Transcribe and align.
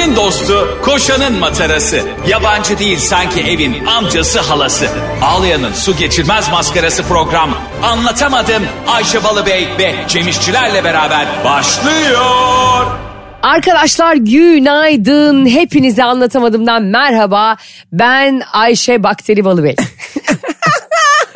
Ayşe'nin 0.00 0.16
dostu, 0.16 0.78
koşanın 0.82 1.38
matarası. 1.38 2.00
Yabancı 2.28 2.78
değil 2.78 2.98
sanki 2.98 3.40
evin 3.40 3.86
amcası 3.86 4.40
halası. 4.40 4.88
Ağlayan'ın 5.22 5.72
su 5.72 5.96
geçirmez 5.96 6.50
maskarası 6.50 7.02
program. 7.02 7.50
Anlatamadım 7.82 8.62
Ayşe 8.88 9.24
Balıbey 9.24 9.68
ve 9.78 9.94
Cemişçilerle 10.08 10.84
beraber 10.84 11.26
başlıyor. 11.44 12.86
Arkadaşlar 13.42 14.14
günaydın. 14.14 15.46
Hepinize 15.46 16.04
anlatamadığımdan 16.04 16.82
merhaba. 16.82 17.56
Ben 17.92 18.42
Ayşe 18.52 19.02
Bakteri 19.02 19.44
Balıbey. 19.44 19.76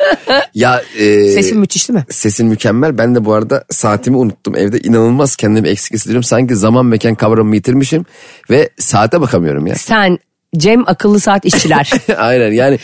Ya 0.55 0.81
e, 0.99 1.31
Sesim 1.31 1.59
müthiş 1.59 1.89
değil 1.89 1.99
mi? 1.99 2.05
sesin 2.09 2.47
mükemmel. 2.47 2.97
Ben 2.97 3.15
de 3.15 3.25
bu 3.25 3.33
arada 3.33 3.65
saatimi 3.71 4.17
unuttum 4.17 4.55
evde. 4.55 4.79
İnanılmaz 4.79 5.35
kendimi 5.35 5.67
eksik 5.67 5.93
hissediyorum. 5.93 6.23
Sanki 6.23 6.55
zaman 6.55 6.85
mekan 6.85 7.15
kavramımı 7.15 7.55
yitirmişim 7.55 8.05
ve 8.49 8.69
saate 8.79 9.21
bakamıyorum 9.21 9.67
ya. 9.67 9.75
Sen 9.75 10.19
Cem 10.57 10.83
akıllı 10.87 11.19
saat 11.19 11.45
işçiler. 11.45 11.91
Aynen 12.17 12.51
yani. 12.51 12.79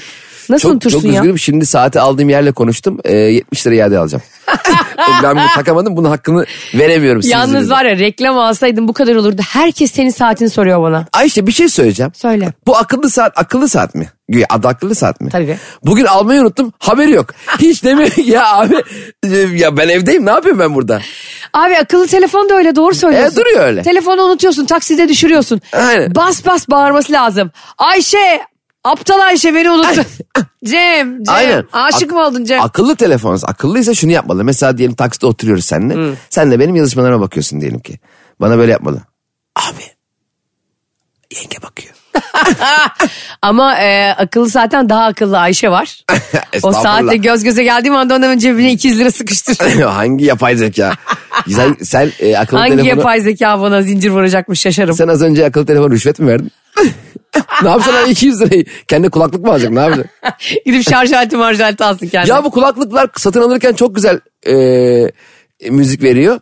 Nasıl 0.49 0.61
çok, 0.61 0.71
unutursun 0.71 0.99
çok 0.99 1.07
ya? 1.11 1.13
üzgünüm. 1.13 1.39
Şimdi 1.39 1.65
saati 1.65 1.99
aldığım 1.99 2.29
yerle 2.29 2.51
konuştum. 2.51 2.99
E, 3.03 3.13
70 3.13 3.67
lira 3.67 3.75
iade 3.75 3.97
alacağım. 3.99 4.23
ben 5.23 5.35
bunu 5.35 5.45
takamadım. 5.55 5.97
Bunun 5.97 6.09
hakkını 6.09 6.45
veremiyorum. 6.73 7.21
Yalnız 7.25 7.47
yüzünüzden. 7.49 7.77
var 7.77 7.85
ya 7.85 7.97
reklam 7.99 8.37
alsaydın 8.37 8.87
bu 8.87 8.93
kadar 8.93 9.15
olurdu. 9.15 9.41
Herkes 9.49 9.91
senin 9.91 10.09
saatini 10.09 10.49
soruyor 10.49 10.81
bana. 10.81 11.05
Ayşe 11.13 11.47
bir 11.47 11.51
şey 11.51 11.69
söyleyeceğim. 11.69 12.11
Söyle. 12.15 12.53
Bu 12.67 12.77
akıllı 12.77 13.09
saat 13.09 13.37
akıllı 13.37 13.69
saat 13.69 13.95
mi? 13.95 14.09
Güya 14.29 14.45
adı 14.49 14.67
akıllı 14.67 14.95
saat 14.95 15.21
mi? 15.21 15.29
Tabii. 15.29 15.57
Bugün 15.85 16.05
almayı 16.05 16.41
unuttum 16.41 16.73
haberi 16.79 17.11
yok. 17.11 17.29
Hiç 17.59 17.83
demiyor 17.83 18.17
ya 18.25 18.53
abi 18.53 18.75
e, 19.23 19.37
ya 19.37 19.77
ben 19.77 19.89
evdeyim 19.89 20.25
ne 20.25 20.29
yapıyorum 20.31 20.59
ben 20.59 20.75
burada? 20.75 21.01
Abi 21.53 21.77
akıllı 21.77 22.07
telefon 22.07 22.49
da 22.49 22.53
öyle 22.55 22.75
doğru 22.75 22.95
söylüyorsun. 22.95 23.33
E, 23.33 23.35
duruyor 23.35 23.65
öyle. 23.65 23.81
Telefonu 23.81 24.21
unutuyorsun 24.21 24.65
takside 24.65 25.09
düşürüyorsun. 25.09 25.61
Aynen. 25.73 26.15
Bas 26.15 26.45
bas 26.45 26.69
bağırması 26.69 27.11
lazım. 27.11 27.51
Ayşe 27.77 28.41
aptal 28.83 29.19
Ayşe 29.19 29.53
beni 29.53 29.71
unuttun. 29.71 30.05
Cem 30.65 31.23
Cem 31.23 31.35
Aynen. 31.35 31.65
aşık 31.73 32.11
mı 32.11 32.19
oldun 32.19 32.45
Cem? 32.45 32.61
Akıllı 32.61 32.95
telefon 32.95 33.39
akıllıysa 33.43 33.93
şunu 33.93 34.11
yapmalı. 34.11 34.43
Mesela 34.43 34.77
diyelim 34.77 34.95
takside 34.95 35.25
oturuyoruz 35.25 35.65
seninle. 35.65 36.15
Sen 36.29 36.51
de 36.51 36.59
benim 36.59 36.75
yazışmalarıma 36.75 37.21
bakıyorsun 37.21 37.61
diyelim 37.61 37.79
ki. 37.79 37.99
Bana 38.41 38.57
böyle 38.57 38.71
yapmalı. 38.71 39.01
Abi 39.55 39.83
yenge 41.35 41.61
bakıyor. 41.61 41.93
Ama 43.41 43.77
e, 43.77 44.11
akıllı 44.11 44.49
saatten 44.49 44.89
daha 44.89 45.05
akıllı 45.05 45.39
Ayşe 45.39 45.69
var. 45.69 46.03
o 46.63 46.71
saatte 46.73 47.17
göz 47.17 47.43
göze 47.43 47.63
geldiğim 47.63 47.95
anda 47.95 48.15
onun 48.15 48.37
cebine 48.37 48.71
200 48.71 48.99
lira 48.99 49.11
sıkıştır. 49.11 49.81
Hangi 49.83 50.25
yapay 50.25 50.55
zeka? 50.55 50.93
sen, 51.55 51.77
sen 51.81 52.11
e, 52.19 52.37
akıllı 52.37 52.59
Hangi 52.59 52.71
telefonu... 52.71 52.89
yapay 52.99 53.21
zeka 53.21 53.61
bana 53.61 53.81
zincir 53.81 54.09
vuracakmış 54.09 54.59
şaşarım. 54.59 54.95
Sen 54.95 55.07
az 55.07 55.21
önce 55.21 55.45
akıllı 55.45 55.65
telefon 55.65 55.91
rüşvet 55.91 56.19
mi 56.19 56.27
verdin? 56.27 56.51
Ne 57.63 57.69
yapacaksın 57.69 58.03
lan 58.03 58.09
200 58.09 58.41
lirayı? 58.41 58.65
Kendi 58.87 59.09
kulaklık 59.09 59.45
mı 59.45 59.51
alacak 59.51 59.71
ne 59.71 59.79
yapacaksın? 59.79 60.11
Gidip 60.65 60.89
şarj 60.89 61.11
aleti 61.13 61.37
marj 61.37 61.59
aleti 61.61 61.83
alsın 61.83 62.07
kendine. 62.07 62.33
ya 62.35 62.43
bu 62.43 62.51
kulaklıklar 62.51 63.09
satın 63.17 63.41
alırken 63.41 63.73
çok 63.73 63.95
güzel 63.95 64.19
e, 64.47 65.11
müzik 65.69 66.03
veriyor. 66.03 66.39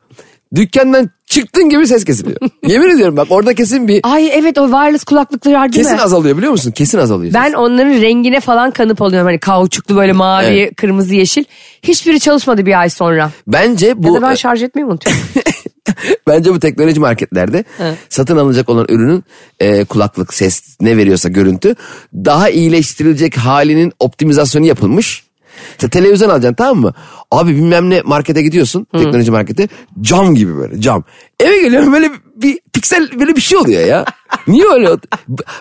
Dükkandan 0.55 1.09
çıktığın 1.25 1.69
gibi 1.69 1.87
ses 1.87 2.05
kesiliyor. 2.05 2.37
Yemin 2.67 2.89
ediyorum 2.89 3.17
bak 3.17 3.27
orada 3.29 3.53
kesin 3.53 3.87
bir 3.87 3.99
Ay 4.03 4.29
evet 4.33 4.57
o 4.57 4.65
wireless 4.65 5.03
kulaklıklar 5.03 5.53
var 5.53 5.73
değil 5.73 5.83
kesin 5.83 5.95
mi? 5.97 6.01
azalıyor 6.03 6.37
biliyor 6.37 6.51
musun? 6.51 6.71
Kesin 6.71 6.97
azalıyor. 6.97 7.33
Ben 7.33 7.53
onların 7.53 8.01
rengine 8.01 8.39
falan 8.39 8.71
kanıp 8.71 9.01
alıyorum. 9.01 9.27
Hani 9.27 9.39
kauçuklu 9.39 9.95
böyle 9.95 10.13
mavi, 10.13 10.45
Evet. 10.45 10.75
kırmızı, 10.75 11.15
yeşil. 11.15 11.43
Hiçbiri 11.83 12.19
çalışmadı 12.19 12.65
bir 12.65 12.79
ay 12.79 12.89
sonra. 12.89 13.31
Bence 13.47 13.87
Ya 13.87 14.03
bu 14.03 14.15
da 14.15 14.21
ben 14.21 14.35
şarj 14.35 14.63
etmeyi 14.63 14.85
unutuyorum. 14.85 15.21
bence 16.27 16.53
bu 16.53 16.59
teknoloji 16.59 16.99
marketlerde 16.99 17.63
satın 18.09 18.37
alınacak 18.37 18.69
olan 18.69 18.85
ürünün 18.89 19.23
e, 19.59 19.85
kulaklık, 19.85 20.33
ses 20.33 20.63
ne 20.81 20.97
veriyorsa 20.97 21.29
görüntü 21.29 21.75
daha 22.13 22.49
iyileştirilecek 22.49 23.37
halinin 23.37 23.93
optimizasyonu 23.99 24.65
yapılmış. 24.65 25.29
Sen 25.77 25.89
televizyon 25.89 26.29
alacaksın 26.29 26.55
tamam 26.55 26.77
mı? 26.77 26.93
Abi 27.31 27.55
bilmem 27.55 27.89
ne 27.89 28.01
markete 28.01 28.41
gidiyorsun 28.41 28.87
teknoloji 28.91 29.31
markete 29.31 29.67
cam 30.01 30.35
gibi 30.35 30.57
böyle 30.57 30.81
cam. 30.81 31.03
Eve 31.39 31.61
geliyorum 31.61 31.93
böyle 31.93 32.11
bir 32.35 32.59
piksel 32.73 33.19
böyle 33.19 33.35
bir 33.35 33.41
şey 33.41 33.57
oluyor 33.57 33.85
ya. 33.87 34.05
Niye 34.47 34.65
öyle? 34.73 34.89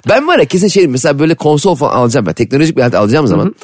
Ben 0.08 0.26
var 0.26 0.38
ya 0.38 0.44
kesin 0.44 0.68
şey 0.68 0.86
mesela 0.86 1.18
böyle 1.18 1.34
konsol 1.34 1.74
falan 1.74 1.96
alacağım 1.96 2.26
ben 2.26 2.32
teknolojik 2.32 2.76
bir 2.76 2.82
alet 2.82 2.94
alacağım 2.94 3.26
zaman. 3.26 3.54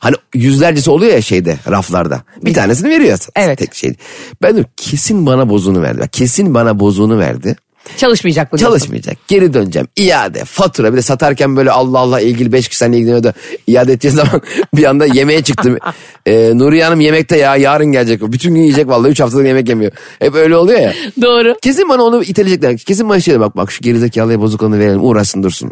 Hani 0.00 0.16
yüzlercesi 0.34 0.90
oluyor 0.90 1.12
ya 1.12 1.22
şeyde 1.22 1.56
raflarda. 1.70 2.22
Bir 2.42 2.54
tanesini 2.54 2.90
veriyor. 2.90 3.18
Evet. 3.36 3.58
Tek 3.58 3.74
şey. 3.74 3.94
Ben 4.42 4.54
diyorum 4.54 4.70
kesin 4.76 5.26
bana 5.26 5.48
bozuğunu 5.48 5.82
verdi. 5.82 6.08
Kesin 6.12 6.54
bana 6.54 6.80
bozuğunu 6.80 7.18
verdi. 7.18 7.56
Çalışmayacak 7.96 8.52
bu. 8.52 8.58
diyorsun. 8.58 8.78
Çalışmayacak. 8.78 9.16
Geri 9.28 9.54
döneceğim. 9.54 9.88
İade, 9.96 10.44
fatura. 10.44 10.92
Bir 10.92 10.96
de 10.96 11.02
satarken 11.02 11.56
böyle 11.56 11.70
Allah 11.70 11.98
Allah 11.98 12.20
ilgili 12.20 12.52
5 12.52 12.68
kişi 12.68 12.78
seninle 12.78 12.96
ilgileniyor 12.96 13.22
da 13.24 13.32
iade 13.66 13.92
edeceği 13.92 14.10
zaman 14.14 14.42
bir 14.74 14.84
anda 14.84 15.06
yemeğe 15.06 15.42
çıktım. 15.42 15.78
Ee, 16.26 16.50
Nuriye 16.54 16.84
Hanım 16.84 17.00
yemekte 17.00 17.38
ya 17.38 17.56
yarın 17.56 17.86
gelecek. 17.92 18.22
Bütün 18.22 18.54
gün 18.54 18.62
yiyecek 18.62 18.88
vallahi 18.88 19.10
3 19.10 19.20
haftadır 19.20 19.44
yemek 19.44 19.68
yemiyor. 19.68 19.92
Hep 20.18 20.34
öyle 20.34 20.56
oluyor 20.56 20.80
ya. 20.80 20.94
Doğru. 21.22 21.54
Kesin 21.62 21.88
bana 21.88 22.02
onu 22.02 22.22
iteleyecekler. 22.22 22.78
Kesin 22.78 23.08
bana 23.08 23.20
şey 23.20 23.40
bak 23.40 23.56
bak 23.56 23.70
şu 23.72 23.82
gerizekalıya 23.82 24.40
bozuk 24.40 24.62
olanı 24.62 24.78
verelim 24.78 25.04
uğraşsın 25.04 25.42
dursun. 25.42 25.70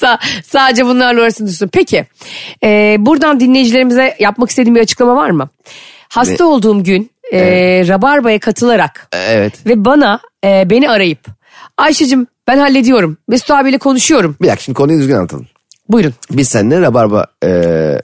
Sa- 0.00 0.18
sadece 0.44 0.86
bunlarla 0.86 1.20
uğraşsın 1.20 1.46
dursun. 1.46 1.68
Peki 1.72 2.06
e, 2.64 2.96
buradan 2.98 3.40
dinleyicilerimize 3.40 4.16
yapmak 4.18 4.50
istediğim 4.50 4.74
bir 4.74 4.80
açıklama 4.80 5.16
var 5.16 5.30
mı? 5.30 5.48
Hasta 6.08 6.44
Ne? 6.44 6.50
olduğum 6.50 6.84
gün 6.84 7.10
e, 7.32 7.40
Rabarba'ya 7.88 8.38
katılarak 8.38 9.08
Ee, 9.12 9.18
Evet. 9.18 9.66
ve 9.66 9.84
bana 9.84 10.20
e, 10.44 10.70
beni 10.70 10.90
arayıp 10.90 11.18
Ayşe'cim 11.78 12.26
ben 12.48 12.58
hallediyorum. 12.58 13.18
Mesut 13.28 13.50
abiyle 13.50 13.78
konuşuyorum. 13.78 14.36
Bir 14.42 14.46
dakika 14.46 14.62
şimdi 14.62 14.76
konuyu 14.76 14.98
düzgün 14.98 15.14
anlatalım. 15.14 15.46
Buyurun. 15.88 16.14
Biz 16.30 16.48
seninle 16.48 16.80
Rabarba, 16.80 17.26
e, 17.44 17.48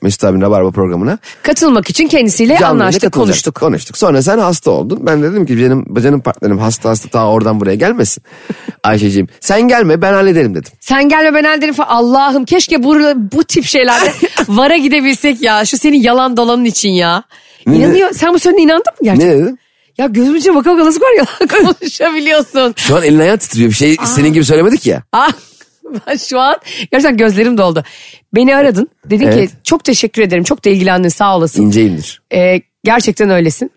Mesut 0.02 0.24
abinin 0.24 0.40
Rabarba 0.42 0.70
programına 0.70 1.18
Katılmak 1.42 1.90
için 1.90 2.08
kendisiyle 2.08 2.56
canlı 2.60 2.82
anlaştık, 2.82 3.12
konuştuk. 3.12 3.54
Konuştuk. 3.54 3.98
Sonra 3.98 4.22
sen 4.22 4.38
hasta 4.38 4.70
oldun. 4.70 4.98
Ben 5.06 5.22
de 5.22 5.30
dedim 5.32 5.46
ki 5.46 5.58
canım, 5.58 5.84
canım 6.02 6.20
partnerim 6.20 6.58
hasta 6.58 6.90
hasta 6.90 7.08
ta 7.08 7.28
oradan 7.28 7.60
buraya 7.60 7.74
gelmesin. 7.74 8.22
Ayşeciğim 8.84 9.28
sen 9.40 9.68
gelme 9.68 10.02
ben 10.02 10.12
hallederim 10.12 10.54
dedim. 10.54 10.72
Sen 10.80 11.08
gelme 11.08 11.34
ben 11.34 11.44
elderim 11.44 11.74
falan. 11.74 11.88
Allah'ım 11.88 12.44
keşke 12.44 12.82
bu, 12.82 12.96
bu 13.32 13.44
tip 13.44 13.64
şeylerde 13.64 14.12
vara 14.48 14.76
gidebilsek 14.76 15.42
ya. 15.42 15.64
Şu 15.64 15.78
senin 15.78 16.02
yalan 16.02 16.36
dolanın 16.36 16.64
için 16.64 16.90
ya. 16.90 17.22
İnanıyor. 17.66 18.10
Sen 18.12 18.34
bu 18.34 18.38
sözüne 18.38 18.62
inandın 18.62 18.92
mı 19.00 19.04
gerçekten? 19.04 19.38
Ne 19.38 19.42
dedim? 19.42 19.58
Ya 19.98 20.06
gözümün 20.06 20.38
içine 20.38 20.54
baka 20.54 20.72
baka 20.72 20.84
nasıl 20.84 21.00
var 21.00 21.12
ya 21.18 21.24
konuşabiliyorsun. 21.48 22.74
Şu 22.76 22.96
an 22.96 23.02
elin 23.02 23.18
ayağın 23.18 23.36
titriyor. 23.38 23.70
Bir 23.70 23.74
şey 23.74 23.96
senin 24.04 24.32
gibi 24.32 24.44
söylemedik 24.44 24.86
ya. 24.86 25.02
Ah, 25.12 25.32
ben 26.06 26.16
şu 26.16 26.40
an 26.40 26.56
gerçekten 26.92 27.16
gözlerim 27.16 27.58
doldu. 27.58 27.84
Beni 28.34 28.56
aradın. 28.56 28.88
Dedin 29.04 29.26
Evet. 29.26 29.50
ki 29.50 29.56
çok 29.64 29.84
teşekkür 29.84 30.22
ederim. 30.22 30.44
Çok 30.44 30.64
da 30.64 30.70
ilgilendin 30.70 31.08
sağ 31.08 31.36
olasın. 31.36 31.62
İnce 31.62 31.82
indir. 31.86 32.22
Ee, 32.34 32.60
gerçekten 32.84 33.30
öylesin. 33.30 33.70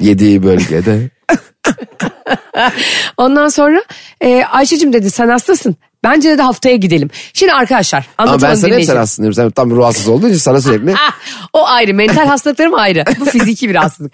Yediği 0.00 0.42
bölgede. 0.42 1.10
Ondan 3.16 3.48
sonra 3.48 3.82
e, 4.20 4.44
Ayşe'cim 4.44 4.92
dedi 4.92 5.10
sen 5.10 5.28
hastasın. 5.28 5.76
Bence 6.04 6.38
de 6.38 6.42
haftaya 6.42 6.76
gidelim. 6.76 7.10
Şimdi 7.32 7.52
arkadaşlar 7.52 8.06
Ama 8.18 8.28
ben 8.28 8.32
anlatalım 8.32 8.56
sana 8.56 8.74
hep 8.74 8.84
sen 8.84 8.96
hastasın 8.96 9.22
diyorum. 9.22 9.34
Sen 9.34 9.50
tam 9.50 9.70
ruh 9.70 9.84
hastası 9.84 10.12
olduğun 10.12 10.28
için 10.28 10.38
sana 10.38 10.60
sürekli. 10.60 10.94
O 11.52 11.66
ayrı. 11.66 11.94
Mental 11.94 12.26
hastalıklarım 12.26 12.74
ayrı. 12.74 13.04
Bu 13.20 13.24
fiziki 13.24 13.68
bir 13.68 13.74
hastalık. 13.74 14.12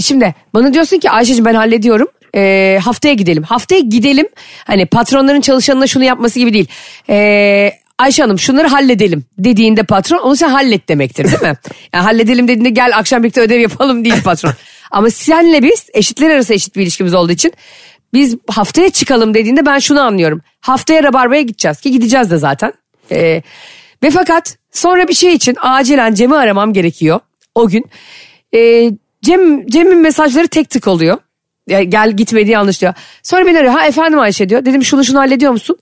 Şimdi 0.00 0.34
bana 0.54 0.74
diyorsun 0.74 0.98
ki 0.98 1.10
Ayşe'cim 1.10 1.44
ben 1.44 1.54
hallediyorum. 1.54 2.08
E, 2.36 2.78
haftaya 2.84 3.14
gidelim. 3.14 3.42
Haftaya 3.42 3.80
gidelim. 3.80 4.28
Hani 4.64 4.86
patronların 4.86 5.40
çalışanına 5.40 5.86
şunu 5.86 6.04
yapması 6.04 6.38
gibi 6.38 6.52
değil. 6.52 6.68
E, 7.10 7.72
Ayşe 7.98 8.22
Hanım 8.22 8.38
şunları 8.38 8.68
halledelim 8.68 9.24
dediğinde 9.38 9.82
patron 9.82 10.18
onu 10.18 10.36
sen 10.36 10.48
hallet 10.48 10.88
demektir 10.88 11.24
değil 11.24 11.42
mi? 11.42 11.56
Yani 11.94 12.04
halledelim 12.04 12.48
dediğinde 12.48 12.70
gel 12.70 12.98
akşam 12.98 13.22
birlikte 13.22 13.40
ödev 13.40 13.60
yapalım 13.60 14.04
değil 14.04 14.22
patron. 14.24 14.52
Ama 14.90 15.10
senle 15.10 15.62
biz 15.62 15.86
eşitler 15.94 16.30
arası 16.30 16.54
eşit 16.54 16.76
bir 16.76 16.82
ilişkimiz 16.82 17.14
olduğu 17.14 17.32
için 17.32 17.52
biz 18.12 18.36
haftaya 18.48 18.90
çıkalım 18.90 19.34
dediğinde 19.34 19.66
ben 19.66 19.78
şunu 19.78 20.00
anlıyorum. 20.00 20.42
Haftaya 20.60 21.02
Rabarba'ya 21.02 21.42
gideceğiz 21.42 21.80
ki 21.80 21.90
gideceğiz 21.90 22.30
de 22.30 22.36
zaten. 22.36 22.72
Ee, 23.10 23.42
ve 24.02 24.10
fakat 24.10 24.56
sonra 24.72 25.08
bir 25.08 25.14
şey 25.14 25.34
için 25.34 25.56
acilen 25.60 26.14
Cem'i 26.14 26.36
aramam 26.36 26.72
gerekiyor 26.72 27.20
o 27.54 27.68
gün. 27.68 27.84
Ee, 28.54 28.90
Cem 29.22 29.66
Cem'in 29.66 29.98
mesajları 29.98 30.48
tek 30.48 30.70
tık 30.70 30.88
oluyor. 30.88 31.18
Ya 31.66 31.82
gel 31.82 32.12
gitme 32.16 32.46
diye 32.46 32.58
anlaşılıyor. 32.58 32.94
Sonra 33.22 33.46
beni 33.46 33.58
arıyor. 33.58 33.72
Ha 33.72 33.86
efendim 33.86 34.18
Ayşe 34.20 34.48
diyor. 34.48 34.64
Dedim 34.64 34.84
şunu 34.84 35.04
şunu 35.04 35.18
hallediyor 35.18 35.52
musun? 35.52 35.76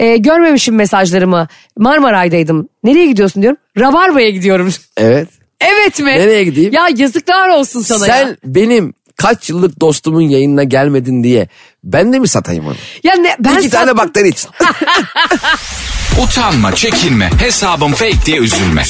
Ee, 0.00 0.16
görmemişim 0.16 0.74
mesajlarımı. 0.74 1.48
Marmaray'daydım. 1.78 2.68
Nereye 2.84 3.06
gidiyorsun 3.06 3.42
diyorum. 3.42 3.58
Rabarba'ya 3.78 4.30
gidiyorum. 4.30 4.70
Evet. 4.96 5.28
evet 5.60 6.00
mi? 6.00 6.10
Nereye 6.10 6.44
gideyim? 6.44 6.72
Ya 6.72 6.88
yazıklar 6.96 7.48
olsun 7.48 7.80
sana 7.80 7.98
Sen 7.98 8.26
ya. 8.28 8.36
benim 8.44 8.94
kaç 9.16 9.50
yıllık 9.50 9.80
dostumun 9.80 10.20
yayınına 10.22 10.64
gelmedin 10.64 11.24
diye 11.24 11.48
ben 11.84 12.12
de 12.12 12.18
mi 12.18 12.28
satayım 12.28 12.66
onu? 12.66 12.74
Ya 13.04 13.14
ne, 13.14 13.36
ben 13.38 13.58
İki 13.58 13.70
tane 13.70 13.84
sattım. 13.90 13.98
bakteri 13.98 14.28
için. 14.28 14.50
Utanma, 16.22 16.74
çekinme, 16.74 17.30
hesabım 17.40 17.92
fake 17.92 18.26
diye 18.26 18.36
üzülme. 18.38 18.82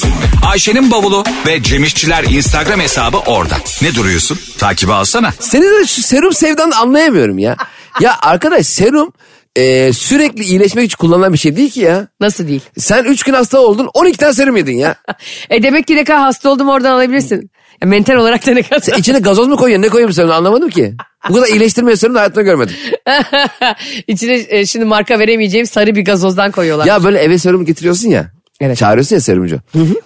Ayşe'nin 0.51 0.91
bavulu 0.91 1.23
ve 1.47 1.63
Cemişçiler 1.63 2.23
Instagram 2.23 2.79
hesabı 2.79 3.17
orada. 3.17 3.55
Ne 3.81 3.95
duruyorsun? 3.95 4.39
Takibi 4.57 4.93
alsana. 4.93 5.31
Senin 5.39 5.81
de 5.81 5.87
şu 5.87 6.01
serum 6.01 6.33
sevdanı 6.33 6.77
anlayamıyorum 6.77 7.39
ya. 7.39 7.55
Ya 8.01 8.17
arkadaş 8.21 8.67
serum 8.67 9.13
e, 9.55 9.93
sürekli 9.93 10.43
iyileşmek 10.43 10.85
için 10.85 10.97
kullanılan 10.97 11.33
bir 11.33 11.37
şey 11.37 11.55
değil 11.55 11.71
ki 11.71 11.79
ya. 11.79 12.07
Nasıl 12.19 12.47
değil? 12.47 12.61
Sen 12.77 13.03
3 13.03 13.23
gün 13.23 13.33
hasta 13.33 13.59
oldun 13.59 13.89
12 13.93 14.17
tane 14.17 14.33
serum 14.33 14.57
yedin 14.57 14.77
ya. 14.77 14.95
E 15.49 15.63
demek 15.63 15.87
ki 15.87 15.95
ne 15.95 16.03
kadar 16.03 16.19
hasta 16.19 16.49
oldum 16.49 16.69
oradan 16.69 16.91
alabilirsin. 16.91 17.49
Mental 17.85 18.15
olarak 18.15 18.47
da 18.47 18.51
ne 18.53 18.63
kadar. 18.63 18.79
Sen 18.81 18.97
içine 18.97 19.19
gazoz 19.19 19.47
mu 19.47 19.55
koyuyorsun 19.57 19.83
ne 19.85 19.89
koyuyorsun 19.89 20.23
sen 20.23 20.27
anlamadım 20.27 20.69
ki. 20.69 20.93
Bu 21.29 21.33
kadar 21.33 21.47
iyileştirme 21.47 21.91
da 21.91 22.19
hayatımda 22.19 22.41
görmedim. 22.41 22.75
İçine 24.07 24.45
e, 24.49 24.65
şimdi 24.65 24.85
marka 24.85 25.19
veremeyeceğim 25.19 25.65
sarı 25.67 25.95
bir 25.95 26.05
gazozdan 26.05 26.51
koyuyorlar. 26.51 26.85
Ya 26.85 27.03
böyle 27.03 27.19
eve 27.19 27.37
serum 27.37 27.65
getiriyorsun 27.65 28.09
ya. 28.09 28.31
Evet. 28.61 28.77
Çağırıyorsun 28.77 29.15
ya 29.15 29.19
serumcu. 29.21 29.59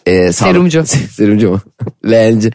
Ee, 0.05 0.31
sağlık- 0.31 0.33
Serumcu. 0.33 0.83
serumcu 1.15 1.49
mu? 1.51 1.61
Leğenci. 2.09 2.51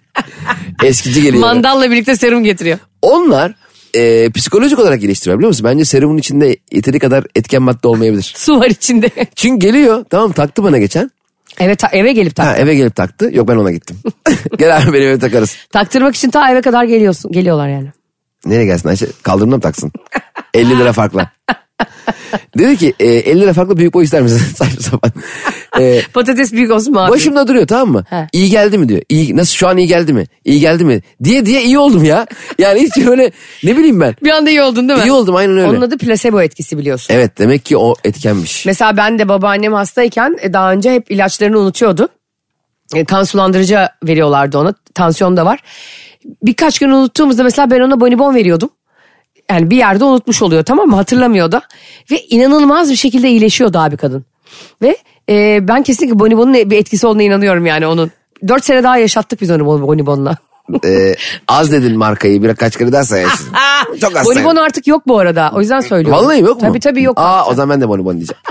Eskici 0.85 1.23
geliyor. 1.23 1.41
Mandalla 1.41 1.91
birlikte 1.91 2.17
serum 2.17 2.45
getiriyor. 2.45 2.79
Onlar 3.03 3.55
e, 3.95 4.31
psikolojik 4.31 4.79
olarak 4.79 5.01
iyileştiriyor 5.03 5.39
biliyor 5.39 5.49
musun? 5.49 5.67
Bence 5.71 5.85
serumun 5.85 6.19
içinde 6.19 6.57
yeteri 6.73 6.99
kadar 6.99 7.25
etken 7.37 7.63
madde 7.63 7.89
olmayabilir. 7.89 8.33
Su 8.37 8.61
var 8.61 8.67
içinde. 8.71 9.11
Çünkü 9.37 9.67
geliyor 9.67 10.05
tamam 10.11 10.33
taktı 10.33 10.63
bana 10.63 10.79
geçen. 10.79 11.11
Evet 11.61 11.79
ta- 11.79 11.89
eve 11.93 12.13
gelip 12.13 12.37
tak. 12.37 12.47
Ha, 12.47 12.57
eve 12.57 12.75
gelip 12.75 12.97
taktı. 12.97 13.31
Yok 13.33 13.49
ben 13.49 13.57
ona 13.57 13.71
gittim. 13.71 13.97
Gel 14.59 14.77
abi 14.77 14.93
benim 14.93 15.09
eve 15.09 15.19
takarız. 15.19 15.57
Taktırmak 15.73 16.17
için 16.17 16.31
ta 16.31 16.51
eve 16.53 16.61
kadar 16.61 16.85
geliyorsun. 16.85 17.33
Geliyorlar 17.33 17.69
yani. 17.69 17.93
Nereye 18.47 18.65
gelsin 18.65 18.89
Ayşe? 18.89 19.07
Kaldırımda 19.23 19.57
mı 19.57 19.63
taksın? 19.63 19.93
50 20.55 20.79
lira 20.79 20.93
farkla. 20.93 21.31
Dedi 22.59 22.77
ki 22.77 22.95
e, 23.01 23.07
50 23.09 23.41
lira 23.41 23.53
farklı 23.53 23.77
büyük 23.77 23.95
boy 23.95 24.05
ister 24.05 24.23
misin? 24.23 24.41
Saçma 24.57 24.81
sapan. 24.81 25.11
E, 25.81 26.03
Patates 26.15 26.53
büyük 26.53 26.71
olsun 26.71 26.93
mu 26.93 27.01
abi? 27.01 27.11
başımda 27.13 27.49
duruyor 27.49 27.67
tamam 27.67 27.89
mı? 27.93 28.05
He. 28.11 28.27
İyi 28.33 28.51
geldi 28.51 28.79
mi 28.79 28.89
diyor. 28.89 29.03
İyi, 29.09 29.37
nasıl 29.37 29.55
şu 29.57 29.69
an 29.69 29.79
iyi 29.79 29.87
geldi 29.89 30.13
mi? 30.13 30.27
İyi 30.45 30.61
geldi 30.61 30.85
mi? 30.85 31.01
Diye 31.25 31.47
diye 31.47 31.63
iyi 31.63 31.79
oldum 31.79 32.05
ya. 32.05 32.27
Yani 32.59 32.81
hiç 32.81 33.07
öyle 33.07 33.31
ne 33.65 33.77
bileyim 33.77 34.01
ben. 34.01 34.15
Bir 34.23 34.31
anda 34.31 34.51
iyi 34.51 34.63
oldun 34.63 34.89
değil 34.89 34.99
mi? 35.01 35.07
İyi 35.07 35.13
oldum 35.13 35.37
aynen 35.37 35.59
öyle. 35.59 35.69
Onun 35.69 35.81
adı 35.81 35.99
plasebo 35.99 36.41
etkisi 36.43 36.79
biliyorsun. 36.79 37.15
Evet 37.15 37.39
demek 37.39 37.65
ki 37.65 37.77
o 37.77 37.95
etkenmiş. 38.05 38.67
Mesela 38.67 38.97
ben 38.97 39.19
de 39.19 39.29
babaannem 39.29 39.73
hastayken 39.73 40.37
e, 40.43 40.53
daha 40.53 40.73
önce 40.73 40.93
hep 40.93 41.11
ilaçlarını 41.11 41.59
unutuyordu. 41.59 42.09
E, 42.95 43.05
Kan 43.05 43.25
sulandırıcı 43.25 43.79
veriyorlardı 44.05 44.59
ona. 44.59 44.75
Tansiyon 44.95 45.37
da 45.37 45.47
var. 45.47 45.61
Birkaç 46.43 46.79
gün 46.79 46.89
unuttuğumuzda 46.91 47.43
mesela 47.43 47.71
ben 47.71 47.81
ona 47.81 48.01
bonibon 48.01 48.35
veriyordum. 48.35 48.71
Yani 49.51 49.71
bir 49.71 49.77
yerde 49.77 50.05
unutmuş 50.05 50.43
oluyor 50.43 50.65
tamam 50.65 50.89
mı 50.89 50.97
hatırlamıyor 50.97 51.53
da. 51.53 51.63
Ve 52.11 52.23
inanılmaz 52.23 52.91
bir 52.91 52.97
şekilde 52.97 53.29
iyileşiyordu 53.29 53.79
abi 53.79 53.97
kadın. 53.97 54.25
Ve 54.83 54.97
e, 55.29 55.59
ben 55.69 55.83
kesinlikle 55.83 56.19
bonibonun 56.19 56.55
bir 56.55 56.77
etkisi 56.77 57.07
olduğuna 57.07 57.23
inanıyorum 57.23 57.67
yani 57.67 57.87
onun. 57.87 58.11
Dört 58.49 58.65
sene 58.65 58.83
daha 58.83 58.99
yaşattık 58.99 59.41
biz 59.41 59.51
onu 59.51 59.87
bonibonla. 59.89 60.37
Ee, 60.85 61.15
az 61.49 61.73
dedin 61.73 61.99
markayı 61.99 62.43
bir 62.43 62.55
kaç 62.55 62.77
kere 62.77 62.93
daha 62.93 63.05
sayarsın. 63.05 63.49
Çok 64.01 64.17
az 64.17 64.27
Bonibon 64.27 64.57
artık 64.57 64.87
yok 64.87 65.03
bu 65.07 65.19
arada. 65.19 65.53
O 65.55 65.61
yüzden 65.61 65.81
söylüyorum. 65.81 66.25
Vallahi 66.25 66.41
yok 66.41 66.63
mu? 66.63 66.69
Tabii 66.69 66.81
tabii 66.81 67.03
yok. 67.03 67.19
Aa 67.21 67.47
o 67.47 67.55
zaman 67.55 67.71
ben 67.71 67.81
de 67.81 67.89
bonibon 67.89 68.17
diyeceğim. 68.17 68.43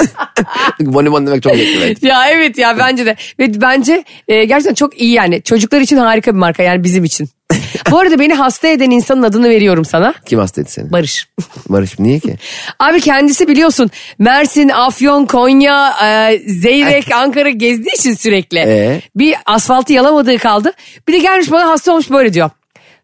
Bonibon 0.93 1.27
demek 1.27 1.43
çok 1.43 1.53
bence. 1.53 2.07
Ya 2.07 2.29
evet 2.29 2.57
ya 2.57 2.77
bence 2.79 3.05
de. 3.05 3.15
Ve 3.39 3.61
bence 3.61 4.03
e, 4.27 4.45
gerçekten 4.45 4.73
çok 4.73 5.01
iyi 5.01 5.11
yani. 5.11 5.41
Çocuklar 5.41 5.81
için 5.81 5.97
harika 5.97 6.31
bir 6.31 6.39
marka 6.39 6.63
yani 6.63 6.83
bizim 6.83 7.03
için. 7.03 7.29
Bu 7.91 7.99
arada 7.99 8.19
beni 8.19 8.33
hasta 8.33 8.67
eden 8.67 8.89
insanın 8.89 9.23
adını 9.23 9.49
veriyorum 9.49 9.85
sana. 9.85 10.13
Kim 10.25 10.39
hastaydı 10.39 10.69
seni? 10.69 10.91
Barış. 10.91 11.27
Barış 11.69 11.99
niye 11.99 12.19
ki? 12.19 12.35
Abi 12.79 13.01
kendisi 13.01 13.47
biliyorsun 13.47 13.89
Mersin, 14.19 14.69
Afyon, 14.69 15.25
Konya, 15.25 15.93
e, 16.03 16.39
Zeyrek, 16.47 17.11
Ankara 17.11 17.49
gezdiği 17.49 17.95
için 17.95 18.13
sürekli. 18.13 18.59
Ee? 18.59 19.01
Bir 19.15 19.35
asfaltı 19.45 19.93
yalamadığı 19.93 20.37
kaldı. 20.37 20.73
Bir 21.07 21.13
de 21.13 21.19
gelmiş 21.19 21.51
bana 21.51 21.69
hasta 21.69 21.91
olmuş 21.91 22.09
böyle 22.09 22.33
diyor. 22.33 22.49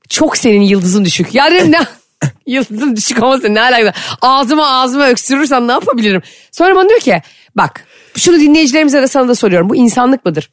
Çok 0.09 0.37
senin 0.37 0.61
yıldızın 0.61 1.05
düşük. 1.05 1.35
Ya 1.35 1.51
dedim 1.51 1.71
ne... 1.71 1.79
Yıldızım 2.47 2.95
düşük 2.95 3.23
olmasın 3.23 3.55
ne 3.55 3.61
alakası. 3.61 3.93
Ağzıma 4.21 4.67
ağzıma 4.67 5.07
öksürürsem 5.07 5.67
ne 5.67 5.71
yapabilirim? 5.71 6.21
Sonra 6.51 6.75
bana 6.75 6.89
diyor 6.89 6.99
ki 6.99 7.21
bak 7.55 7.85
şunu 8.17 8.39
dinleyicilerimize 8.39 9.01
de 9.01 9.07
sana 9.07 9.27
da 9.27 9.35
soruyorum. 9.35 9.69
Bu 9.69 9.75
insanlık 9.75 10.25
mıdır? 10.25 10.49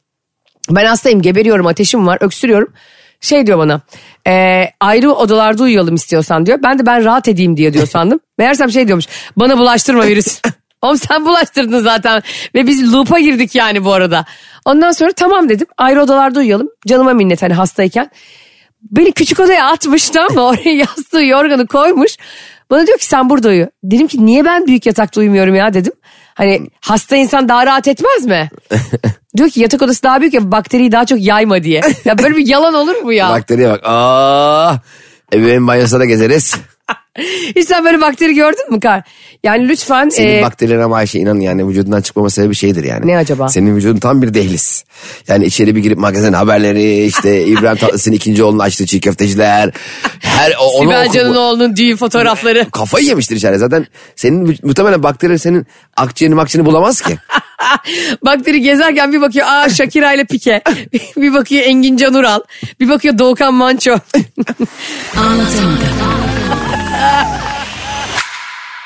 Ben 0.70 0.86
hastayım 0.86 1.22
geberiyorum 1.22 1.66
ateşim 1.66 2.06
var 2.06 2.18
öksürüyorum. 2.20 2.72
Şey 3.24 3.46
diyor 3.46 3.58
bana 3.58 3.80
e, 4.26 4.64
ayrı 4.80 5.12
odalarda 5.12 5.62
uyuyalım 5.62 5.94
istiyorsan 5.94 6.46
diyor. 6.46 6.58
Ben 6.62 6.78
de 6.78 6.86
ben 6.86 7.04
rahat 7.04 7.28
edeyim 7.28 7.56
diye 7.56 7.72
diyor 7.72 7.86
sandım. 7.86 8.20
Meğersem 8.38 8.70
şey 8.70 8.86
diyormuş 8.86 9.06
bana 9.36 9.58
bulaştırma 9.58 10.06
virüs. 10.06 10.40
Oğlum 10.82 10.98
sen 10.98 11.24
bulaştırdın 11.26 11.80
zaten 11.80 12.22
ve 12.54 12.66
biz 12.66 12.94
loop'a 12.94 13.20
girdik 13.20 13.54
yani 13.54 13.84
bu 13.84 13.92
arada. 13.92 14.24
Ondan 14.64 14.92
sonra 14.92 15.12
tamam 15.12 15.48
dedim 15.48 15.66
ayrı 15.78 16.02
odalarda 16.02 16.38
uyuyalım. 16.38 16.68
Canıma 16.86 17.12
minnet 17.12 17.42
hani 17.42 17.54
hastayken. 17.54 18.10
Beni 18.82 19.12
küçük 19.12 19.40
odaya 19.40 19.66
atmış 19.66 20.10
tamam 20.10 20.34
mı? 20.34 20.42
Oraya 20.46 20.74
yastığı 20.74 21.22
yorganı 21.22 21.66
koymuş. 21.66 22.16
Bana 22.70 22.86
diyor 22.86 22.98
ki 22.98 23.04
sen 23.04 23.30
burada 23.30 23.48
uyu. 23.48 23.68
Dedim 23.82 24.06
ki 24.06 24.26
niye 24.26 24.44
ben 24.44 24.66
büyük 24.66 24.86
yatakta 24.86 25.20
uyumuyorum 25.20 25.54
ya 25.54 25.74
dedim. 25.74 25.92
Hani 26.34 26.60
hasta 26.80 27.16
insan 27.16 27.48
daha 27.48 27.66
rahat 27.66 27.88
etmez 27.88 28.26
mi? 28.26 28.50
Diyor 29.36 29.50
ki 29.50 29.60
yatak 29.60 29.82
odası 29.82 30.02
daha 30.02 30.20
büyük 30.20 30.34
ya 30.34 30.52
bakteriyi 30.52 30.92
daha 30.92 31.06
çok 31.06 31.20
yayma 31.22 31.62
diye. 31.62 31.80
Ya 32.04 32.18
böyle 32.18 32.36
bir 32.36 32.46
yalan 32.48 32.74
olur 32.74 32.96
mu 32.96 33.12
ya? 33.12 33.28
Bakteriye 33.30 33.68
bak. 33.68 33.80
Aa, 33.84 34.74
ebeveyn 35.32 35.66
banyosunda 35.66 36.00
da 36.00 36.04
gezeriz. 36.04 36.54
Hiç 37.56 37.68
sen 37.68 37.84
böyle 37.84 38.00
bakteri 38.00 38.34
gördün 38.34 38.70
mü 38.70 38.80
Kar? 38.80 39.02
Yani 39.42 39.68
lütfen. 39.68 40.08
Senin 40.08 40.38
e, 40.38 40.42
bakterilerin 40.42 40.80
ama 40.80 40.96
Ayşe 40.96 41.18
inan 41.18 41.40
yani 41.40 41.68
vücudundan 41.68 42.02
çıkmama 42.02 42.30
sebebi 42.30 42.54
şeydir 42.54 42.84
yani. 42.84 43.06
Ne 43.06 43.16
acaba? 43.16 43.48
Senin 43.48 43.76
vücudun 43.76 44.00
tam 44.00 44.22
bir 44.22 44.34
dehliz. 44.34 44.84
Yani 45.28 45.44
içeri 45.44 45.76
bir 45.76 45.80
girip 45.80 45.98
magazin 45.98 46.32
haberleri 46.32 47.04
işte 47.04 47.44
İbrahim 47.46 47.76
Tatlıses'in 47.78 48.12
ikinci 48.12 48.42
oğlunun 48.44 48.58
açtığı 48.58 48.86
çiğ 48.86 49.00
köfteciler. 49.00 49.70
Her, 50.20 50.52
o, 50.60 50.64
onu 50.64 50.84
Sibel 50.84 51.12
Can'ın 51.12 51.76
düğün 51.76 51.96
fotoğrafları. 51.96 52.66
Kafayı 52.72 53.06
yemiştir 53.06 53.36
içeride 53.36 53.58
zaten. 53.58 53.86
Senin 54.16 54.58
muhtemelen 54.62 55.02
bakteriler 55.02 55.38
senin 55.38 55.66
akciğerini 55.96 56.34
makciğerini 56.34 56.66
bulamaz 56.70 57.00
ki. 57.00 57.16
Bakteri 58.24 58.60
gezerken 58.60 59.12
bir 59.12 59.20
bakıyor 59.20 59.46
aa 59.48 59.68
Shakira 59.68 60.12
ile 60.12 60.24
Pike. 60.24 60.62
bir 61.16 61.34
bakıyor 61.34 61.62
Engin 61.62 61.96
Can 61.96 62.14
Ural. 62.14 62.40
Bir 62.80 62.88
bakıyor 62.88 63.18
Doğukan 63.18 63.54
Manço. 63.54 63.98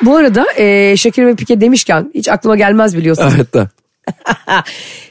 Bu 0.03 0.17
arada 0.17 0.47
e, 0.57 0.97
Shakira 0.97 1.27
ve 1.27 1.35
Pike 1.35 1.61
demişken 1.61 2.11
hiç 2.15 2.29
aklıma 2.29 2.57
gelmez 2.57 2.97
biliyorsun. 2.97 3.33
evet 3.37 3.55
da. 3.55 3.69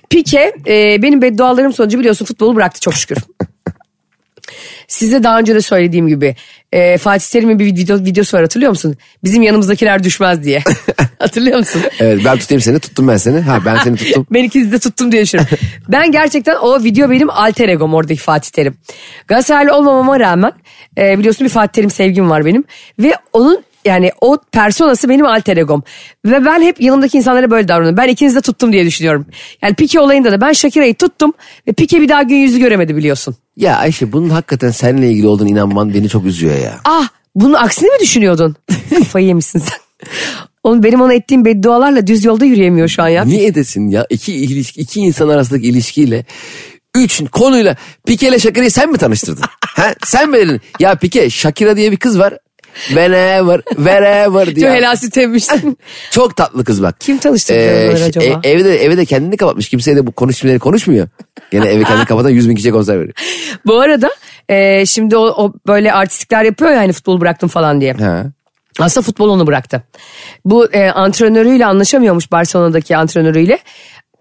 Pike 0.10 0.54
e, 0.68 1.02
benim 1.02 1.22
beddualarım 1.22 1.74
sonucu 1.74 2.00
biliyorsun 2.00 2.26
futbolu 2.26 2.56
bıraktı 2.56 2.80
çok 2.80 2.94
şükür. 2.94 3.18
Size 4.88 5.24
daha 5.24 5.40
önce 5.40 5.56
de 5.56 5.62
söylediğim 5.62 6.08
gibi 6.08 6.36
e, 6.72 6.98
Fatih 6.98 7.26
Terim'in 7.26 7.60
bir 7.60 7.66
video, 7.66 7.98
videosu 7.98 8.38
var 8.38 8.44
hatırlıyor 8.44 8.70
musun? 8.70 8.96
Bizim 9.24 9.42
yanımızdakiler 9.42 10.04
düşmez 10.04 10.44
diye. 10.44 10.64
hatırlıyor 11.20 11.58
musun? 11.58 11.82
Evet 12.00 12.22
ben 12.26 12.38
tutayım 12.38 12.62
seni 12.62 12.80
tuttum 12.80 13.08
ben 13.08 13.18
seni. 13.18 13.40
Ha 13.40 13.60
ben 13.66 13.78
seni 13.84 13.98
tuttum. 13.98 14.28
Ben 14.32 14.44
ikinizi 14.44 14.72
de 14.72 14.80
tuttum 14.80 15.12
diye 15.12 15.24
düşünüyorum. 15.24 15.58
ben 15.88 16.12
gerçekten 16.12 16.56
o 16.56 16.84
video 16.84 17.10
benim 17.10 17.30
alter 17.30 17.70
egom 17.70 17.94
oradaki 17.94 18.20
Fatih 18.20 18.50
Terim. 18.50 18.78
Galatasaraylı 19.28 19.76
olmamama 19.76 20.20
rağmen 20.20 20.52
e, 20.98 21.20
biliyorsun 21.20 21.46
bir 21.46 21.52
Fatih 21.52 21.74
Terim 21.74 21.90
sevgim 21.90 22.30
var 22.30 22.46
benim. 22.46 22.64
Ve 23.00 23.14
onun 23.34 23.64
yani 23.88 24.12
o 24.22 24.38
personası 24.52 25.10
benim 25.10 25.26
alter 25.26 25.58
egom. 25.58 25.84
Ve 26.26 26.46
ben 26.46 26.62
hep 26.62 26.82
yanımdaki 26.82 27.18
insanlara 27.18 27.52
böyle 27.52 27.68
davranıyorum. 27.68 27.98
Ben 27.98 28.08
ikinizi 28.08 28.36
de 28.36 28.42
tuttum 28.42 28.74
diye 28.74 28.86
düşünüyorum. 28.86 29.26
Yani 29.62 29.76
Pike 29.76 30.00
olayında 30.00 30.32
da 30.32 30.42
ben 30.42 30.54
Shakira'yı 30.54 30.96
tuttum 30.96 31.34
ve 31.68 31.72
Pike 31.72 32.02
bir 32.02 32.10
daha 32.10 32.24
gün 32.24 32.36
yüzü 32.36 32.60
göremedi 32.60 32.96
biliyorsun. 32.96 33.36
Ya 33.58 33.78
Ayşe 33.78 34.12
bunun 34.12 34.30
hakikaten 34.30 34.72
seninle 34.72 35.12
ilgili 35.12 35.28
olduğunu 35.28 35.50
inanman 35.50 35.94
beni 35.94 36.10
çok 36.10 36.26
üzüyor 36.26 36.58
ya. 36.60 36.80
Ah 36.86 37.08
bunun 37.36 37.54
aksini 37.54 37.90
mi 37.90 37.98
düşünüyordun? 38.02 38.56
Kafayı 38.98 39.28
yemişsin 39.28 39.60
sen. 39.60 39.80
Oğlum 40.64 40.84
benim 40.84 41.02
ona 41.02 41.14
ettiğim 41.14 41.46
beddualarla 41.46 42.08
düz 42.08 42.26
yolda 42.26 42.46
yürüyemiyor 42.46 42.88
şu 42.88 43.04
an 43.04 43.08
ya. 43.08 43.26
Niye 43.26 43.46
edesin 43.48 43.88
ya? 43.88 44.06
İki, 44.10 44.34
ilişki, 44.34 44.82
iki 44.82 45.00
insan 45.00 45.30
arasındaki 45.30 45.68
ilişkiyle 45.68 46.26
üç 46.96 47.24
konuyla 47.32 47.76
Pike 48.06 48.28
ile 48.28 48.40
Shakira'yı 48.40 48.72
sen 48.72 48.92
mi 48.92 48.98
tanıştırdın? 48.98 49.44
ha? 49.66 49.94
Sen 50.06 50.30
mi 50.30 50.38
dedin? 50.38 50.62
Ya 50.80 50.96
Pike 50.96 51.30
Shakira 51.30 51.78
diye 51.78 51.92
bir 51.92 51.98
kız 51.98 52.20
var. 52.20 52.38
Whenever, 52.88 53.62
wherever 53.62 54.56
diye. 54.56 54.68
Çok 54.68 54.76
helal 54.76 54.96
süt 54.96 55.18
emmişsin. 55.18 55.78
Çok 56.12 56.36
tatlı 56.36 56.64
kız 56.64 56.84
bak. 56.84 57.00
Kim 57.00 57.18
tanıştırdı 57.18 57.98
ş- 57.98 58.04
acaba? 58.06 58.40
e- 58.44 58.50
evde, 58.52 58.84
evde 58.84 59.06
kendini 59.06 59.38
kapatmış. 59.38 59.70
Kimseye 59.70 59.96
de 59.96 60.08
bu 60.08 60.12
konuşmaları 60.12 60.60
konuşmuyor. 60.60 61.08
Gene 61.52 61.68
eve 61.70 61.84
kendini 61.84 62.06
kapatan 62.06 62.30
100 62.30 62.50
bin 62.50 62.56
kişiye 62.56 62.72
konser 62.72 63.00
veriyor. 63.00 63.14
Bu 63.66 63.80
arada 63.80 64.10
e, 64.50 64.86
şimdi 64.86 65.18
o, 65.18 65.26
o 65.26 65.54
böyle 65.68 65.94
artistlikler 65.94 66.44
yapıyor 66.44 66.72
ya 66.72 66.80
hani 66.80 66.94
futbol 66.94 67.22
bıraktım 67.22 67.50
falan 67.50 67.82
diye. 67.82 67.94
Ha. 67.94 68.26
Aslında 68.80 69.06
futbol 69.06 69.30
onu 69.30 69.48
bıraktı. 69.48 69.84
Bu 70.46 70.66
e, 70.74 70.90
antrenörüyle 70.90 71.66
anlaşamıyormuş 71.66 72.32
Barcelona'daki 72.32 72.98
antrenörüyle. 72.98 73.60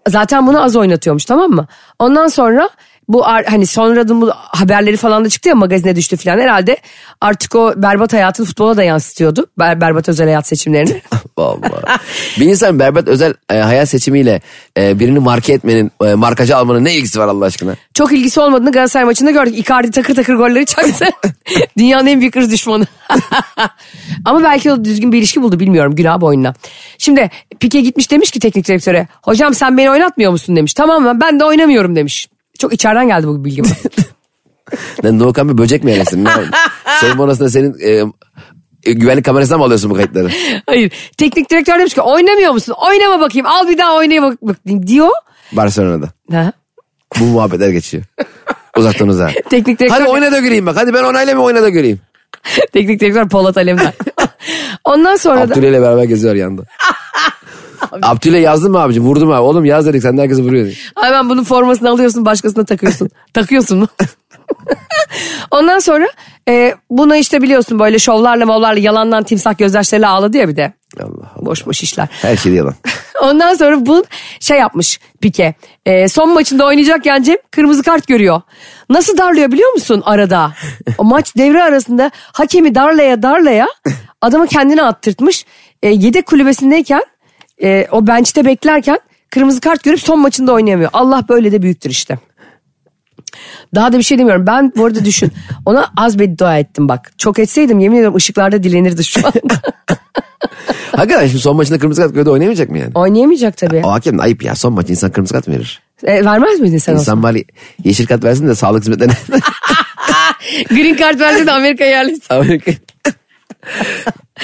Zaten 0.07 0.47
bunu 0.47 0.63
az 0.63 0.75
oynatıyormuş 0.75 1.25
tamam 1.25 1.51
mı? 1.51 1.67
Ondan 1.99 2.27
sonra 2.27 2.69
bu 3.07 3.25
hani 3.25 3.67
sonra 3.67 4.07
da 4.07 4.21
bu 4.21 4.29
haberleri 4.33 4.97
falan 4.97 5.25
da 5.25 5.29
çıktı 5.29 5.49
ya 5.49 5.55
magazine 5.55 5.95
düştü 5.95 6.17
falan 6.17 6.39
herhalde 6.39 6.77
artık 7.21 7.55
o 7.55 7.73
berbat 7.77 8.13
hayatını 8.13 8.45
futbola 8.45 8.77
da 8.77 8.83
yansıtıyordu. 8.83 9.45
Ber- 9.59 9.81
berbat 9.81 10.09
özel 10.09 10.25
hayat 10.25 10.47
seçimlerini. 10.47 11.01
Allah. 11.37 11.99
bir 12.39 12.45
insan 12.45 12.79
berbat 12.79 13.07
özel 13.07 13.33
e, 13.49 13.57
hayat 13.57 13.89
seçimiyle 13.89 14.41
e, 14.77 14.99
birini 14.99 15.19
marke 15.19 15.53
etmenin, 15.53 15.91
e, 16.05 16.13
markacı 16.13 16.57
almanın 16.57 16.85
ne 16.85 16.93
ilgisi 16.93 17.19
var 17.19 17.27
Allah 17.27 17.45
aşkına? 17.45 17.75
Çok 17.93 18.11
ilgisi 18.11 18.39
olmadığını 18.39 18.71
Galatasaray 18.71 19.05
maçında 19.05 19.31
gördük. 19.31 19.57
Icardi 19.57 19.91
takır 19.91 20.15
takır 20.15 20.35
golleri 20.35 20.65
çaktı. 20.65 21.05
Dünyanın 21.77 22.07
en 22.07 22.19
büyük 22.19 22.35
hırs 22.35 22.51
düşmanı. 22.51 22.85
Ama 24.25 24.43
belki 24.43 24.71
o 24.71 24.85
düzgün 24.85 25.11
bir 25.11 25.17
ilişki 25.17 25.41
buldu 25.41 25.59
bilmiyorum 25.59 25.95
günah 25.95 26.21
boyunla. 26.21 26.53
Şimdi 26.97 27.29
Pike 27.59 27.81
gitmiş 27.81 28.11
demiş 28.11 28.31
ki 28.31 28.39
teknik 28.39 28.67
direktöre. 28.67 29.07
Hocam 29.21 29.53
sen 29.53 29.77
beni 29.77 29.91
oynatmıyor 29.91 30.31
musun 30.31 30.55
demiş. 30.55 30.73
Tamam 30.73 31.21
ben 31.21 31.39
de 31.39 31.45
oynamıyorum 31.45 31.95
demiş. 31.95 32.27
Çok 32.57 32.73
içeriden 32.73 33.07
geldi 33.07 33.27
bu 33.27 33.45
bilgi 33.45 33.63
bana. 33.63 33.73
Lan 35.03 35.19
Doğukan 35.19 35.49
bir 35.49 35.57
böcek 35.57 35.83
mi 35.83 35.91
yapayım? 35.91 36.27
Soyunma 36.99 37.23
odasında 37.23 37.49
senin 37.49 37.75
e, 37.79 38.03
e, 38.83 38.93
güvenlik 38.93 39.25
kamerasından 39.25 39.59
mı 39.59 39.65
alıyorsun 39.65 39.91
bu 39.91 39.95
kayıtları? 39.95 40.29
Hayır 40.65 40.91
teknik 41.17 41.49
direktör 41.49 41.79
demiş 41.79 41.93
ki 41.93 42.01
oynamıyor 42.01 42.51
musun? 42.51 42.75
Oynama 42.87 43.19
bakayım 43.19 43.47
al 43.47 43.67
bir 43.67 43.77
daha 43.77 43.95
oynaya 43.95 44.21
bak 44.21 44.41
bakayım 44.41 44.87
diyor. 44.87 45.09
Barcelona'da. 45.51 46.09
Ha? 46.31 46.51
Bu 47.19 47.23
muhabbetler 47.23 47.69
geçiyor. 47.69 48.03
Uzaktan 48.77 49.07
uzağa. 49.07 49.31
Teknik 49.49 49.79
direktör, 49.79 49.99
Hadi 49.99 50.09
oyna 50.09 50.31
da 50.31 50.39
göreyim 50.39 50.65
bak. 50.65 50.77
Hadi 50.77 50.93
ben 50.93 51.03
onayla 51.03 51.35
mı 51.35 51.43
oyna 51.43 51.61
da 51.61 51.69
göreyim. 51.69 51.99
teknik 52.73 52.99
direktör 52.99 53.29
Polat 53.29 53.57
Alemdar. 53.57 53.93
Ondan 54.83 55.15
sonra 55.15 55.49
da 55.49 55.53
Abdüle 55.53 55.69
ile 55.69 55.81
beraber 55.81 56.03
geziyor 56.03 56.35
yanında. 57.91 58.09
Abdüle 58.09 58.39
yazdın 58.39 58.71
mı 58.71 58.79
abicim? 58.79 59.03
Vurdum 59.03 59.31
abi. 59.31 59.41
Oğlum 59.41 59.65
yaz 59.65 59.85
dedik 59.85 60.01
sen 60.01 60.17
de 60.17 60.21
herkese 60.21 60.41
vuruyor. 60.43 60.91
Hemen 61.01 61.29
bunun 61.29 61.43
formasını 61.43 61.89
alıyorsun 61.89 62.25
başkasına 62.25 62.65
takıyorsun. 62.65 63.09
takıyorsun 63.33 63.79
mu? 63.79 63.87
Ondan 65.51 65.79
sonra 65.79 66.07
e, 66.49 66.75
buna 66.89 67.17
işte 67.17 67.41
biliyorsun 67.41 67.79
böyle 67.79 67.99
şovlarla 67.99 68.45
mavlarla 68.45 68.79
yalandan 68.79 69.23
timsah 69.23 69.57
gözyaşlarıyla 69.57 70.09
ağladı 70.09 70.37
ya 70.37 70.47
bir 70.47 70.55
de. 70.55 70.73
Allah 70.99 71.31
Allah. 71.35 71.45
Boş 71.45 71.65
boş 71.65 71.83
işler. 71.83 72.07
Her 72.21 72.37
şey 72.37 72.53
yalan. 72.53 72.73
Ondan 73.21 73.53
sonra 73.53 73.85
bu 73.85 74.05
şey 74.39 74.59
yapmış 74.59 74.99
Pike. 75.21 75.55
E, 75.85 76.07
son 76.07 76.33
maçında 76.33 76.65
oynayacakken 76.65 77.23
Cem 77.23 77.37
kırmızı 77.51 77.83
kart 77.83 78.07
görüyor. 78.07 78.41
Nasıl 78.89 79.17
darlıyor 79.17 79.51
biliyor 79.51 79.73
musun 79.73 80.01
arada? 80.05 80.51
O 80.97 81.03
maç 81.03 81.35
devre 81.37 81.63
arasında 81.63 82.11
hakemi 82.15 82.75
darlaya 82.75 83.23
darlaya 83.23 83.67
adamı 84.21 84.47
kendine 84.47 84.83
attırtmış. 84.83 85.45
E, 85.83 85.89
yedek 85.89 86.25
kulübesindeyken 86.25 87.03
e, 87.63 87.87
o 87.91 88.07
bench'te 88.07 88.45
beklerken 88.45 88.99
kırmızı 89.29 89.61
kart 89.61 89.83
görüp 89.83 89.99
son 89.99 90.19
maçında 90.19 90.53
oynayamıyor. 90.53 90.89
Allah 90.93 91.23
böyle 91.29 91.51
de 91.51 91.61
büyüktür 91.61 91.89
işte. 91.89 92.17
Daha 93.75 93.93
da 93.93 93.97
bir 93.97 94.03
şey 94.03 94.17
demiyorum. 94.17 94.47
Ben 94.47 94.73
bu 94.75 94.85
arada 94.85 95.05
düşün. 95.05 95.31
Ona 95.65 95.91
az 95.97 96.19
beddua 96.19 96.57
ettim 96.57 96.89
bak. 96.89 97.11
Çok 97.17 97.39
etseydim 97.39 97.79
yemin 97.79 97.95
ediyorum 97.95 98.15
ışıklarda 98.15 98.63
dilenirdi 98.63 99.03
şu 99.03 99.27
anda. 99.27 99.61
Hakikaten 100.91 101.27
şimdi 101.27 101.41
son 101.41 101.55
maçında 101.55 101.79
kırmızı 101.79 102.01
kart 102.01 102.13
gördü 102.13 102.29
oynayamayacak 102.29 102.69
mı 102.69 102.77
yani? 102.77 102.91
Oynayamayacak 102.95 103.57
tabii. 103.57 103.81
O 103.85 103.91
hakem 103.91 104.17
de 104.17 104.21
ayıp 104.21 104.43
ya. 104.43 104.55
Son 104.55 104.73
maç 104.73 104.89
insan 104.89 105.11
kırmızı 105.11 105.33
kart 105.33 105.47
mı 105.47 105.53
verir? 105.53 105.81
E, 106.03 106.25
vermez 106.25 106.59
miydin 106.59 106.77
sen 106.77 106.93
İnsan 106.93 107.23
bari 107.23 107.45
yeşil 107.83 108.07
kart 108.07 108.23
versin 108.23 108.47
de 108.47 108.55
sağlık 108.55 108.81
hizmetlerine. 108.81 109.13
Green 110.69 110.95
card 110.95 111.19
verdi 111.19 111.45
de 111.47 111.51
Amerika'ya 111.51 111.89
yerleşsin. 111.89 112.33
Amerika. 112.35 112.71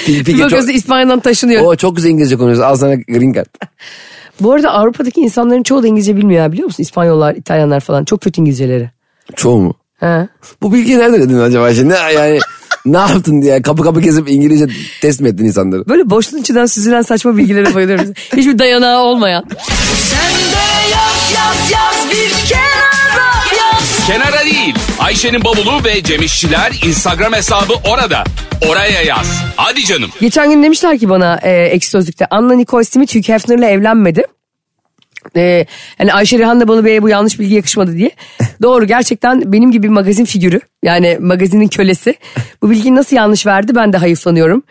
Peki, 0.05 0.33
Bakıyorsun 0.33 0.67
çok, 0.67 0.75
İspanya'dan 0.75 1.19
taşınıyor. 1.19 1.65
o 1.65 1.75
çok 1.75 1.95
güzel 1.95 2.09
İngilizce 2.09 2.35
konuşuyorsun. 2.37 2.63
Al 2.63 2.75
sana 2.75 2.95
green 2.95 3.33
card. 3.33 3.45
Bu 4.41 4.51
arada 4.53 4.71
Avrupa'daki 4.71 5.21
insanların 5.21 5.63
çoğu 5.63 5.83
da 5.83 5.87
İngilizce 5.87 6.15
bilmiyor 6.17 6.41
ya, 6.43 6.51
biliyor 6.51 6.65
musun? 6.65 6.83
İspanyollar, 6.83 7.35
İtalyanlar 7.35 7.79
falan 7.79 8.05
çok 8.05 8.21
kötü 8.21 8.41
İngilizceleri. 8.41 8.89
Çoğu 9.35 9.57
mu? 9.61 9.73
He. 9.99 10.27
Bu 10.61 10.73
bilgiyi 10.73 10.97
nereden 10.97 11.17
edindin 11.17 11.39
acaba 11.39 11.73
şimdi? 11.73 11.93
Yani 12.15 12.39
ne 12.85 12.97
yaptın 12.97 13.41
diye 13.41 13.61
kapı 13.61 13.83
kapı 13.83 14.01
gezip 14.01 14.29
İngilizce 14.29 14.67
test 15.01 15.21
mi 15.21 15.29
ettin 15.29 15.45
insanları? 15.45 15.87
Böyle 15.89 16.09
boşluğun 16.09 16.39
içinden 16.39 16.65
süzülen 16.65 17.01
saçma 17.01 17.37
bilgilere 17.37 17.75
bayılıyorum. 17.75 18.13
Hiçbir 18.37 18.59
dayanağı 18.59 18.99
olmayan. 18.99 19.45
Kenara 24.07 24.45
değil. 24.45 24.75
Ayşe'nin 24.99 25.43
bavulu 25.43 25.83
ve 25.83 26.03
Cemişçiler 26.03 26.71
Instagram 26.85 27.33
hesabı 27.33 27.73
orada. 27.91 28.23
Oraya 28.69 29.01
yaz. 29.01 29.43
Hadi 29.55 29.85
canım. 29.85 30.09
Geçen 30.21 30.49
gün 30.49 30.63
demişler 30.63 30.97
ki 30.97 31.09
bana 31.09 31.39
e, 31.43 31.51
Ekşi 31.51 31.89
Sözlük'te 31.89 32.25
Anna 32.29 32.53
Nicole 32.53 32.83
Smith 32.83 33.15
Hugh 33.15 33.29
Hefner'la 33.29 33.65
evlenmedi. 33.65 34.23
E, 35.35 35.65
yani 35.99 36.13
Ayşe 36.13 36.39
Rihanna 36.39 36.67
Balıbey'e 36.67 37.01
bu 37.01 37.09
yanlış 37.09 37.39
bilgi 37.39 37.55
yakışmadı 37.55 37.97
diye. 37.97 38.11
Doğru 38.61 38.85
gerçekten 38.85 39.53
benim 39.53 39.71
gibi 39.71 39.83
bir 39.83 39.93
magazin 39.93 40.25
figürü 40.25 40.59
yani 40.83 41.17
magazinin 41.21 41.67
kölesi. 41.67 42.15
Bu 42.61 42.69
bilgiyi 42.69 42.95
nasıl 42.95 43.15
yanlış 43.15 43.45
verdi 43.45 43.75
ben 43.75 43.93
de 43.93 43.97
hayıflanıyorum. 43.97 44.63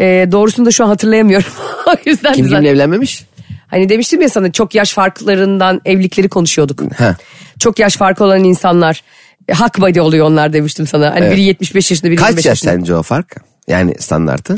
E, 0.00 0.28
doğrusunu 0.32 0.66
da 0.66 0.70
şu 0.70 0.84
an 0.84 0.88
hatırlayamıyorum. 0.88 1.50
o 1.86 1.92
yüzden 2.06 2.32
Kim 2.32 2.48
kimle 2.48 2.68
evlenmemiş? 2.68 3.24
Hani 3.68 3.88
demiştim 3.88 4.20
ya 4.20 4.28
sana 4.28 4.52
çok 4.52 4.74
yaş 4.74 4.92
farklarından 4.92 5.80
evlilikleri 5.84 6.28
konuşuyorduk. 6.28 6.82
He. 6.98 7.14
Çok 7.60 7.78
yaş 7.78 7.96
farkı 7.96 8.24
olan 8.24 8.44
insanlar 8.44 9.02
e, 9.48 9.52
hak 9.52 9.80
body 9.80 10.00
oluyor 10.00 10.26
onlar 10.26 10.52
demiştim 10.52 10.86
sana. 10.86 11.10
Hani 11.10 11.20
Evet. 11.24 11.32
biri 11.32 11.42
75 11.42 11.90
yaşında 11.90 12.10
biri 12.10 12.16
Kaç 12.20 12.28
25 12.28 12.44
yaş 12.46 12.64
yaşında. 12.64 12.72
sence 12.72 12.94
o 12.94 13.02
fark? 13.02 13.36
Yani 13.68 13.94
standartı? 13.98 14.56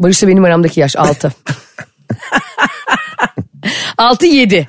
Barış'la 0.00 0.28
benim 0.28 0.44
aramdaki 0.44 0.80
yaş 0.80 0.96
6. 0.96 1.32
6 3.98 4.26
7. 4.26 4.68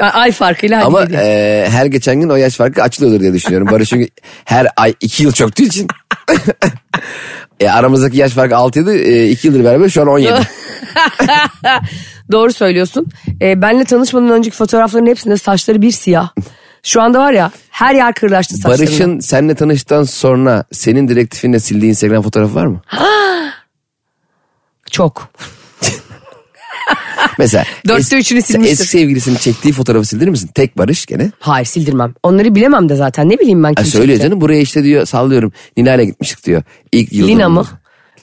Ay 0.00 0.32
farkıyla 0.32 0.76
hadi 0.78 0.86
Ama 0.86 1.00
yedi. 1.00 1.14
e, 1.14 1.66
her 1.70 1.86
geçen 1.86 2.20
gün 2.20 2.28
o 2.28 2.36
yaş 2.36 2.54
farkı 2.56 2.82
açılıyordur 2.82 3.20
diye 3.20 3.32
düşünüyorum. 3.32 3.68
Barış 3.70 3.88
çünkü 3.88 4.08
her 4.44 4.66
ay 4.76 4.94
iki 5.00 5.22
yıl 5.22 5.32
çöktüğü 5.32 5.62
için. 5.64 5.86
e, 7.60 7.68
aramızdaki 7.68 8.16
yaş 8.16 8.32
farkı 8.32 8.56
6 8.56 8.80
ydı. 8.80 8.94
2 9.24 9.46
yıldır 9.46 9.64
beraber 9.64 9.88
şu 9.88 10.02
an 10.02 10.06
17. 10.08 10.32
Doğru 12.32 12.52
söylüyorsun. 12.52 13.06
Ee, 13.42 13.62
benle 13.62 13.84
tanışmadan 13.84 14.30
önceki 14.30 14.56
fotoğrafların 14.56 15.06
hepsinde 15.06 15.36
saçları 15.36 15.82
bir 15.82 15.90
siyah. 15.90 16.28
Şu 16.82 17.02
anda 17.02 17.18
var 17.18 17.32
ya 17.32 17.50
her 17.70 17.94
yer 17.94 18.14
kırlaştı 18.14 18.56
saçlarında. 18.56 18.78
Barış'ın 18.86 19.20
seninle 19.20 19.54
tanıştıktan 19.54 20.04
sonra 20.04 20.64
senin 20.72 21.08
direktifinle 21.08 21.60
sildiği 21.60 21.90
Instagram 21.90 22.22
fotoğrafı 22.22 22.54
var 22.54 22.66
mı? 22.66 22.80
Çok. 24.90 25.28
Mesela 27.38 27.64
Dörtte 27.88 28.16
es- 28.16 28.20
üçünü 28.20 28.42
silmiştir. 28.42 28.72
Eski 28.72 28.86
sevgilisinin 28.86 29.36
çektiği 29.36 29.72
fotoğrafı 29.72 30.04
sildirir 30.04 30.30
misin? 30.30 30.50
Tek 30.54 30.78
Barış 30.78 31.06
gene. 31.06 31.30
Hayır 31.38 31.66
sildirmem. 31.66 32.14
Onları 32.22 32.54
bilemem 32.54 32.88
de 32.88 32.96
zaten 32.96 33.28
ne 33.30 33.38
bileyim 33.38 33.62
ben 33.62 33.68
Ha, 33.68 33.74
kim 33.74 33.86
söylüyor 33.86 34.16
çekti. 34.16 34.28
canım 34.28 34.40
buraya 34.40 34.60
işte 34.60 34.84
diyor 34.84 35.06
sallıyorum 35.06 35.52
Nilay'la 35.76 36.04
gitmiştik 36.04 36.46
diyor. 36.46 36.62
İlk 36.92 37.12
yıl 37.12 37.28
Lina 37.28 37.48
mı? 37.48 37.66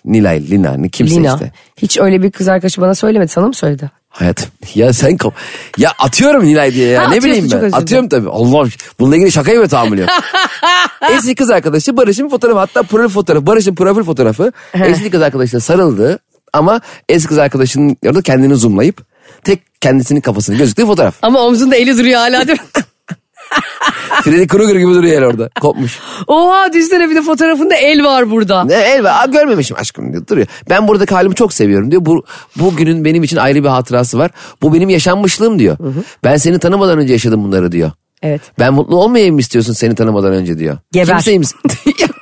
Nilay, 0.06 0.50
Lina, 0.50 0.88
kimse 0.88 1.16
Lina. 1.16 1.34
işte. 1.34 1.52
Hiç 1.78 1.98
öyle 1.98 2.24
bir 2.24 2.32
kız 2.32 2.48
arkadaşı 2.48 2.82
bana 2.82 2.96
söylemedi. 2.96 3.32
Sana 3.32 3.48
mı 3.48 3.54
söyledi? 3.54 3.92
Hayatım 4.16 4.50
ya 4.76 4.94
sen 4.94 5.18
kap 5.18 5.34
ya 5.78 5.92
atıyorum 6.00 6.46
Nilay 6.46 6.74
diye 6.74 6.88
ya. 6.90 7.04
Ha, 7.06 7.10
ne 7.10 7.24
bileyim 7.24 7.50
ben. 7.52 7.72
atıyorum 7.72 8.10
tabii. 8.10 8.30
Allah 8.30 8.68
bununla 9.00 9.16
ilgili 9.16 9.32
şakayı 9.32 9.60
mı 9.60 9.68
tahammül 9.68 10.00
eski 11.12 11.36
kız 11.36 11.50
arkadaşı 11.50 11.98
Barış'ın 11.98 12.30
fotoğrafı 12.30 12.60
hatta 12.60 12.84
profil 12.84 13.14
fotoğrafı 13.14 13.46
Barış'ın 13.48 13.76
profil 13.76 14.04
fotoğrafı 14.04 14.52
eski 14.74 15.10
kız 15.10 15.22
arkadaşına 15.22 15.60
sarıldı. 15.60 16.20
Ama 16.54 16.82
eski 17.10 17.28
kız 17.28 17.38
arkadaşının 17.38 17.98
orada 18.08 18.22
kendini 18.22 18.56
zoomlayıp 18.56 19.02
tek 19.44 19.82
kendisinin 19.82 20.22
kafasını 20.22 20.56
gözüktüğü 20.58 20.86
fotoğraf. 20.86 21.16
Ama 21.22 21.40
omzunda 21.40 21.76
eli 21.76 21.98
duruyor 21.98 22.20
hala 22.20 22.48
değil 22.48 22.60
mi? 22.62 22.68
Freddy 24.24 24.48
Krueger 24.48 24.76
gibi 24.76 24.94
duruyor 24.94 25.18
el 25.22 25.26
orada 25.28 25.50
kopmuş 25.62 26.00
Oha 26.28 26.74
düşünsene 26.74 27.10
bir 27.10 27.16
de 27.16 27.22
fotoğrafında 27.22 27.76
el 27.76 28.04
var 28.04 28.32
burada. 28.32 28.64
ne 28.64 28.74
el 28.74 29.04
var 29.04 29.24
Aa, 29.24 29.26
görmemişim 29.26 29.78
aşkım 29.80 30.14
diyor 30.14 30.28
duruyor 30.28 30.48
ben 30.70 30.88
buradaki 30.88 31.14
halimi 31.16 31.36
çok 31.36 31.54
seviyorum 31.54 31.92
diyor 31.92 32.06
bu 32.06 32.24
bugünün 32.56 33.06
benim 33.06 33.24
için 33.24 33.38
ayrı 33.38 33.64
bir 33.64 33.70
hatırası 33.70 34.18
var 34.18 34.32
bu 34.62 34.74
benim 34.74 34.90
yaşanmışlığım 34.90 35.60
diyor 35.60 35.78
ben 36.24 36.38
seni 36.38 36.60
tanımadan 36.60 37.00
önce 37.00 37.14
yaşadım 37.14 37.44
bunları 37.44 37.72
diyor 37.72 37.92
Evet. 38.22 38.42
Ben 38.60 38.74
mutlu 38.74 38.96
olmayayım 38.96 39.36
mı 39.36 39.42
istiyorsun 39.42 39.74
seni 39.74 39.96
tanımadan 39.96 40.34
önce 40.34 40.60
diyor. 40.60 40.78
Geber. 40.92 41.08
Kimseyim. 41.08 41.42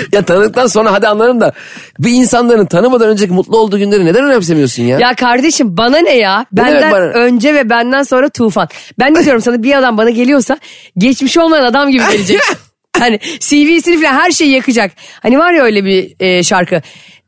ya 0.12 0.22
tanıdıktan 0.22 0.66
sonra 0.66 0.92
hadi 0.92 1.08
anlarım 1.08 1.40
da 1.40 1.52
bir 1.98 2.10
insanların 2.10 2.66
tanımadan 2.66 3.08
önceki 3.08 3.32
mutlu 3.32 3.58
olduğu 3.58 3.78
günleri 3.78 4.04
neden 4.04 4.24
önemsemiyorsun 4.24 4.82
ya? 4.82 4.98
Ya 4.98 5.14
kardeşim 5.14 5.76
bana 5.76 5.98
ne 5.98 6.16
ya? 6.16 6.46
Ne 6.52 6.62
demek 6.62 6.74
Benden 6.74 6.92
bana? 6.92 7.00
önce 7.00 7.54
ve 7.54 7.70
benden 7.70 8.02
sonra 8.02 8.28
tufan. 8.28 8.68
Ben 8.98 9.14
ne 9.14 9.24
diyorum 9.24 9.42
sana 9.42 9.62
bir 9.62 9.78
adam 9.78 9.98
bana 9.98 10.10
geliyorsa 10.10 10.58
geçmiş 10.98 11.38
olmayan 11.38 11.64
adam 11.64 11.90
gibi 11.90 12.02
gelecek. 12.12 12.40
hani 12.98 13.18
CV'sini 13.18 14.02
falan 14.02 14.14
her 14.14 14.30
şeyi 14.30 14.50
yakacak. 14.50 14.92
Hani 15.22 15.38
var 15.38 15.52
ya 15.52 15.64
öyle 15.64 15.84
bir 15.84 16.14
e, 16.20 16.42
şarkı. 16.42 16.82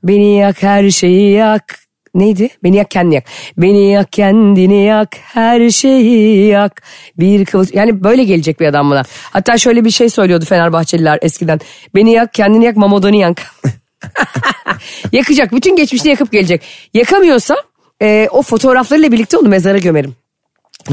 Beni 0.04 0.36
yak 0.36 0.62
her 0.62 0.90
şeyi 0.90 1.32
yak. 1.32 1.81
Neydi? 2.14 2.48
Beni 2.64 2.76
yak 2.76 2.90
kendini 2.90 3.14
yak. 3.14 3.24
Beni 3.56 3.90
yak 3.90 4.12
kendini 4.12 4.84
yak 4.84 5.16
her 5.22 5.70
şeyi 5.70 6.46
yak. 6.46 6.82
Bir 7.18 7.44
kıvılç. 7.44 7.68
Yani 7.74 8.04
böyle 8.04 8.24
gelecek 8.24 8.60
bir 8.60 8.66
adam 8.66 8.90
bana. 8.90 9.02
Hatta 9.30 9.58
şöyle 9.58 9.84
bir 9.84 9.90
şey 9.90 10.08
söylüyordu 10.08 10.44
Fenerbahçeliler 10.44 11.18
eskiden. 11.22 11.60
Beni 11.94 12.12
yak 12.12 12.34
kendini 12.34 12.64
yak 12.64 12.76
Mamodoni 12.76 13.18
yak. 13.18 13.42
Yakacak. 15.12 15.52
Bütün 15.52 15.76
geçmişini 15.76 16.10
yakıp 16.10 16.32
gelecek. 16.32 16.62
Yakamıyorsa 16.94 17.56
e, 18.02 18.28
o 18.30 18.42
fotoğraflarıyla 18.42 19.12
birlikte 19.12 19.36
onu 19.36 19.48
mezara 19.48 19.78
gömerim. 19.78 20.16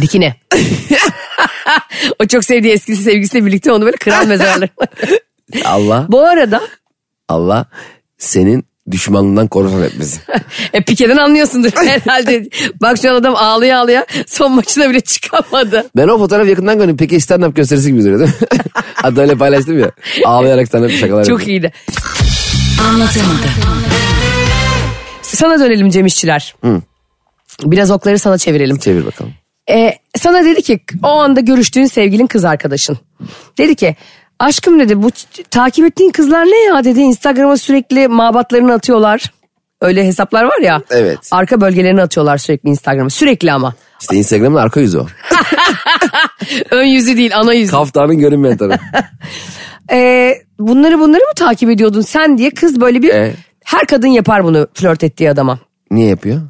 Dikine. 0.02 0.36
o 2.20 2.26
çok 2.26 2.44
sevdiği 2.44 2.74
eskisi 2.74 3.04
sevgilisiyle 3.04 3.46
birlikte 3.46 3.72
onu 3.72 3.86
böyle 3.86 3.98
kral 3.98 4.28
mezarlar. 4.28 4.70
Allah 5.66 6.06
Bu 6.10 6.22
arada 6.22 6.62
Allah 7.28 7.66
senin 8.18 8.69
düşmanlığından 8.92 9.48
korusun 9.48 9.84
hep 9.84 10.00
bizi. 10.00 10.20
e, 10.74 10.82
Pike'den 10.84 11.18
anlıyorsundur 11.18 11.72
herhalde. 11.76 12.50
Bak 12.82 12.98
şu 13.02 13.12
an 13.12 13.16
adam 13.16 13.36
ağlaya 13.36 13.80
ağlaya 13.80 14.06
son 14.28 14.52
maçına 14.52 14.90
bile 14.90 15.00
çıkamadı. 15.02 15.90
Ben 15.98 16.08
o 16.08 16.18
fotoğrafı 16.18 16.50
yakından 16.50 16.78
gördüm. 16.78 16.98
Peki 16.98 17.16
stand-up 17.16 17.54
gösterisi 17.54 17.92
gibi 17.92 18.02
duruyor 18.04 18.20
değil 18.20 18.30
mi? 18.42 18.48
Hatta 18.94 19.22
öyle 19.22 19.36
paylaştım 19.36 19.80
ya. 19.80 19.92
Ağlayarak 20.26 20.68
stand-up 20.68 20.92
şakalar 20.98 21.24
Çok 21.24 21.40
yapıyor. 21.40 21.50
iyiydi. 21.50 21.72
Sana 25.22 25.60
dönelim 25.60 25.90
Cem 25.90 26.06
İşçiler. 26.06 26.56
Biraz 27.64 27.92
okları 27.92 28.20
sana 28.20 28.38
çevirelim. 28.38 28.78
Çevir 28.78 29.06
bakalım. 29.06 29.34
Ee, 29.72 29.94
sana 30.18 30.46
dedi 30.46 30.62
ki 30.62 30.80
o 31.04 31.08
anda 31.08 31.40
görüştüğün 31.40 31.86
sevgilin 31.86 32.28
kız 32.28 32.46
arkadaşın. 32.46 32.98
Dedi 33.58 33.76
ki 33.76 33.96
aşkım 34.40 34.80
dedi 34.80 35.04
bu 35.04 35.10
takip 35.52 35.86
ettiğin 35.86 36.12
kızlar 36.12 36.46
ne 36.46 36.64
ya 36.64 36.84
dedi 36.84 37.00
Instagram'a 37.00 37.58
sürekli 37.58 38.08
mabatlarını 38.08 38.74
atıyorlar. 38.74 39.32
Öyle 39.82 40.06
hesaplar 40.06 40.44
var 40.44 40.62
ya. 40.62 40.82
Evet. 40.90 41.20
Arka 41.32 41.62
bölgelerini 41.62 42.02
atıyorlar 42.02 42.38
sürekli 42.38 42.70
Instagram'a. 42.70 43.10
Sürekli 43.10 43.52
ama. 43.52 43.74
İşte 44.02 44.16
Instagram'ın 44.16 44.58
arka 44.58 44.80
yüzü 44.80 45.00
o. 45.00 45.08
Ön 46.72 46.86
yüzü 46.86 47.18
değil 47.18 47.38
ana 47.38 47.54
yüzü. 47.54 47.72
Kaftanın 47.72 48.18
görünmeyen 48.20 48.58
tarafı. 48.58 48.84
Ee, 49.92 50.36
bunları 50.60 51.00
bunları 51.00 51.22
mı 51.22 51.34
takip 51.36 51.70
ediyordun 51.70 52.02
sen 52.02 52.38
diye 52.38 52.50
kız 52.50 52.82
böyle 52.82 53.02
bir... 53.02 53.10
Ee? 53.10 53.34
Her 53.66 53.86
kadın 53.86 54.08
yapar 54.08 54.44
bunu 54.44 54.68
flört 54.74 55.04
ettiği 55.04 55.30
adama. 55.30 55.60
Niye 55.92 56.08
yapıyor? 56.08 56.42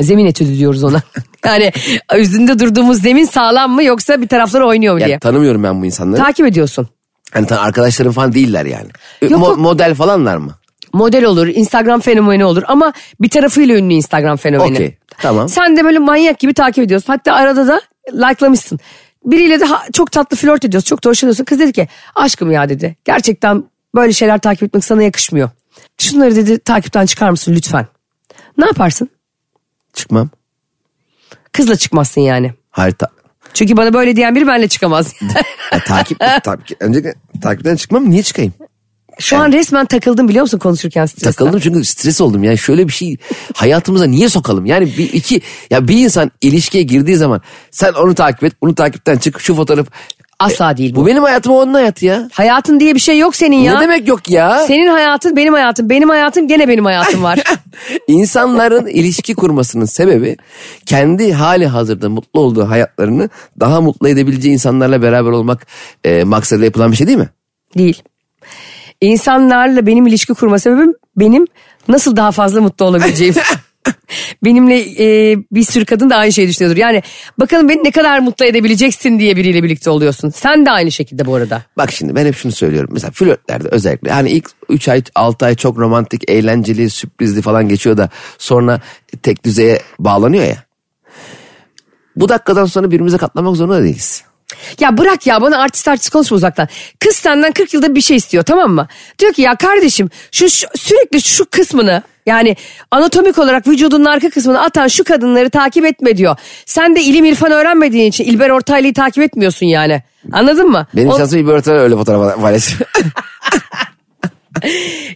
Zemin 0.00 0.26
etüdü 0.26 0.58
diyoruz 0.58 0.84
ona. 0.84 1.02
yani 1.44 1.72
üzerinde 2.16 2.58
durduğumuz 2.58 3.02
zemin 3.02 3.24
sağlam 3.24 3.70
mı 3.70 3.84
yoksa 3.84 4.22
bir 4.22 4.28
tarafları 4.28 4.66
oynuyor 4.66 4.94
mu 4.94 5.00
diye. 5.00 5.10
Ya, 5.10 5.18
tanımıyorum 5.18 5.62
ben 5.62 5.82
bu 5.82 5.86
insanları. 5.86 6.20
Takip 6.20 6.46
ediyorsun. 6.46 6.88
Hani 7.34 7.46
tan- 7.46 7.56
arkadaşlarım 7.64 8.12
falan 8.12 8.32
değiller 8.34 8.66
yani. 8.66 8.88
Yok, 9.22 9.30
Mo- 9.42 9.48
yok. 9.48 9.58
model 9.58 9.94
falanlar 9.94 10.36
mı? 10.36 10.54
Model 10.92 11.24
olur, 11.24 11.46
Instagram 11.46 12.00
fenomeni 12.00 12.44
olur 12.44 12.62
ama 12.66 12.92
bir 13.20 13.28
tarafıyla 13.28 13.76
ünlü 13.76 13.94
Instagram 13.94 14.36
fenomeni. 14.36 14.74
Okey, 14.74 14.96
tamam. 15.18 15.48
Sen 15.48 15.76
de 15.76 15.84
böyle 15.84 15.98
manyak 15.98 16.38
gibi 16.38 16.54
takip 16.54 16.84
ediyorsun. 16.84 17.12
Hatta 17.12 17.32
arada 17.32 17.66
da 17.68 17.80
likelamışsın. 18.12 18.78
Biriyle 19.24 19.60
de 19.60 19.64
çok 19.92 20.12
tatlı 20.12 20.36
flört 20.36 20.64
ediyorsun, 20.64 20.86
çok 20.88 21.04
da 21.04 21.08
hoşlanıyorsun. 21.08 21.44
Kız 21.44 21.58
dedi 21.58 21.72
ki 21.72 21.88
aşkım 22.14 22.50
ya 22.52 22.68
dedi. 22.68 22.96
Gerçekten 23.04 23.64
böyle 23.94 24.12
şeyler 24.12 24.38
takip 24.38 24.62
etmek 24.62 24.84
sana 24.84 25.02
yakışmıyor. 25.02 25.50
Şunları 25.98 26.36
dedi 26.36 26.58
takipten 26.58 27.06
çıkar 27.06 27.30
mısın 27.30 27.52
lütfen. 27.56 27.86
Ne 28.58 28.66
yaparsın? 28.66 29.08
Çıkmam. 29.92 30.30
Kızla 31.52 31.76
çıkmazsın 31.76 32.20
yani. 32.20 32.54
Hayır 32.70 32.92
ta- 32.94 33.10
Çünkü 33.54 33.76
bana 33.76 33.94
böyle 33.94 34.16
diyen 34.16 34.34
biri 34.34 34.46
benimle 34.46 34.68
çıkamaz. 34.68 35.14
ya, 35.72 35.84
takip, 35.86 36.18
takip 36.44 36.82
öncelikle 36.82 37.14
takipten 37.42 37.76
çıkmam 37.76 38.10
niye 38.10 38.22
çıkayım? 38.22 38.52
Şu 39.18 39.36
an 39.36 39.52
resmen 39.52 39.86
takıldım 39.86 40.28
biliyor 40.28 40.42
musun 40.42 40.58
konuşurken 40.58 41.06
stresten. 41.06 41.30
Takıldım 41.30 41.60
çünkü 41.60 41.84
stres 41.84 42.20
oldum. 42.20 42.44
Yani 42.44 42.58
şöyle 42.58 42.88
bir 42.88 42.92
şey 42.92 43.16
hayatımıza 43.54 44.04
niye 44.04 44.28
sokalım? 44.28 44.66
Yani 44.66 44.86
bir 44.98 45.12
iki 45.12 45.40
ya 45.70 45.88
bir 45.88 46.04
insan 46.04 46.30
ilişkiye 46.40 46.82
girdiği 46.82 47.16
zaman 47.16 47.42
sen 47.70 47.92
onu 47.92 48.14
takip 48.14 48.44
et, 48.44 48.52
bunu 48.62 48.74
takipten 48.74 49.16
çık, 49.16 49.40
şu 49.40 49.54
fotoğraf. 49.54 49.86
Asla 50.44 50.76
değil 50.76 50.94
bu. 50.94 51.00
Bu 51.00 51.06
benim 51.06 51.22
hayatım 51.22 51.52
o 51.52 51.56
onun 51.56 51.74
hayatı 51.74 52.06
ya. 52.06 52.28
Hayatın 52.32 52.80
diye 52.80 52.94
bir 52.94 53.00
şey 53.00 53.18
yok 53.18 53.36
senin 53.36 53.56
ya. 53.56 53.74
Ne 53.74 53.80
demek 53.80 54.08
yok 54.08 54.30
ya? 54.30 54.58
Senin 54.58 54.88
hayatın 54.88 55.36
benim 55.36 55.52
hayatım. 55.52 55.90
Benim 55.90 56.08
hayatım 56.08 56.48
gene 56.48 56.68
benim 56.68 56.84
hayatım 56.84 57.22
var. 57.22 57.38
İnsanların 58.06 58.86
ilişki 58.86 59.34
kurmasının 59.34 59.84
sebebi 59.84 60.36
kendi 60.86 61.32
hali 61.32 61.66
hazırda 61.66 62.08
mutlu 62.08 62.40
olduğu 62.40 62.68
hayatlarını 62.70 63.28
daha 63.60 63.80
mutlu 63.80 64.08
edebileceği 64.08 64.54
insanlarla 64.54 65.02
beraber 65.02 65.30
olmak 65.30 65.66
e, 66.04 66.24
maksadıyla 66.24 66.64
yapılan 66.64 66.92
bir 66.92 66.96
şey 66.96 67.06
değil 67.06 67.18
mi? 67.18 67.28
Değil. 67.78 68.02
İnsanlarla 69.00 69.86
benim 69.86 70.06
ilişki 70.06 70.34
kurma 70.34 70.58
sebebim 70.58 70.94
benim 71.16 71.46
nasıl 71.88 72.16
daha 72.16 72.32
fazla 72.32 72.60
mutlu 72.60 72.84
olabileceğim. 72.84 73.34
Benimle 74.44 74.80
e, 74.80 75.36
bir 75.52 75.62
sürü 75.62 75.84
kadın 75.84 76.10
da 76.10 76.16
aynı 76.16 76.32
şeyi 76.32 76.48
düşünüyordur. 76.48 76.76
Yani 76.76 77.02
bakalım 77.38 77.68
beni 77.68 77.84
ne 77.84 77.90
kadar 77.90 78.18
mutlu 78.18 78.46
edebileceksin 78.46 79.18
diye 79.18 79.36
biriyle 79.36 79.62
birlikte 79.62 79.90
oluyorsun. 79.90 80.30
Sen 80.30 80.66
de 80.66 80.70
aynı 80.70 80.92
şekilde 80.92 81.26
bu 81.26 81.34
arada. 81.34 81.62
Bak 81.76 81.92
şimdi 81.92 82.14
ben 82.14 82.26
hep 82.26 82.36
şunu 82.36 82.52
söylüyorum. 82.52 82.90
Mesela 82.92 83.10
flörtlerde 83.10 83.68
özellikle 83.68 84.10
hani 84.10 84.30
ilk 84.30 84.50
3 84.68 84.88
ay 84.88 85.02
6 85.14 85.46
ay 85.46 85.54
çok 85.54 85.78
romantik, 85.78 86.30
eğlenceli, 86.30 86.90
sürprizli 86.90 87.42
falan 87.42 87.68
geçiyor 87.68 87.96
da 87.96 88.08
sonra 88.38 88.80
tek 89.22 89.44
düzeye 89.44 89.80
bağlanıyor 89.98 90.44
ya. 90.44 90.64
Bu 92.16 92.28
dakikadan 92.28 92.66
sonra 92.66 92.86
birbirimize 92.86 93.16
katlamak 93.16 93.56
zorunda 93.56 93.82
değiliz. 93.82 94.24
Ya 94.80 94.98
bırak 94.98 95.26
ya 95.26 95.42
bana 95.42 95.58
artist 95.58 95.88
artist 95.88 96.10
konuşma 96.10 96.36
uzaktan. 96.36 96.68
Kız 97.00 97.16
senden 97.16 97.52
40 97.52 97.74
yılda 97.74 97.94
bir 97.94 98.00
şey 98.00 98.16
istiyor 98.16 98.44
tamam 98.44 98.70
mı? 98.70 98.88
Diyor 99.18 99.32
ki 99.32 99.42
ya 99.42 99.56
kardeşim 99.56 100.10
şu, 100.32 100.50
şu 100.50 100.66
sürekli 100.76 101.22
şu 101.22 101.44
kısmını 101.50 102.02
yani 102.26 102.56
anatomik 102.90 103.38
olarak 103.38 103.66
vücudunun 103.68 104.04
arka 104.04 104.30
kısmını 104.30 104.60
atan 104.62 104.88
şu 104.88 105.04
kadınları 105.04 105.50
takip 105.50 105.84
etme 105.84 106.16
diyor. 106.16 106.36
Sen 106.66 106.96
de 106.96 107.02
ilim 107.02 107.24
irfan 107.24 107.52
öğrenmediğin 107.52 108.08
için 108.08 108.24
İlber 108.24 108.50
Ortaylı'yı 108.50 108.94
takip 108.94 109.22
etmiyorsun 109.22 109.66
yani. 109.66 110.02
Anladın 110.32 110.70
mı? 110.70 110.86
Benim 110.96 111.08
O- 111.08 111.18
şansım 111.18 111.46
bir 111.46 111.52
örtüler 111.52 111.76
öyle 111.76 111.94
fotoğraf 111.96 112.40
paylaşıyor. 112.40 112.90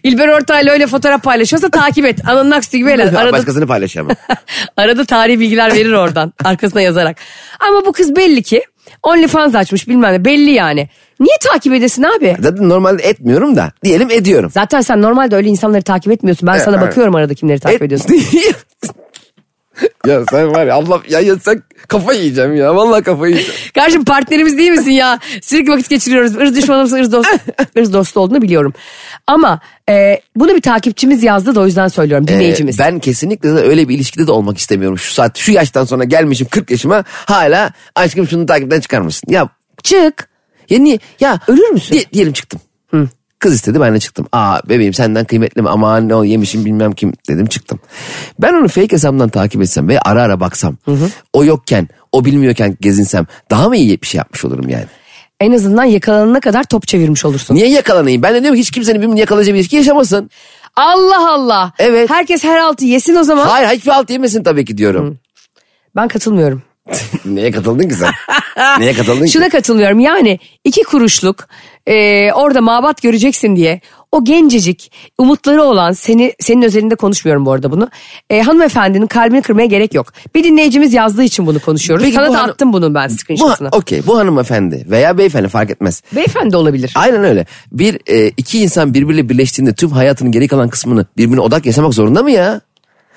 İlber 0.03 0.29
Ortaylı 0.29 0.71
öyle 0.71 0.87
fotoğraf 0.87 1.23
paylaşıyorsa 1.23 1.69
takip 1.69 2.05
et. 2.07 2.29
Ananın 2.29 2.51
aksi 2.51 2.79
gibi 2.79 2.91
helal. 2.91 3.15
Arada, 3.15 3.33
Başkasını 3.33 3.67
paylaşıyor 3.67 4.07
ama. 4.07 4.15
arada 4.77 5.05
tarihi 5.05 5.41
bilgiler 5.41 5.75
verir 5.75 5.93
oradan 5.93 6.33
arkasına 6.45 6.81
yazarak. 6.81 7.17
Ama 7.61 7.87
bu 7.87 7.93
kız 7.93 8.17
belli 8.17 8.43
ki 8.43 8.63
OnlyFans 9.03 9.55
açmış 9.55 9.89
bilmem 9.89 10.13
ne 10.13 10.25
belli 10.25 10.51
yani. 10.51 10.89
Niye 11.21 11.37
takip 11.53 11.73
edesin 11.73 12.03
abi? 12.03 12.37
Zaten 12.41 12.69
normalde 12.69 13.03
etmiyorum 13.03 13.57
da 13.57 13.73
diyelim 13.85 14.11
ediyorum. 14.11 14.51
Zaten 14.55 14.81
sen 14.81 15.03
normalde 15.03 15.37
öyle 15.37 15.49
insanları 15.49 15.83
takip 15.83 16.13
etmiyorsun. 16.13 16.47
Ben 16.47 16.59
sana 16.59 16.77
evet. 16.77 16.87
bakıyorum 16.87 17.15
arada 17.15 17.35
kimleri 17.35 17.61
takip 17.61 17.83
ediyorsun. 17.83 18.17
Ya 20.07 20.25
sen 20.31 20.51
var 20.51 20.67
ya 20.67 20.75
Allah 20.75 21.03
ya, 21.09 21.21
ya 21.21 21.39
sen 21.39 21.63
kafayı 21.89 22.21
yiyeceğim 22.21 22.57
ya. 22.57 22.77
Vallahi 22.77 23.03
kafayı 23.03 23.33
yiyeceğim. 23.35 23.61
Kardeşim 23.75 24.05
partnerimiz 24.05 24.59
değil 24.59 24.71
misin 24.71 24.91
ya? 24.91 25.19
Sürekli 25.43 25.73
vakit 25.73 25.89
geçiriyoruz. 25.89 26.35
Irz 26.37 26.57
düşmanımız 26.57 26.93
ırz 26.93 27.13
dostu. 27.13 27.37
ırz 27.79 27.93
dostu 27.93 28.21
olduğunu 28.21 28.43
biliyorum. 28.43 28.73
Ama 29.27 29.61
e, 29.89 30.21
bunu 30.37 30.55
bir 30.55 30.61
takipçimiz 30.63 31.23
yazdı 31.23 31.55
da 31.55 31.61
o 31.61 31.67
yüzden 31.67 31.89
söylüyorum 31.89 32.29
dinleyicimiz. 32.29 32.81
Ee, 32.81 32.83
ben 32.85 32.99
kesinlikle 32.99 33.49
de 33.57 33.61
öyle 33.61 33.89
bir 33.89 33.95
ilişkide 33.95 34.27
de 34.27 34.33
olmak 34.33 34.59
istemiyorum. 34.59 34.99
Şu 34.99 35.15
saat 35.15 35.37
şu 35.39 35.53
yaştan 35.53 35.85
sonra 35.85 36.05
gelmişim 36.05 36.47
40 36.51 36.71
yaşıma 36.71 37.05
hala 37.09 37.73
aşkım 37.95 38.29
şunu 38.29 38.47
takipten 38.47 38.81
çıkar 38.81 39.01
mısın? 39.01 39.23
Ya 39.31 39.49
Çık. 39.83 40.29
ya 40.71 40.79
niye? 40.79 40.99
Ya 41.21 41.41
Ölür 41.49 41.69
müsün? 41.69 41.95
Di- 41.95 42.13
diyelim 42.13 42.33
çıktım. 42.33 42.61
Kız 43.39 43.55
istedi 43.55 43.81
ben 43.81 43.95
de 43.95 43.99
çıktım. 44.01 44.27
Aa 44.33 44.61
bebeğim 44.69 44.95
senden 44.95 45.25
kıymetli 45.25 45.63
mi 45.63 45.69
aman 45.69 46.09
ne 46.09 46.15
o 46.15 46.25
yemişim 46.25 46.65
bilmem 46.65 46.93
kim 46.93 47.13
dedim 47.29 47.47
çıktım. 47.47 47.81
Ben 48.39 48.55
onu 48.55 48.69
fake 48.69 48.93
hesabından 48.93 49.29
takip 49.29 49.63
etsem 49.63 49.89
ve 49.89 50.01
ara 50.01 50.23
ara 50.23 50.41
baksam. 50.41 50.77
O 51.33 51.45
yokken 51.45 51.89
o 52.13 52.25
bilmiyorken 52.25 52.77
gezinsem 52.81 53.27
daha 53.51 53.69
mı 53.69 53.77
iyi 53.77 54.03
bir 54.03 54.07
şey 54.07 54.19
yapmış 54.19 54.45
olurum 54.45 54.69
yani? 54.69 54.87
En 55.41 55.53
azından 55.53 55.85
yakalanana 55.85 56.41
kadar 56.41 56.65
top 56.65 56.89
çevirmiş 56.89 57.25
olursun. 57.25 57.55
Niye 57.55 57.69
yakalanayım? 57.69 58.23
Ben 58.23 58.35
de 58.35 58.41
diyorum 58.41 58.57
ki 58.57 58.61
hiç 58.61 58.71
kimsenin 58.71 59.03
birbirini 59.03 59.21
yakalayacağı 59.21 59.55
bir 59.55 59.59
ilişki 59.59 59.77
yaşamasın. 59.77 60.31
Allah 60.77 61.33
Allah. 61.33 61.73
Evet. 61.79 62.11
Herkes 62.11 62.45
her 62.45 62.59
altı 62.59 62.85
yesin 62.85 63.15
o 63.15 63.23
zaman. 63.23 63.47
Hayır 63.47 63.79
hiçbir 63.79 63.91
alt 63.91 64.11
yemesin 64.11 64.43
tabii 64.43 64.65
ki 64.65 64.79
diyorum. 64.79 65.19
Ben 65.97 66.09
katılmıyorum. 66.09 66.63
Neye 67.25 67.51
katıldın 67.51 67.89
ki 67.89 67.95
sen? 67.95 68.11
Neye 68.79 68.93
katıldın 68.93 69.25
ki? 69.25 69.33
Şuna 69.33 69.49
katılıyorum 69.49 70.01
yani 70.01 70.39
iki 70.65 70.83
kuruşluk 70.83 71.49
e, 71.89 72.31
orada 72.33 72.61
mabat 72.61 73.03
göreceksin 73.03 73.57
diye 73.57 73.81
o 74.13 74.25
gencecik 74.25 74.93
umutları 75.19 75.63
olan 75.63 75.93
seni 75.93 76.33
senin 76.41 76.63
özelinde 76.63 76.95
konuşmuyorum 76.95 77.47
bu 77.47 77.53
arada 77.53 77.71
bunu. 77.73 77.89
E, 78.31 78.41
hanımefendinin 78.43 79.07
kalbini 79.07 79.43
kırmaya 79.43 79.67
gerek 79.67 79.95
yok. 79.95 80.07
Bir 80.35 80.45
dinleyicimiz 80.45 80.93
yazdığı 80.93 81.23
için 81.23 81.47
bunu 81.47 81.59
konuşuyoruz. 81.61 82.05
Peki 82.05 82.15
Sana 82.17 82.29
bu 82.29 82.33
da 82.33 82.39
hanım- 82.39 82.51
attım 82.51 82.73
bunun 82.73 82.95
ben 82.95 83.09
Bu, 83.09 83.13
screenshot'ını. 83.15 83.69
okey 83.73 84.03
bu 84.07 84.19
hanımefendi 84.19 84.87
veya 84.91 85.19
beyefendi 85.19 85.49
fark 85.49 85.71
etmez. 85.71 86.03
Beyefendi 86.17 86.57
olabilir. 86.57 86.93
Aynen 86.95 87.25
öyle. 87.25 87.47
Bir 87.73 87.99
e, 88.07 88.29
iki 88.37 88.63
insan 88.63 88.95
birbiriyle 88.95 89.29
birleştiğinde 89.29 89.75
tüm 89.75 89.91
hayatının 89.91 90.33
geri 90.33 90.49
kalan 90.49 90.69
kısmını 90.69 91.07
birbirine 91.17 91.41
odak 91.41 91.67
yaşamak 91.67 91.95
zorunda 91.95 92.23
mı 92.23 92.31
ya? 92.31 92.61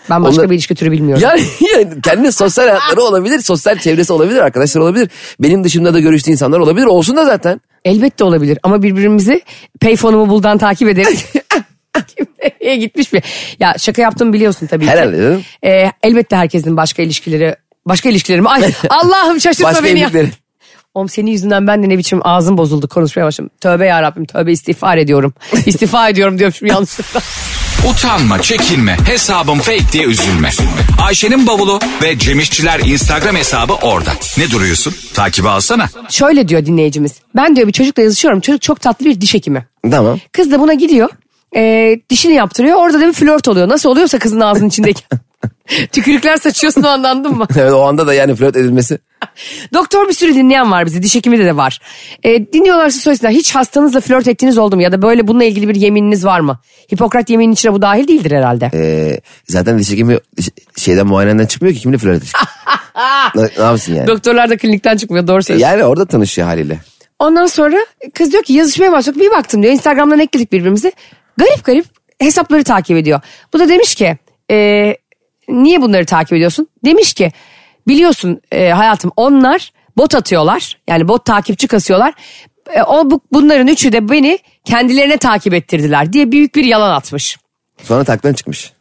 Ben 0.10 0.24
başka 0.24 0.42
Onlar- 0.42 0.50
bir 0.50 0.56
ilişki 0.56 0.76
türü 0.76 0.92
bilmiyorum. 0.92 1.24
Yani, 1.24 1.42
yani 1.74 2.02
kendi 2.02 2.32
sosyal 2.32 2.66
hayatları 2.66 3.02
olabilir, 3.02 3.40
sosyal 3.42 3.78
çevresi 3.80 4.14
olabilir, 4.14 4.38
arkadaşlar 4.40 4.82
olabilir. 4.82 5.10
Benim 5.40 5.64
dışımda 5.64 5.94
da 5.94 6.00
görüştüğü 6.00 6.32
insanlar 6.32 6.60
olabilir. 6.60 6.86
Olsun 6.86 7.16
da 7.18 7.26
zaten. 7.26 7.62
Elbette 7.86 8.24
olabilir 8.24 8.60
ama 8.64 8.84
birbirimizi 8.84 9.42
payphone'umu 9.82 10.30
buldan 10.30 10.58
takip 10.58 10.90
ederiz. 10.90 11.26
Kim 12.16 12.26
nereye 12.44 12.76
gitmiş 12.86 13.14
mi? 13.14 13.20
Ya 13.60 13.74
şaka 13.78 14.02
yaptım 14.02 14.34
biliyorsun 14.34 14.68
tabii 14.68 14.86
ki. 14.86 14.92
Herhalde. 14.92 15.40
Ee, 15.66 15.92
elbette 16.04 16.36
herkesin 16.36 16.78
başka 16.78 17.02
ilişkileri, 17.02 17.56
başka 17.86 18.10
ilişkilerim. 18.10 18.48
Ay 18.48 18.74
Allah'ım 18.90 19.42
şaşırtma 19.42 19.70
Başka 19.70 19.84
beni 19.84 20.00
ya. 20.00 20.08
evlilikleri. 20.10 20.32
Oğlum 20.94 21.10
senin 21.10 21.32
yüzünden 21.32 21.68
ben 21.68 21.84
de 21.84 21.90
ne 21.90 21.98
biçim 21.98 22.20
ağzım 22.24 22.58
bozuldu 22.58 22.88
konuşmaya 22.88 23.26
başladım. 23.26 23.50
Tövbe 23.62 23.86
yarabbim 23.86 24.26
tövbe 24.26 24.52
istiğfar 24.52 24.98
ediyorum. 24.98 25.34
İstifa 25.66 26.10
ediyorum 26.10 26.40
diyormuşum 26.40 26.68
yanlışlıkla. 26.68 27.22
Utanma, 27.90 28.42
çekinme, 28.42 28.98
hesabım 29.06 29.60
fake 29.60 29.92
diye 29.94 30.04
üzülme. 30.06 30.50
Ayşe'nin 31.02 31.48
bavulu 31.48 31.80
ve 32.04 32.20
Cemişçiler 32.20 32.80
Instagram 32.80 33.36
hesabı 33.36 33.74
orada. 33.74 34.12
Ne 34.38 34.52
duruyorsun? 34.52 34.94
Takibi 35.14 35.50
alsana. 35.50 35.86
Şöyle 36.10 36.48
diyor 36.48 36.66
dinleyicimiz. 36.66 37.12
Ben 37.36 37.56
diyor 37.56 37.68
bir 37.68 37.74
çocukla 37.74 38.04
yazışıyorum. 38.04 38.40
Çocuk 38.42 38.62
çok 38.62 38.82
tatlı 38.82 39.06
bir 39.06 39.22
diş 39.22 39.34
hekimi. 39.34 39.66
Tamam. 39.92 40.20
Kız 40.32 40.52
da 40.52 40.60
buna 40.60 40.74
gidiyor. 40.74 41.10
e, 41.56 41.96
dişini 42.10 42.34
yaptırıyor. 42.34 42.78
Orada 42.78 43.02
da 43.02 43.08
bir 43.08 43.14
flört 43.14 43.48
oluyor. 43.48 43.70
Nasıl 43.70 43.90
oluyorsa 43.90 44.20
kızın 44.20 44.40
ağzının 44.40 44.70
içindeki. 44.70 45.04
Tükürükler 45.92 46.38
saçıyorsun 46.38 46.84
o 46.84 46.88
anda 46.88 47.10
anladın 47.10 47.38
mı? 47.38 47.48
Evet 47.58 47.74
o 47.74 47.88
anda 47.88 48.08
da 48.08 48.14
yani 48.14 48.36
flört 48.36 48.56
edilmesi. 48.56 49.00
Doktor 49.74 50.08
bir 50.08 50.14
sürü 50.14 50.36
dinleyen 50.36 50.72
var 50.72 50.86
bizi. 50.86 51.04
Diş 51.04 51.16
hekimi 51.16 51.40
de, 51.40 51.58
var. 51.58 51.80
E, 52.24 52.54
dinliyorlarsa 52.54 53.00
söylesinler. 53.00 53.32
Hiç 53.32 53.56
hastanızla 53.56 54.02
flört 54.02 54.28
ettiğiniz 54.28 54.58
oldu 54.58 54.76
mu? 54.76 54.82
Ya 54.82 54.92
da 54.92 55.02
böyle 55.02 55.28
bununla 55.28 55.44
ilgili 55.44 55.68
bir 55.68 55.76
yemininiz 55.76 56.26
var 56.26 56.40
mı? 56.40 56.60
Hipokrat 56.94 57.30
yemininin 57.30 57.54
içine 57.54 57.74
bu 57.74 57.82
dahil 57.82 58.08
değildir 58.08 58.32
herhalde. 58.32 58.72
Ee, 58.74 59.20
zaten 59.48 59.80
diş 59.80 59.92
hekimi 59.92 60.18
şeyden 60.78 61.08
muayeneden 61.08 61.46
çıkmıyor 61.46 61.76
ki 61.76 61.82
kimle 61.82 61.98
flört 61.98 62.18
edecek? 62.18 62.36
ne, 63.36 63.50
ne 63.58 63.64
yapsın 63.64 63.96
yani? 63.96 64.08
Doktorlar 64.08 64.50
da 64.50 64.58
klinikten 64.58 64.98
çıkmıyor 64.98 65.28
doğru 65.28 65.44
söylüyorsun. 65.44 65.74
Yani 65.74 65.86
orada 65.86 66.06
tanışıyor 66.06 66.48
haliyle. 66.48 66.80
Ondan 67.20 67.46
sonra 67.46 67.78
kız 68.14 68.32
diyor 68.32 68.44
ki 68.44 68.54
yazışmaya 68.54 68.92
başladık. 68.92 69.22
Bir 69.22 69.32
baktım 69.32 69.64
diyor 69.64 69.74
Instagram'dan 69.74 70.20
ekledik 70.20 70.52
birbirimize. 70.52 70.92
Garip 71.38 71.64
garip 71.64 71.86
hesapları 72.20 72.64
takip 72.64 72.98
ediyor. 72.98 73.22
Bu 73.54 73.60
da 73.60 73.70
demiş 73.70 73.96
ki 73.96 74.18
e, 74.52 74.96
niye 75.50 75.82
bunları 75.82 76.06
takip 76.06 76.34
ediyorsun? 76.34 76.68
Demiş 76.86 77.14
ki 77.14 77.32
biliyorsun 77.88 78.42
e, 78.52 78.70
hayatım 78.70 79.12
onlar 79.16 79.72
bot 79.98 80.16
atıyorlar. 80.16 80.78
Yani 80.88 81.08
bot 81.08 81.26
takipçi 81.26 81.68
kasıyorlar. 81.68 82.14
E, 82.74 82.82
o 82.84 83.12
bu, 83.12 83.22
bunların 83.32 83.68
üçü 83.68 83.92
de 83.92 84.10
beni 84.10 84.40
kendilerine 84.66 85.18
takip 85.18 85.54
ettirdiler 85.54 86.14
diye 86.14 86.32
büyük 86.32 86.56
bir 86.56 86.64
yalan 86.64 86.92
atmış. 86.92 87.38
Sonra 87.84 88.04
takipten 88.04 88.34
çıkmış. 88.34 88.74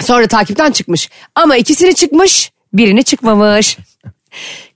Sonra 0.00 0.26
takipten 0.26 0.72
çıkmış. 0.72 1.08
Ama 1.34 1.56
ikisini 1.56 1.94
çıkmış 1.94 2.52
birini 2.72 3.04
çıkmamış. 3.04 3.78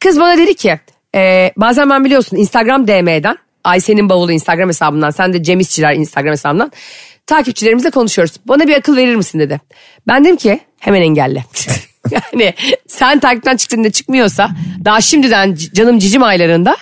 Kız 0.00 0.20
bana 0.20 0.38
dedi 0.38 0.54
ki 0.54 0.80
e, 1.14 1.52
bazen 1.56 1.90
ben 1.90 2.04
biliyorsun 2.04 2.36
Instagram 2.36 2.88
DM'den 2.88 3.38
Ayşe'nin 3.64 4.08
bavulu 4.08 4.32
Instagram 4.32 4.68
hesabından 4.68 5.10
sen 5.10 5.32
de 5.32 5.42
Cem 5.42 5.60
İşçiler 5.60 5.94
Instagram 5.94 6.32
hesabından 6.32 6.72
takipçilerimizle 7.26 7.90
konuşuyoruz. 7.90 8.34
Bana 8.44 8.66
bir 8.66 8.76
akıl 8.76 8.96
verir 8.96 9.16
misin 9.16 9.38
dedi. 9.38 9.60
Ben 10.06 10.24
dedim 10.24 10.36
ki 10.36 10.60
hemen 10.78 11.02
engelle. 11.02 11.44
yani 12.32 12.54
sen 12.86 13.20
takipten 13.20 13.56
çıktığında 13.56 13.90
çıkmıyorsa 13.90 14.50
daha 14.84 15.00
şimdiden 15.00 15.54
canım 15.74 15.98
cicim 15.98 16.22
aylarında 16.22 16.76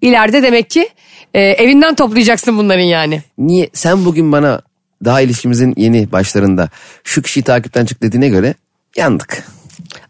ileride 0.00 0.42
demek 0.42 0.70
ki 0.70 0.88
e, 1.34 1.40
evinden 1.40 1.94
toplayacaksın 1.94 2.58
bunların 2.58 2.84
yani. 2.84 3.22
Niye 3.38 3.70
sen 3.72 4.04
bugün 4.04 4.32
bana 4.32 4.62
daha 5.04 5.20
ilişkimizin 5.20 5.74
yeni 5.76 6.12
başlarında 6.12 6.68
şu 7.04 7.22
kişiyi 7.22 7.42
takipten 7.42 7.84
çık 7.86 8.02
dediğine 8.02 8.28
göre 8.28 8.54
yandık. 8.96 9.44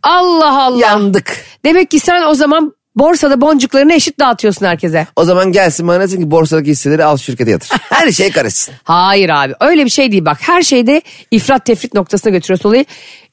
Allah 0.02 0.62
Allah. 0.62 0.80
Yandık. 0.80 1.44
Demek 1.64 1.90
ki 1.90 2.00
sen 2.00 2.22
o 2.22 2.34
zaman 2.34 2.74
borsada 3.00 3.40
boncuklarını 3.40 3.92
eşit 3.92 4.18
dağıtıyorsun 4.18 4.66
herkese. 4.66 5.06
O 5.16 5.24
zaman 5.24 5.52
gelsin 5.52 5.88
bana 5.88 6.00
desin 6.00 6.20
ki 6.20 6.30
borsadaki 6.30 6.70
hisseleri 6.70 7.04
al 7.04 7.16
şirkete 7.16 7.50
yatır. 7.50 7.70
Her 7.90 8.12
şey 8.12 8.32
karışsın. 8.32 8.74
Hayır 8.84 9.28
abi 9.28 9.54
öyle 9.60 9.84
bir 9.84 9.90
şey 9.90 10.12
değil 10.12 10.24
bak 10.24 10.38
her 10.40 10.62
şeyde 10.62 11.02
ifrat 11.30 11.64
tefrit 11.66 11.94
noktasına 11.94 12.32
götürüyorsun 12.32 12.68
olayı. 12.68 12.84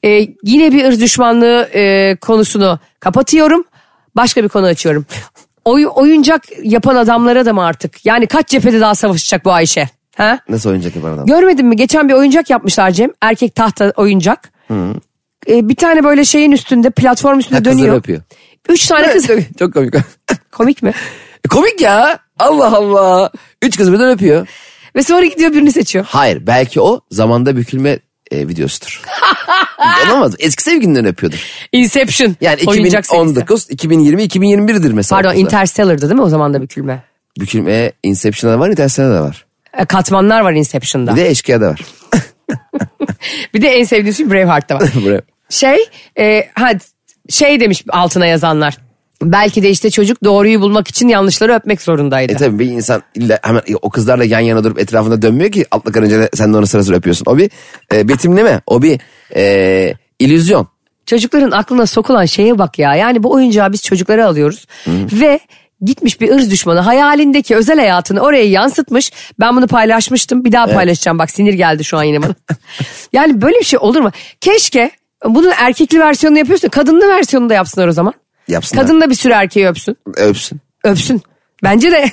Ee, 0.04 0.26
yine 0.44 0.72
bir 0.72 0.84
ırz 0.84 1.00
düşmanlığı 1.00 1.68
e, 1.74 2.16
konusunu 2.16 2.78
kapatıyorum 3.00 3.64
başka 4.16 4.44
bir 4.44 4.48
konu 4.48 4.66
açıyorum. 4.66 5.06
Oy, 5.64 5.86
oyuncak 5.94 6.42
yapan 6.62 6.96
adamlara 6.96 7.46
da 7.46 7.52
mı 7.52 7.64
artık 7.64 8.06
yani 8.06 8.26
kaç 8.26 8.48
cephede 8.48 8.80
daha 8.80 8.94
savaşacak 8.94 9.44
bu 9.44 9.52
Ayşe? 9.52 9.88
Ha? 10.16 10.38
Nasıl 10.48 10.70
oyuncak 10.70 10.96
yapan 10.96 11.12
adam? 11.12 11.26
Görmedin 11.26 11.66
mi 11.66 11.76
geçen 11.76 12.08
bir 12.08 12.14
oyuncak 12.14 12.50
yapmışlar 12.50 12.90
Cem 12.90 13.10
erkek 13.22 13.54
tahta 13.54 13.92
oyuncak. 13.96 14.52
Ee, 15.48 15.68
bir 15.68 15.76
tane 15.76 16.04
böyle 16.04 16.24
şeyin 16.24 16.52
üstünde 16.52 16.90
platform 16.90 17.38
üstünde 17.38 17.58
Ha, 17.58 17.64
dönüyor. 17.64 17.96
öpüyor. 17.96 18.22
Üç 18.68 18.86
tane 18.86 19.12
kız. 19.12 19.30
Çok 19.58 19.74
komik. 19.74 19.94
Komik 20.52 20.82
mi? 20.82 20.92
komik 21.48 21.80
ya. 21.80 22.18
Allah 22.38 22.76
Allah. 22.76 23.30
Üç 23.62 23.76
kız 23.76 23.92
birden 23.92 24.10
öpüyor. 24.10 24.46
Ve 24.96 25.02
sonra 25.02 25.26
gidiyor 25.26 25.52
birini 25.52 25.72
seçiyor. 25.72 26.04
Hayır 26.08 26.46
belki 26.46 26.80
o 26.80 27.00
zamanda 27.10 27.56
bükülme 27.56 27.98
e, 28.30 28.48
videosudur. 28.48 29.02
Olamaz. 30.08 30.34
Eski 30.38 30.62
sevgilinden 30.62 31.06
öpüyordur. 31.06 31.44
Inception. 31.72 32.36
Yani 32.40 32.60
Oyuncak 32.66 33.06
serisi. 33.06 33.22
2019, 33.22 33.70
2020, 33.70 34.22
2021'dir 34.22 34.92
mesela. 34.92 35.22
Pardon. 35.22 35.38
Interstellar'dı 35.38 36.02
değil 36.02 36.14
mi 36.14 36.22
o 36.22 36.28
zaman 36.28 36.54
da 36.54 36.62
bükülme? 36.62 37.02
Bükülme 37.40 37.92
Inception'da 38.02 38.58
var, 38.58 38.68
Interstellar'da 38.68 39.14
da 39.14 39.22
var. 39.22 39.46
E, 39.78 39.84
Katmanlar 39.84 40.40
var 40.40 40.52
Inception'da. 40.52 41.12
Bir 41.12 41.20
de 41.20 41.28
Eşkıya'da 41.28 41.68
var. 41.68 41.80
Bir 43.54 43.62
de 43.62 43.68
en 43.68 43.84
sevdiğim 43.84 44.14
film 44.14 44.30
Braveheart'ta 44.30 44.74
var. 44.74 44.90
Buraya. 45.04 45.22
şey, 45.48 45.78
e, 46.18 46.48
ha, 46.54 46.70
şey 47.28 47.60
demiş 47.60 47.84
altına 47.88 48.26
yazanlar. 48.26 48.78
Belki 49.22 49.62
de 49.62 49.70
işte 49.70 49.90
çocuk 49.90 50.24
doğruyu 50.24 50.60
bulmak 50.60 50.88
için 50.88 51.08
yanlışları 51.08 51.54
öpmek 51.54 51.82
zorundaydı. 51.82 52.32
E 52.32 52.36
tabii 52.36 52.58
bir 52.58 52.66
insan 52.66 53.02
illa 53.14 53.38
hemen 53.42 53.62
o 53.82 53.90
kızlarla 53.90 54.24
yan 54.24 54.40
yana 54.40 54.64
durup 54.64 54.78
etrafında 54.78 55.22
dönmüyor 55.22 55.52
ki 55.52 55.66
atla 55.70 55.92
karınca 55.92 56.28
sen 56.34 56.52
de 56.52 56.56
onu 56.56 56.66
sıra 56.66 56.84
sıra 56.84 56.96
öpüyorsun. 56.96 57.24
O 57.28 57.38
bir 57.38 57.50
e, 57.94 58.08
betimleme, 58.08 58.60
o 58.66 58.82
bir 58.82 59.00
e, 59.36 59.94
illüzyon. 60.18 60.68
Çocukların 61.06 61.50
aklına 61.50 61.86
sokulan 61.86 62.24
şeye 62.24 62.58
bak 62.58 62.78
ya. 62.78 62.94
Yani 62.94 63.22
bu 63.22 63.32
oyuncağı 63.32 63.72
biz 63.72 63.82
çocuklara 63.82 64.26
alıyoruz. 64.26 64.66
Ve 64.86 65.40
gitmiş 65.80 66.20
bir 66.20 66.30
ırz 66.30 66.50
düşmanı 66.50 66.80
hayalindeki 66.80 67.56
özel 67.56 67.78
hayatını 67.78 68.20
oraya 68.20 68.44
yansıtmış. 68.44 69.12
Ben 69.40 69.56
bunu 69.56 69.66
paylaşmıştım. 69.66 70.44
Bir 70.44 70.52
daha 70.52 70.66
paylaşacağım. 70.66 71.18
Bak 71.18 71.30
sinir 71.30 71.54
geldi 71.54 71.84
şu 71.84 71.98
an 71.98 72.02
yine 72.02 72.22
bana. 72.22 72.34
yani 73.12 73.40
böyle 73.42 73.58
bir 73.58 73.64
şey 73.64 73.78
olur 73.78 74.00
mu? 74.00 74.10
Keşke 74.40 74.90
bunun 75.24 75.52
erkekli 75.58 76.00
versiyonunu 76.00 76.38
yapıyorsa 76.38 76.68
kadınlı 76.68 77.08
versiyonunu 77.08 77.50
da 77.50 77.54
yapsınlar 77.54 77.88
o 77.88 77.92
zaman. 77.92 78.14
Yapsınlar. 78.48 78.84
Kadın 78.86 79.00
da 79.00 79.10
bir 79.10 79.14
sürü 79.14 79.32
erkeği 79.32 79.68
öpsün. 79.68 79.96
Öpsün. 80.16 80.60
Öpsün. 80.84 81.22
Bence 81.64 81.92
de. 81.92 82.10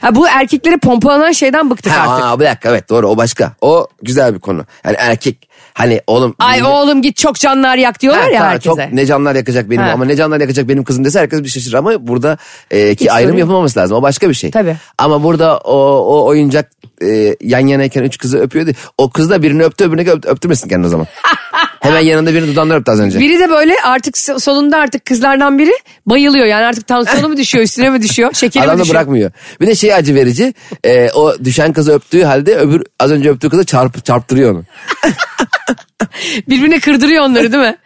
Ha, 0.00 0.14
bu 0.14 0.28
erkeklere 0.28 0.76
pompalanan 0.76 1.32
şeyden 1.32 1.70
bıktık 1.70 1.92
Ha, 1.92 2.10
artık. 2.12 2.24
aa, 2.26 2.40
bir 2.40 2.44
dakika 2.44 2.68
evet 2.68 2.88
doğru 2.88 3.08
o 3.08 3.16
başka. 3.16 3.52
O 3.60 3.86
güzel 4.02 4.34
bir 4.34 4.40
konu. 4.40 4.64
Yani 4.84 4.96
erkek 4.98 5.48
hani 5.74 6.00
oğlum. 6.06 6.34
Ay 6.38 6.54
bizim- 6.58 6.66
oğlum 6.70 7.02
git 7.02 7.16
çok 7.16 7.34
canlar 7.36 7.76
yak 7.76 8.00
diyorlar 8.00 8.22
Ha, 8.24 8.30
ya 8.30 8.44
herkese. 8.44 8.68
Çok 8.84 8.92
ne 8.92 9.06
canlar 9.06 9.34
yakacak 9.34 9.70
benim 9.70 9.82
Ha. 9.82 9.90
ama 9.90 10.04
ne 10.04 10.16
canlar 10.16 10.40
yakacak 10.40 10.68
benim 10.68 10.84
kızım 10.84 11.04
dese 11.04 11.20
herkes 11.20 11.42
bir 11.42 11.48
şaşırır 11.48 11.74
ama 11.76 12.06
burada 12.06 12.38
e, 12.70 12.94
ki 12.94 13.04
Hiç 13.04 13.10
ayrım 13.10 13.28
sorun 13.28 13.32
yok. 13.32 13.40
yapılmaması 13.40 13.78
lazım 13.80 13.96
o 13.96 14.02
başka 14.02 14.28
bir 14.28 14.34
şey. 14.34 14.50
Tabii. 14.50 14.76
Ama 14.98 15.22
burada 15.22 15.58
o, 15.58 15.76
o 15.96 16.24
oyuncak 16.26 16.70
e, 17.02 17.36
yan 17.40 17.66
yanayken 17.66 18.02
üç 18.02 18.18
kızı 18.18 18.38
öpüyordu. 18.38 18.70
O 18.98 19.10
kız 19.10 19.30
da 19.30 19.42
birini 19.42 19.64
öptü 19.64 19.84
öbürünü 19.84 20.10
öpt, 20.10 20.26
öptürmesin 20.26 20.68
kendini 20.68 20.86
o 20.86 20.90
zaman. 20.90 21.06
Hemen 21.82 22.00
yanında 22.00 22.34
birini 22.34 22.52
dudağından 22.52 22.76
öptü 22.76 22.92
az 22.92 23.00
önce. 23.00 23.18
Biri 23.20 23.38
de 23.40 23.50
böyle 23.50 23.74
artık 23.84 24.14
so- 24.16 24.40
sonunda 24.40 24.76
artık 24.78 25.04
kızlardan 25.04 25.58
biri 25.58 25.72
bayılıyor. 26.06 26.46
Yani 26.46 26.64
artık 26.64 26.86
tansiyonu 26.86 27.28
mu 27.28 27.36
düşüyor 27.36 27.64
üstüne 27.64 27.90
mi 27.90 28.02
düşüyor 28.02 28.30
şekeri 28.34 28.64
Adam 28.64 28.74
mi 28.74 28.78
da 28.78 28.82
düşüyor. 28.84 28.94
bırakmıyor. 29.00 29.30
Bir 29.60 29.66
de 29.66 29.74
şey 29.74 29.94
acı 29.94 30.14
verici. 30.14 30.54
e, 30.84 31.10
o 31.10 31.34
düşen 31.44 31.72
kızı 31.72 31.92
öptüğü 31.92 32.22
halde 32.22 32.56
öbür 32.56 32.82
az 33.00 33.10
önce 33.10 33.30
öptüğü 33.30 33.48
kızı 33.50 33.64
çarp, 33.64 34.04
çarptırıyor 34.04 34.52
onu. 34.52 34.64
Birbirine 36.48 36.80
kırdırıyor 36.80 37.24
onları 37.24 37.52
değil 37.52 37.62
mi? 37.64 37.76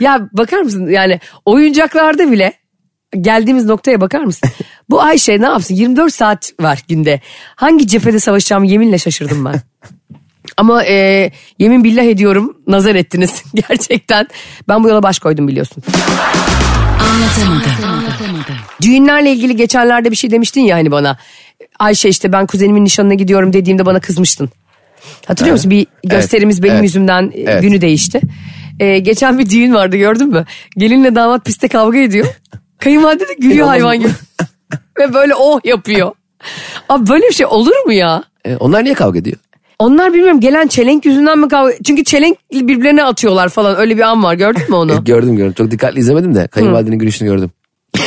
Ya 0.00 0.28
bakar 0.32 0.60
mısın 0.60 0.88
yani 0.90 1.20
oyuncaklarda 1.44 2.32
bile 2.32 2.52
geldiğimiz 3.20 3.64
noktaya 3.66 4.00
bakar 4.00 4.20
mısın? 4.24 4.50
Bu 4.90 5.02
Ayşe 5.02 5.40
ne 5.40 5.46
yapsın 5.46 5.74
24 5.74 6.14
saat 6.14 6.52
var 6.60 6.82
günde. 6.88 7.20
Hangi 7.56 7.86
cephede 7.86 8.18
savaşacağımı 8.20 8.66
yeminle 8.66 8.98
şaşırdım 8.98 9.44
ben. 9.44 9.54
Ama 10.56 10.84
e, 10.84 11.30
yemin 11.58 11.84
billah 11.84 12.02
ediyorum 12.02 12.56
nazar 12.66 12.94
ettiniz 12.94 13.42
gerçekten. 13.68 14.26
Ben 14.68 14.84
bu 14.84 14.88
yola 14.88 15.02
baş 15.02 15.18
koydum 15.18 15.48
biliyorsun. 15.48 15.82
Düğünlerle 18.82 19.32
ilgili 19.32 19.56
geçenlerde 19.56 20.10
bir 20.10 20.16
şey 20.16 20.30
demiştin 20.30 20.60
ya 20.60 20.76
hani 20.76 20.90
bana. 20.90 21.18
Ayşe 21.78 22.08
işte 22.08 22.32
ben 22.32 22.46
kuzenimin 22.46 22.84
nişanına 22.84 23.14
gidiyorum 23.14 23.52
dediğimde 23.52 23.86
bana 23.86 24.00
kızmıştın. 24.00 24.50
Hatırlıyor 25.26 25.56
musun? 25.56 25.70
Bir 25.70 25.86
gösterimiz 26.04 26.62
benim 26.62 26.74
evet, 26.74 26.84
yüzümden 26.84 27.32
evet. 27.34 27.62
günü 27.62 27.80
değişti. 27.80 28.20
Ee, 28.80 28.98
geçen 28.98 29.38
bir 29.38 29.50
düğün 29.50 29.74
vardı 29.74 29.96
gördün 29.96 30.28
mü? 30.28 30.44
Gelinle 30.76 31.14
damat 31.14 31.44
piste 31.44 31.68
kavga 31.68 31.98
ediyor. 31.98 32.26
Kayınvalide 32.78 33.28
de 33.28 33.34
gülüyor 33.38 33.66
hayvan 33.66 34.00
gibi. 34.00 34.10
Ve 34.98 35.14
böyle 35.14 35.34
oh 35.34 35.60
yapıyor. 35.64 36.12
Abi 36.88 37.08
böyle 37.08 37.28
bir 37.28 37.34
şey 37.34 37.46
olur 37.46 37.76
mu 37.86 37.92
ya? 37.92 38.24
E, 38.44 38.56
onlar 38.56 38.84
niye 38.84 38.94
kavga 38.94 39.18
ediyor? 39.18 39.36
Onlar 39.82 40.14
bilmiyorum 40.14 40.40
gelen 40.40 40.66
çelenk 40.66 41.04
yüzünden 41.06 41.38
mi 41.38 41.48
kavga... 41.48 41.72
Çünkü 41.84 42.04
çelenk 42.04 42.38
birbirlerine 42.52 43.04
atıyorlar 43.04 43.48
falan 43.48 43.76
öyle 43.76 43.96
bir 43.96 44.02
an 44.02 44.22
var 44.22 44.34
gördün 44.34 44.62
mü 44.62 44.68
E, 44.70 44.74
onu? 44.74 45.04
gördüm 45.04 45.36
gördüm. 45.36 45.52
Çok 45.52 45.70
dikkatli 45.70 46.00
izlemedim 46.00 46.34
de 46.34 46.46
kayınvalidenin 46.46 46.98
gülüşünü 46.98 47.28
gördüm. 47.28 47.50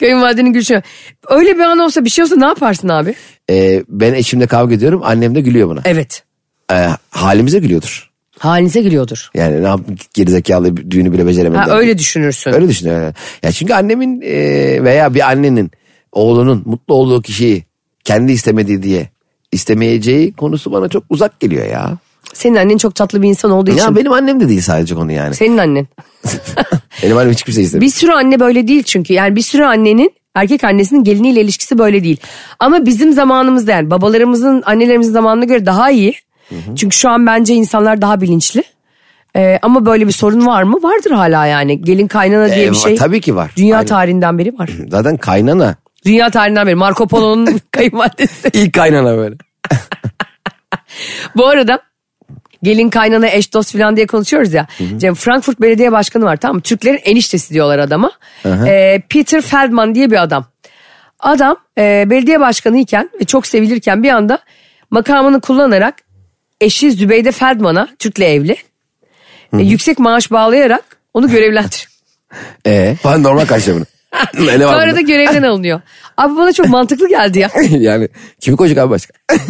Kayınvalidenin 0.00 0.52
gülüşü. 0.52 0.82
Öyle 1.28 1.54
bir 1.54 1.60
an 1.60 1.78
olsa 1.78 2.04
bir 2.04 2.10
şey 2.10 2.24
olsa 2.24 2.36
ne 2.36 2.44
yaparsın 2.44 2.88
abi? 2.88 3.14
E, 3.50 3.84
ben 3.88 4.14
eşimle 4.14 4.46
kavga 4.46 4.74
ediyorum. 4.74 5.00
Annem 5.04 5.34
de 5.34 5.40
gülüyor 5.40 5.68
buna. 5.68 5.80
Evet. 5.84 6.22
E, 6.72 6.88
halimize 7.10 7.58
gülüyordur. 7.58 8.10
Halinize 8.38 8.82
gülüyordur. 8.82 9.30
Yani 9.34 9.62
ne 9.62 9.66
yap 9.66 9.80
gerizekalı 10.14 10.76
düğünü 10.90 11.12
bile 11.12 11.26
beceremedi. 11.26 11.58
Ha, 11.58 11.78
öyle 11.78 11.98
düşünürsün. 11.98 12.52
Öyle 12.52 12.68
düşünüyorum. 12.68 13.14
Ya 13.42 13.52
çünkü 13.52 13.74
annemin 13.74 14.20
e, 14.20 14.34
veya 14.84 15.14
bir 15.14 15.30
annenin 15.30 15.70
oğlunun 16.12 16.62
mutlu 16.66 16.94
olduğu 16.94 17.22
kişiyi 17.22 17.64
kendi 18.04 18.32
istemediği 18.32 18.82
diye 18.82 19.12
istemeyeceği 19.52 20.32
konusu 20.32 20.72
bana 20.72 20.88
çok 20.88 21.04
uzak 21.10 21.40
geliyor 21.40 21.66
ya. 21.66 21.92
Senin 22.34 22.56
annen 22.56 22.76
çok 22.78 22.94
tatlı 22.94 23.22
bir 23.22 23.28
insan 23.28 23.50
olduğu 23.50 23.70
için. 23.70 23.80
Ya 23.82 23.96
benim 23.96 24.12
annem 24.12 24.40
de 24.40 24.48
değil 24.48 24.60
sadece 24.60 24.94
konu 24.94 25.12
yani. 25.12 25.34
Senin 25.34 25.58
annen. 25.58 25.86
Benim 27.02 27.16
annem 27.16 27.32
hiçbir 27.32 27.52
şey 27.52 27.64
istemiyor. 27.64 27.86
Bir 27.90 27.94
sürü 27.96 28.12
anne 28.12 28.40
böyle 28.40 28.68
değil 28.68 28.82
çünkü. 28.82 29.12
Yani 29.14 29.36
bir 29.36 29.40
sürü 29.40 29.64
annenin 29.64 30.12
erkek 30.34 30.64
annesinin 30.64 31.04
geliniyle 31.04 31.40
ilişkisi 31.40 31.78
böyle 31.78 32.04
değil. 32.04 32.16
Ama 32.58 32.86
bizim 32.86 33.12
zamanımızda 33.12 33.72
yani 33.72 33.90
babalarımızın 33.90 34.62
annelerimizin 34.66 35.12
zamanına 35.12 35.44
göre 35.44 35.66
daha 35.66 35.90
iyi. 35.90 36.14
Çünkü 36.76 36.96
şu 36.96 37.08
an 37.10 37.26
bence 37.26 37.54
insanlar 37.54 38.02
daha 38.02 38.20
bilinçli. 38.20 38.62
Ee, 39.36 39.58
ama 39.62 39.86
böyle 39.86 40.06
bir 40.06 40.12
sorun 40.12 40.46
var 40.46 40.62
mı? 40.62 40.82
Vardır 40.82 41.10
hala 41.10 41.46
yani. 41.46 41.82
Gelin 41.82 42.06
kaynana 42.06 42.54
diye 42.54 42.66
Ee, 42.66 42.70
bir 42.70 42.76
şey. 42.76 42.94
Tabii 42.94 43.20
ki 43.20 43.36
var. 43.36 43.50
Dünya 43.56 43.76
Aynen. 43.76 43.86
tarihinden 43.86 44.38
beri 44.38 44.58
var. 44.58 44.70
Zaten 44.90 45.16
kaynana. 45.16 45.76
Dünya 46.06 46.30
tarihinden 46.30 46.66
beri. 46.66 46.74
Marco 46.74 47.06
Polo'nun 47.08 47.60
kayınvalidesi. 47.70 48.48
İlk 48.52 48.72
kaynana 48.74 49.16
böyle. 49.16 49.34
Bu 51.36 51.46
arada 51.46 51.80
gelin 52.62 52.90
kaynana 52.90 53.28
eş 53.28 53.54
dost 53.54 53.72
falan 53.72 53.96
diye 53.96 54.06
konuşuyoruz 54.06 54.52
ya. 54.52 54.66
Cem 54.96 55.14
Frankfurt 55.14 55.60
Belediye 55.60 55.92
Başkanı 55.92 56.24
var 56.24 56.36
tamam 56.36 56.56
mı? 56.56 56.62
Türklerin 56.62 57.00
eniştesi 57.04 57.54
diyorlar 57.54 57.78
adama. 57.78 58.12
Ee, 58.46 59.02
Peter 59.08 59.40
Feldman 59.40 59.94
diye 59.94 60.10
bir 60.10 60.22
adam. 60.22 60.44
Adam 61.20 61.56
e, 61.78 62.04
belediye 62.10 62.40
başkanı 62.40 62.78
iken 62.78 63.10
ve 63.20 63.24
çok 63.24 63.46
sevilirken 63.46 64.02
bir 64.02 64.10
anda 64.10 64.38
makamını 64.90 65.40
kullanarak 65.40 65.94
eşi 66.60 66.92
Zübeyde 66.92 67.32
Feldman'a 67.32 67.88
Türk'le 67.98 68.20
evli. 68.20 68.56
e, 69.58 69.62
yüksek 69.62 69.98
maaş 69.98 70.30
bağlayarak 70.30 70.84
onu 71.14 71.30
görevlendiriyor. 71.30 71.86
Ee, 72.66 72.96
falan 73.02 73.22
normal 73.22 73.46
var 73.46 73.86
Sonra 74.72 74.96
da 74.96 75.00
görevden 75.00 75.42
alınıyor. 75.42 75.80
Abi 76.16 76.36
bana 76.36 76.52
çok 76.52 76.68
mantıklı 76.68 77.08
geldi 77.08 77.38
ya. 77.38 77.50
yani 77.70 78.08
kimi 78.40 78.56
koyacak 78.56 78.78
abi 78.78 78.90
başka? 78.90 79.14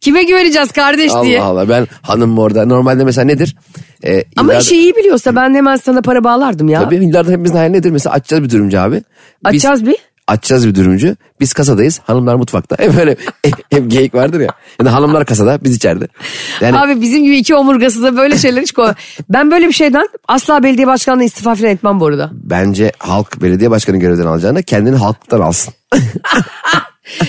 Kime 0.00 0.22
güveneceğiz 0.22 0.72
kardeş 0.72 1.12
diye. 1.22 1.40
Allah 1.40 1.46
Allah 1.60 1.68
ben 1.68 1.86
hanım 2.02 2.38
orada. 2.38 2.66
Normalde 2.66 3.04
mesela 3.04 3.24
nedir? 3.24 3.56
Ee, 4.04 4.24
Ama 4.36 4.52
yıllardır- 4.52 4.62
işi 4.62 4.76
iyi 4.76 4.96
biliyorsa 4.96 5.36
ben 5.36 5.54
hemen 5.54 5.76
sana 5.76 6.02
para 6.02 6.24
bağlardım 6.24 6.68
ya. 6.68 6.80
Tabii 6.84 7.04
yıllardır 7.06 7.30
hepimizin 7.32 7.56
hayali 7.56 7.72
nedir? 7.72 7.90
Mesela 7.90 8.14
açacağız 8.14 8.42
bir 8.44 8.50
dürümcü 8.50 8.78
abi. 8.78 8.94
Biz- 8.96 9.02
Açacağız 9.44 9.86
bir. 9.86 9.96
Açacağız 10.28 10.68
bir 10.68 10.74
dürümcü. 10.74 11.16
Biz 11.40 11.52
kasadayız. 11.52 12.00
Hanımlar 12.04 12.34
mutfakta. 12.34 12.76
Hep 12.84 12.96
böyle 12.96 13.16
hep 13.70 13.90
geyik 13.90 14.14
vardır 14.14 14.40
ya. 14.40 14.48
Yani 14.80 14.88
hanımlar 14.90 15.24
kasada 15.24 15.58
biz 15.64 15.76
içeride. 15.76 16.08
Yani 16.60 16.78
Abi 16.78 17.00
bizim 17.00 17.24
gibi 17.24 17.36
iki 17.36 17.54
omurgası 17.54 18.02
da 18.02 18.16
böyle 18.16 18.38
şeyler 18.38 18.62
hiç 18.62 18.72
koy. 18.72 18.92
Ben 19.28 19.50
böyle 19.50 19.68
bir 19.68 19.72
şeyden 19.72 20.08
asla 20.28 20.62
belediye 20.62 20.86
başkanlığı 20.86 21.24
istifa 21.24 21.54
falan 21.54 21.70
etmem 21.70 22.00
bu 22.00 22.06
arada. 22.06 22.30
bence 22.32 22.92
halk 22.98 23.42
belediye 23.42 23.70
başkanı 23.70 23.96
görevden 23.96 24.26
alacağına 24.26 24.62
kendini 24.62 24.96
halktan 24.96 25.40
alsın. 25.40 25.74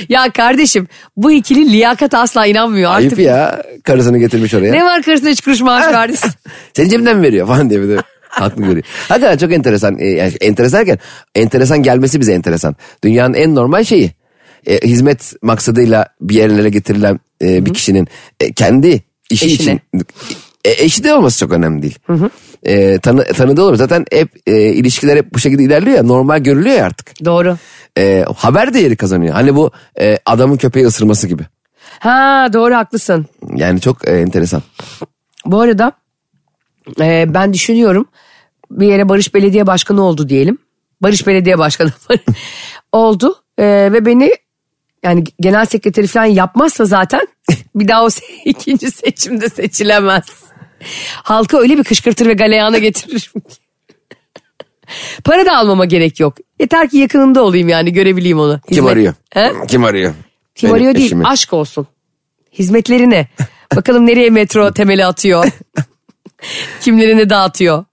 Ya 0.09 0.31
kardeşim 0.31 0.87
bu 1.17 1.31
ikili 1.31 1.71
liyakat 1.71 2.13
asla 2.13 2.45
inanmıyor 2.45 2.91
artık. 2.91 3.17
Ayıp 3.17 3.19
ya. 3.19 3.63
Karısını 3.83 4.17
getirmiş 4.17 4.53
oraya. 4.53 4.71
Ne 4.71 4.83
var 4.83 5.01
karısına 5.01 5.29
üç 5.29 5.41
kuruş 5.41 5.61
maaş 5.61 5.85
verdi. 5.93 6.15
Senin 6.73 6.89
cebinden 6.89 7.17
mi 7.17 7.23
veriyor 7.23 7.47
falan 7.47 7.69
diye 7.69 7.81
bir 7.81 7.89
de 7.89 7.97
haklı 8.35 8.63
görüyor. 8.65 8.85
Hakikaten 9.07 9.37
çok 9.37 9.51
enteresan. 9.53 9.99
E, 9.99 10.05
Yani 10.05 10.33
enteresan 10.41 10.79
derken 10.79 10.99
enteresan 11.35 11.83
gelmesi 11.83 12.19
bize 12.21 12.33
enteresan. 12.33 12.75
Dünyanın 13.03 13.33
en 13.33 13.55
normal 13.55 13.83
şeyi. 13.83 14.11
E, 14.67 14.79
hizmet 14.87 15.33
maksadıyla 15.41 16.07
bir 16.21 16.35
yerlere 16.35 16.69
getirilen 16.69 17.19
e, 17.41 17.65
bir 17.65 17.73
kişinin 17.73 18.07
e, 18.39 18.53
kendi 18.53 19.03
işi 19.29 19.45
Eşine. 19.45 19.73
için 19.73 19.81
e, 20.65 20.83
eşi 20.83 21.03
de 21.03 21.13
olması 21.13 21.39
çok 21.39 21.51
önemli 21.53 21.81
değil. 21.81 21.99
E, 22.63 22.99
tanı, 22.99 23.23
tanıdığı 23.25 23.63
olur. 23.63 23.75
Zaten 23.75 24.05
hep 24.11 24.29
e, 24.47 24.61
ilişkiler 24.61 25.17
hep 25.17 25.33
bu 25.33 25.39
şekilde 25.39 25.63
ilerliyor 25.63 25.97
ya 25.97 26.03
normal 26.03 26.39
görülüyor 26.39 26.75
ya 26.75 26.85
artık. 26.85 27.25
Doğru. 27.25 27.57
E, 27.97 28.25
haber 28.37 28.73
değeri 28.73 28.95
kazanıyor. 28.95 29.33
Hani 29.33 29.55
bu 29.55 29.71
e, 29.99 30.17
adamın 30.25 30.57
köpeği 30.57 30.85
ısırması 30.85 31.27
gibi. 31.27 31.43
Ha 31.99 32.47
doğru 32.53 32.75
haklısın. 32.75 33.25
Yani 33.55 33.81
çok 33.81 34.07
e, 34.07 34.11
enteresan. 34.11 34.61
Bu 35.45 35.59
arada 35.61 35.91
e, 36.99 37.25
ben 37.33 37.53
düşünüyorum 37.53 38.05
bir 38.71 38.87
yere 38.87 39.09
Barış 39.09 39.33
Belediye 39.33 39.67
Başkanı 39.67 40.03
oldu 40.03 40.29
diyelim. 40.29 40.57
Barış 41.01 41.27
Belediye 41.27 41.57
Başkanı 41.57 41.91
oldu 42.91 43.43
e, 43.57 43.63
ve 43.93 44.05
beni 44.05 44.31
yani 45.03 45.23
genel 45.39 45.65
sekreteri 45.65 46.07
falan 46.07 46.25
yapmazsa 46.25 46.85
zaten 46.85 47.27
bir 47.75 47.87
daha 47.87 48.03
o 48.03 48.07
se- 48.07 48.23
ikinci 48.45 48.91
seçimde 48.91 49.49
seçilemez. 49.49 50.25
Halka 51.23 51.57
öyle 51.59 51.77
bir 51.77 51.83
kışkırtır 51.83 52.25
ve 52.25 52.33
galeyana 52.33 52.77
getiririm. 52.77 53.41
Para 55.23 55.45
da 55.45 55.57
almama 55.57 55.85
gerek 55.85 56.19
yok. 56.19 56.37
Yeter 56.59 56.89
ki 56.89 56.97
yakınında 56.97 57.43
olayım 57.43 57.69
yani 57.69 57.93
görebileyim 57.93 58.39
onu. 58.39 58.59
Kim 58.69 58.77
Hizmet- 58.77 58.91
arıyor? 58.91 59.13
He? 59.33 59.51
Kim 59.67 59.83
arıyor? 59.83 60.13
Kim 60.55 60.69
Benim 60.69 60.75
arıyor 60.81 60.95
değil 60.95 61.05
eşimi. 61.05 61.27
aşk 61.27 61.53
olsun. 61.53 61.87
Hizmetlerine. 62.53 63.27
Bakalım 63.75 64.05
nereye 64.07 64.29
metro 64.29 64.71
temeli 64.73 65.05
atıyor. 65.05 65.45
Kimlerini 66.81 67.29
dağıtıyor. 67.29 67.85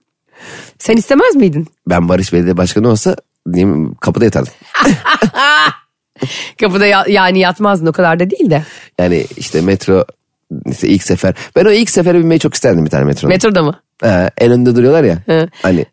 Sen 0.82 0.96
istemez 0.96 1.36
miydin? 1.36 1.66
Ben 1.86 2.08
Barış 2.08 2.32
Belediye 2.32 2.56
Başkanı 2.56 2.88
olsa 2.88 3.16
diyeyim, 3.52 3.94
kapıda 3.94 4.24
yatardım. 4.24 4.52
Kapıda 6.60 6.86
ya- 6.86 7.04
yani 7.08 7.38
yatmazdın 7.38 7.86
o 7.86 7.92
kadar 7.92 8.20
da 8.20 8.30
değil 8.30 8.50
de. 8.50 8.62
Yani 8.98 9.26
işte 9.36 9.60
metro 9.60 10.04
işte 10.70 10.88
ilk 10.88 11.02
sefer. 11.02 11.34
Ben 11.56 11.64
o 11.64 11.70
ilk 11.70 11.90
sefere 11.90 12.18
binmeyi 12.18 12.40
çok 12.40 12.54
isterdim 12.54 12.84
bir 12.84 12.90
tane 12.90 13.04
metro. 13.04 13.28
Metroda 13.28 13.62
mı? 13.62 13.80
Ee, 14.04 14.30
en 14.38 14.50
önde 14.52 14.76
duruyorlar 14.76 15.04
ya. 15.04 15.18
Hı. 15.26 15.48
Hani 15.62 15.86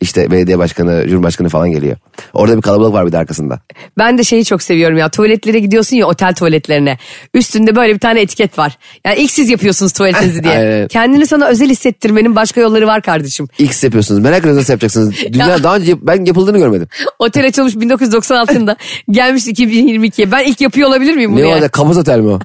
işte 0.00 0.30
belediye 0.30 0.58
başkanı, 0.58 1.04
cumhurbaşkanı 1.08 1.48
falan 1.48 1.70
geliyor. 1.70 1.96
Orada 2.34 2.56
bir 2.56 2.62
kalabalık 2.62 2.92
var 2.94 3.06
bir 3.06 3.12
de 3.12 3.18
arkasında. 3.18 3.60
Ben 3.98 4.18
de 4.18 4.24
şeyi 4.24 4.44
çok 4.44 4.62
seviyorum 4.62 4.98
ya 4.98 5.08
tuvaletlere 5.08 5.58
gidiyorsun 5.58 5.96
ya 5.96 6.06
otel 6.06 6.34
tuvaletlerine. 6.34 6.98
Üstünde 7.34 7.76
böyle 7.76 7.94
bir 7.94 7.98
tane 7.98 8.20
etiket 8.20 8.58
var. 8.58 8.78
Yani 9.06 9.18
ilk 9.18 9.30
siz 9.30 9.50
yapıyorsunuz 9.50 9.92
tuvaletinizi 9.92 10.44
diye. 10.44 10.54
Aynen. 10.58 10.88
Kendini 10.88 11.26
sana 11.26 11.46
özel 11.46 11.68
hissettirmenin 11.68 12.36
başka 12.36 12.60
yolları 12.60 12.86
var 12.86 13.02
kardeşim. 13.02 13.48
X 13.58 13.84
yapıyorsunuz. 13.84 14.20
Merak 14.20 14.38
ediyorum 14.40 14.58
nasıl 14.60 14.72
yapacaksınız. 14.72 15.14
Dünya 15.32 15.46
Ya. 15.48 15.62
daha 15.62 15.76
önce 15.76 16.06
ben 16.06 16.24
yapıldığını 16.24 16.58
görmedim. 16.58 16.88
Otel 17.18 17.46
açılmış 17.46 17.74
1996'da 17.74 18.76
gelmiş 19.10 19.46
2022'ye. 19.46 20.32
Ben 20.32 20.44
ilk 20.44 20.60
yapıyor 20.60 20.88
olabilir 20.88 21.14
miyim 21.16 21.32
bunu 21.32 21.40
Ne 21.40 21.46
o 21.46 21.50
yani? 21.50 21.62
da 21.62 21.68
kabuz 21.68 21.98
otel 21.98 22.18
mi 22.18 22.28
o? 22.30 22.38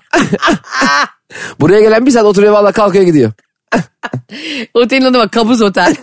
Buraya 1.59 1.81
gelen 1.81 2.05
bir 2.05 2.11
saat 2.11 2.23
oturuyor 2.25 2.53
valla 2.53 2.71
kalkıyor 2.71 3.03
gidiyor. 3.03 3.31
Otelin 4.73 5.05
adı 5.05 5.17
bak 5.17 5.31
kabuz 5.31 5.61
otel. 5.61 5.95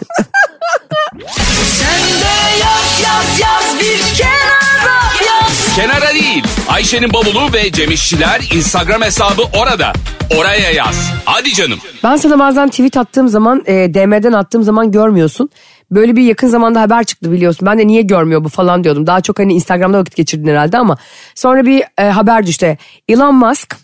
Kenara 5.77 6.15
değil. 6.15 6.45
Ayşe'nin 6.69 7.13
bavulu 7.13 7.53
ve 7.53 7.73
Cemişçiler 7.73 8.41
Instagram 8.55 9.03
hesabı 9.03 9.43
orada. 9.61 9.93
Oraya 10.39 10.71
yaz. 10.71 11.11
Hadi 11.25 11.55
canım. 11.55 11.79
Ben 12.05 12.17
sana 12.17 12.39
bazen 12.39 12.69
tweet 12.69 12.97
attığım 12.97 13.29
zaman 13.29 13.63
e, 13.67 13.95
DM'den 13.95 14.33
attığım 14.33 14.63
zaman 14.63 14.91
görmüyorsun. 14.91 15.51
Böyle 15.91 16.17
bir 16.17 16.23
yakın 16.23 16.49
zamanda 16.49 16.81
haber 16.81 17.05
çıktı 17.05 17.33
biliyorsun. 17.33 17.67
Ben 17.67 17.79
de 17.79 17.87
niye 17.87 18.03
görmüyor 18.03 18.45
bu 18.45 18.49
falan 18.49 18.85
diyordum. 18.85 19.07
Daha 19.07 19.21
çok 19.21 19.39
hani 19.39 19.55
Instagram'da 19.55 19.99
vakit 19.99 20.17
geçirdin 20.17 20.49
herhalde 20.49 20.79
ama. 20.79 20.97
Sonra 21.35 21.67
bir 21.67 21.85
e, 21.99 22.05
haber 22.05 22.47
düştü. 22.47 22.77
Elon 23.09 23.35
Musk 23.35 23.77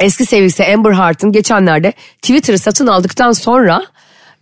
eski 0.00 0.26
sevgilisi 0.26 0.64
Amber 0.64 0.92
Heard'ın 0.92 1.32
geçenlerde 1.32 1.92
Twitter'ı 2.22 2.58
satın 2.58 2.86
aldıktan 2.86 3.32
sonra 3.32 3.82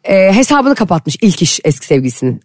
e, 0.05 0.33
hesabını 0.33 0.75
kapatmış 0.75 1.17
ilk 1.21 1.43
iş 1.43 1.61
eski 1.65 1.87
sevgilisinin. 1.87 2.41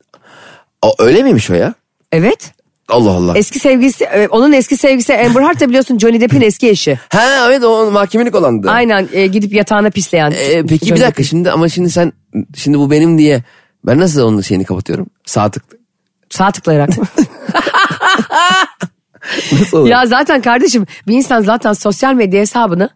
O, 0.81 0.93
öyle 0.99 1.23
miymiş 1.23 1.49
o 1.49 1.53
ya? 1.53 1.73
Evet. 2.11 2.51
Allah 2.89 3.11
Allah. 3.11 3.37
Eski 3.37 3.59
sevgilisi, 3.59 4.03
e, 4.03 4.27
onun 4.27 4.51
eski 4.53 4.77
sevgilisi 4.77 5.13
Amber 5.13 5.41
Heard 5.41 5.59
da 5.59 5.67
biliyorsun 5.67 5.99
Johnny 5.99 6.21
Depp'in 6.21 6.41
eski 6.41 6.69
eşi. 6.69 6.99
ha 7.09 7.47
evet 7.47 7.63
o 7.63 7.91
mahkemelik 7.91 8.35
olandı. 8.35 8.69
Aynen 8.69 9.09
e, 9.11 9.27
gidip 9.27 9.53
yatağına 9.53 9.89
pisleyen. 9.89 10.31
Ee, 10.31 10.63
peki 10.69 10.85
Johnny 10.85 10.99
bir 10.99 11.01
dakika 11.01 11.07
Depp'in. 11.07 11.23
şimdi 11.23 11.51
ama 11.51 11.69
şimdi 11.69 11.89
sen 11.89 12.13
şimdi 12.55 12.77
bu 12.79 12.91
benim 12.91 13.17
diye 13.17 13.43
ben 13.85 13.99
nasıl 13.99 14.21
onun 14.21 14.41
şeyini 14.41 14.65
kapatıyorum? 14.65 15.07
Sağ 15.25 15.51
tık. 15.51 15.63
Sağ 16.29 16.51
tıklayarak. 16.51 16.89
Nasıl 19.51 19.77
olur? 19.77 19.89
Ya 19.89 20.05
zaten 20.05 20.41
kardeşim 20.41 20.85
bir 21.07 21.13
insan 21.13 21.41
zaten 21.41 21.73
sosyal 21.73 22.13
medya 22.13 22.41
hesabını 22.41 22.89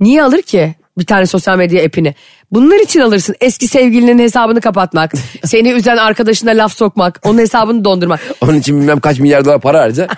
niye 0.00 0.22
alır 0.22 0.42
ki? 0.42 0.74
Bir 0.98 1.06
tane 1.06 1.26
sosyal 1.26 1.56
medya 1.56 1.84
app'ini. 1.84 2.14
Bunlar 2.50 2.78
için 2.78 3.00
alırsın. 3.00 3.34
Eski 3.40 3.68
sevgilinin 3.68 4.18
hesabını 4.18 4.60
kapatmak. 4.60 5.12
seni 5.44 5.70
üzen 5.70 5.96
arkadaşına 5.96 6.50
laf 6.50 6.72
sokmak. 6.72 7.20
Onun 7.24 7.38
hesabını 7.38 7.84
dondurmak. 7.84 8.20
Onun 8.40 8.54
için 8.54 8.80
bilmem 8.80 9.00
kaç 9.00 9.18
milyar 9.18 9.44
dolar 9.44 9.60
para 9.60 9.80
harca. 9.80 10.08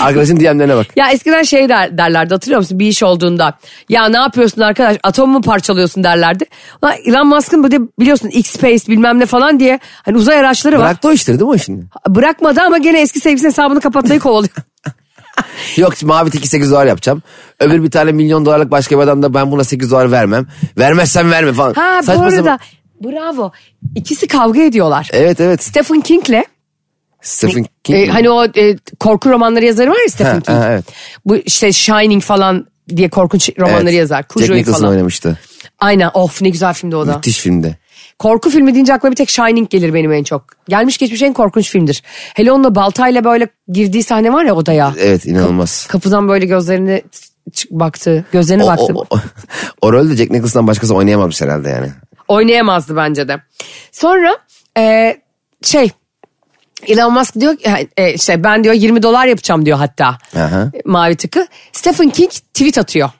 Arkadaşın 0.00 0.36
DM'lerine 0.40 0.76
bak. 0.76 0.86
Ya 0.96 1.10
eskiden 1.10 1.42
şey 1.42 1.68
der, 1.68 1.98
derlerdi 1.98 2.34
hatırlıyor 2.34 2.60
musun? 2.60 2.78
Bir 2.78 2.86
iş 2.86 3.02
olduğunda. 3.02 3.58
Ya 3.88 4.08
ne 4.08 4.16
yapıyorsun 4.16 4.60
arkadaş? 4.60 4.96
Atom 5.02 5.30
mu 5.30 5.40
parçalıyorsun 5.40 6.04
derlerdi. 6.04 6.44
Ulan 6.82 6.94
Elon 7.06 7.26
Musk'ın 7.26 7.64
bu 7.64 7.70
de 7.70 7.78
biliyorsun 8.00 8.28
X-Space 8.28 8.88
bilmem 8.88 9.18
ne 9.18 9.26
falan 9.26 9.60
diye. 9.60 9.78
Hani 10.02 10.16
uzay 10.16 10.38
araçları 10.38 10.78
var. 10.78 10.84
Bıraktı 10.84 11.08
o 11.08 11.12
işleri 11.12 11.38
değil 11.38 11.48
mi 11.48 11.54
o 11.54 11.58
şimdi? 11.58 11.86
Bırakmadı 12.08 12.60
ama 12.60 12.78
gene 12.78 13.00
eski 13.00 13.20
sevgilisinin 13.20 13.50
hesabını 13.50 13.80
kapatmayı 13.80 14.20
kovalıyor. 14.20 14.71
Yok 15.76 16.02
mavi 16.02 16.30
tiki 16.30 16.48
8 16.48 16.70
dolar 16.70 16.86
yapacağım. 16.86 17.22
Öbür 17.60 17.82
bir 17.82 17.90
tane 17.90 18.12
milyon 18.12 18.46
dolarlık 18.46 18.70
başka 18.70 18.96
bir 18.98 19.02
adam 19.02 19.22
da 19.22 19.34
ben 19.34 19.52
buna 19.52 19.64
8 19.64 19.90
dolar 19.90 20.12
vermem. 20.12 20.46
Vermezsen 20.78 21.30
verme 21.30 21.52
falan. 21.52 21.74
Ha 21.74 21.98
bu 22.02 22.06
Saçma 22.06 22.24
arada 22.24 22.36
sapan- 22.36 22.58
bravo. 23.04 23.52
İkisi 23.94 24.28
kavga 24.28 24.62
ediyorlar. 24.62 25.08
Evet 25.12 25.40
evet. 25.40 25.62
Stephen 25.62 26.00
King'le 26.00 26.42
Stephen 27.22 27.66
King. 27.84 27.98
e, 28.08 28.12
hani 28.12 28.30
o 28.30 28.44
e, 28.44 28.76
korku 29.00 29.30
romanları 29.30 29.64
yazarı 29.64 29.90
var 29.90 30.02
ya 30.02 30.08
Stephen 30.08 30.34
Ha, 30.34 30.40
King. 30.40 30.58
ha, 30.58 30.68
evet. 30.72 30.84
Bu 31.26 31.36
işte 31.36 31.72
Shining 31.72 32.22
falan 32.22 32.66
diye 32.96 33.08
korkunç 33.10 33.50
romanları 33.58 33.82
Evet. 33.82 33.94
yazar. 33.94 34.16
Jack 34.16 34.30
Cujo'yu 34.30 34.58
Nicholson 34.60 34.80
falan. 34.80 34.92
oynamıştı. 34.92 35.38
Aynen 35.80 36.10
of 36.14 36.42
ne 36.42 36.48
güzel 36.48 36.72
filmdi 36.74 36.96
o 36.96 37.06
da. 37.06 37.14
Müthiş 37.16 37.38
filmdi. 37.38 37.78
Korku 38.22 38.50
filmi 38.50 38.74
deyince 38.74 38.94
aklıma 38.94 39.10
bir 39.10 39.16
tek 39.16 39.30
Shining 39.30 39.70
gelir 39.70 39.94
benim 39.94 40.12
en 40.12 40.22
çok. 40.22 40.44
Gelmiş 40.68 40.98
geçmiş 40.98 41.22
en 41.22 41.32
korkunç 41.32 41.70
filmdir. 41.70 42.02
Hele 42.34 42.52
onunla 42.52 42.74
baltayla 42.74 43.24
böyle 43.24 43.48
girdiği 43.68 44.02
sahne 44.02 44.32
var 44.32 44.44
ya 44.44 44.54
odaya. 44.54 44.94
Evet 44.98 45.26
inanılmaz. 45.26 45.86
Kapıdan 45.86 46.28
böyle 46.28 46.46
gözlerini 46.46 47.02
baktı. 47.70 48.24
Gözlerine 48.32 48.64
O, 48.64 48.66
baktı. 48.66 48.92
o, 48.94 49.04
o, 49.10 49.20
o 49.80 49.92
rolde 49.92 50.16
Jack 50.16 50.30
Nicholson'dan 50.30 50.66
başkası 50.66 50.94
oynayamamış 50.94 51.42
herhalde 51.42 51.68
yani. 51.68 51.88
Oynayamazdı 52.28 52.96
bence 52.96 53.28
de. 53.28 53.40
Sonra 53.92 54.36
e, 54.78 55.16
şey 55.62 55.90
Elon 56.86 57.12
Musk 57.12 57.40
diyor 57.40 57.54
e, 57.96 58.14
işte 58.14 58.44
ben 58.44 58.64
diyor 58.64 58.74
20 58.74 59.02
dolar 59.02 59.26
yapacağım 59.26 59.66
diyor 59.66 59.78
hatta. 59.78 60.18
Aha. 60.36 60.70
Mavi 60.84 61.16
tıkı. 61.16 61.46
Stephen 61.72 62.10
King 62.10 62.30
tweet 62.30 62.78
atıyor. 62.78 63.10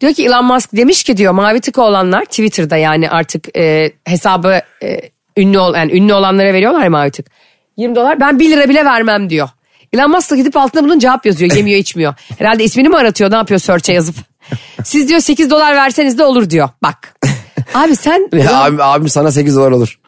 Diyor 0.00 0.14
ki 0.14 0.24
Elon 0.26 0.44
Musk 0.44 0.70
demiş 0.72 1.04
ki 1.04 1.16
diyor 1.16 1.32
mavi 1.32 1.60
tıkı 1.60 1.82
olanlar 1.82 2.24
Twitter'da 2.24 2.76
yani 2.76 3.10
artık 3.10 3.56
e, 3.56 3.92
hesabı 4.04 4.60
e, 4.82 5.00
ünlü 5.36 5.58
ol 5.58 5.74
yani 5.74 5.92
ünlü 5.92 6.14
olanlara 6.14 6.52
veriyorlar 6.52 6.82
ya 6.84 6.90
mavi 6.90 7.10
tık. 7.10 7.26
20 7.76 7.94
dolar 7.96 8.20
ben 8.20 8.38
1 8.38 8.50
lira 8.50 8.68
bile 8.68 8.84
vermem 8.84 9.30
diyor. 9.30 9.48
Elon 9.92 10.10
Musk 10.10 10.30
da 10.30 10.36
gidip 10.36 10.56
altına 10.56 10.84
bunun 10.84 10.98
cevap 10.98 11.26
yazıyor 11.26 11.52
yemiyor 11.52 11.78
içmiyor. 11.78 12.14
Herhalde 12.38 12.64
ismini 12.64 12.88
mi 12.88 12.96
aratıyor 12.96 13.30
ne 13.30 13.36
yapıyor 13.36 13.60
search'e 13.60 13.92
yazıp. 13.92 14.16
Siz 14.84 15.08
diyor 15.08 15.20
8 15.20 15.50
dolar 15.50 15.74
verseniz 15.76 16.18
de 16.18 16.24
olur 16.24 16.50
diyor 16.50 16.68
bak. 16.82 17.14
Abi 17.74 17.96
sen 17.96 18.28
Ya 18.36 18.62
abim, 18.62 18.80
abim 18.80 19.08
sana 19.08 19.32
8 19.32 19.56
dolar 19.56 19.70
olur. 19.70 19.98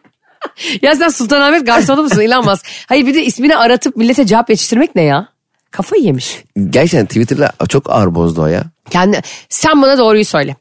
ya 0.81 0.95
sen 0.95 1.09
Sultanahmet 1.09 1.65
garsonu 1.65 2.03
musun 2.03 2.21
Elon 2.21 2.45
Musk? 2.45 2.65
Hayır 2.87 3.05
bir 3.07 3.13
de 3.13 3.23
ismini 3.25 3.57
aratıp 3.57 3.95
millete 3.95 4.25
cevap 4.25 4.49
yetiştirmek 4.49 4.95
ne 4.95 5.01
ya? 5.03 5.27
Kafayı 5.71 6.03
yemiş. 6.03 6.43
Gerçekten 6.69 7.05
Twitter'la 7.05 7.51
çok 7.69 7.89
ağır 7.89 8.15
bozdu 8.15 8.41
o 8.41 8.45
ya. 8.47 8.63
Kendi, 8.89 9.21
sen 9.49 9.81
bana 9.81 9.97
doğruyu 9.97 10.25
söyle. 10.25 10.55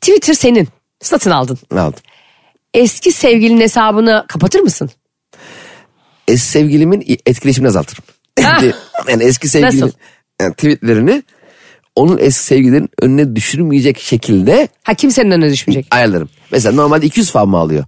Twitter 0.00 0.34
senin. 0.34 0.68
Satın 1.02 1.30
aldın. 1.30 1.58
Aldım? 1.76 2.00
Eski 2.74 3.12
sevgilinin 3.12 3.60
hesabını 3.60 4.24
kapatır 4.28 4.60
mısın? 4.60 4.90
Eski 6.28 6.48
sevgilimin 6.48 7.18
etkileşimini 7.26 7.68
azaltırım. 7.68 8.04
yani 9.08 9.24
eski 9.24 9.48
sevgilimin 9.48 9.92
yani 10.40 10.54
tweetlerini 10.54 11.22
onun 11.96 12.18
eski 12.18 12.44
sevgililerin 12.44 12.88
önüne 13.02 13.36
düşürmeyecek 13.36 14.00
şekilde 14.00 14.68
Ha 14.84 14.94
kimsenin 14.94 15.30
önüne 15.30 15.50
düşmeyecek. 15.52 15.86
ayarlarım. 15.90 16.28
Mesela 16.50 16.74
normalde 16.74 17.06
200 17.06 17.30
fav 17.30 17.46
mı 17.46 17.56
alıyor? 17.58 17.84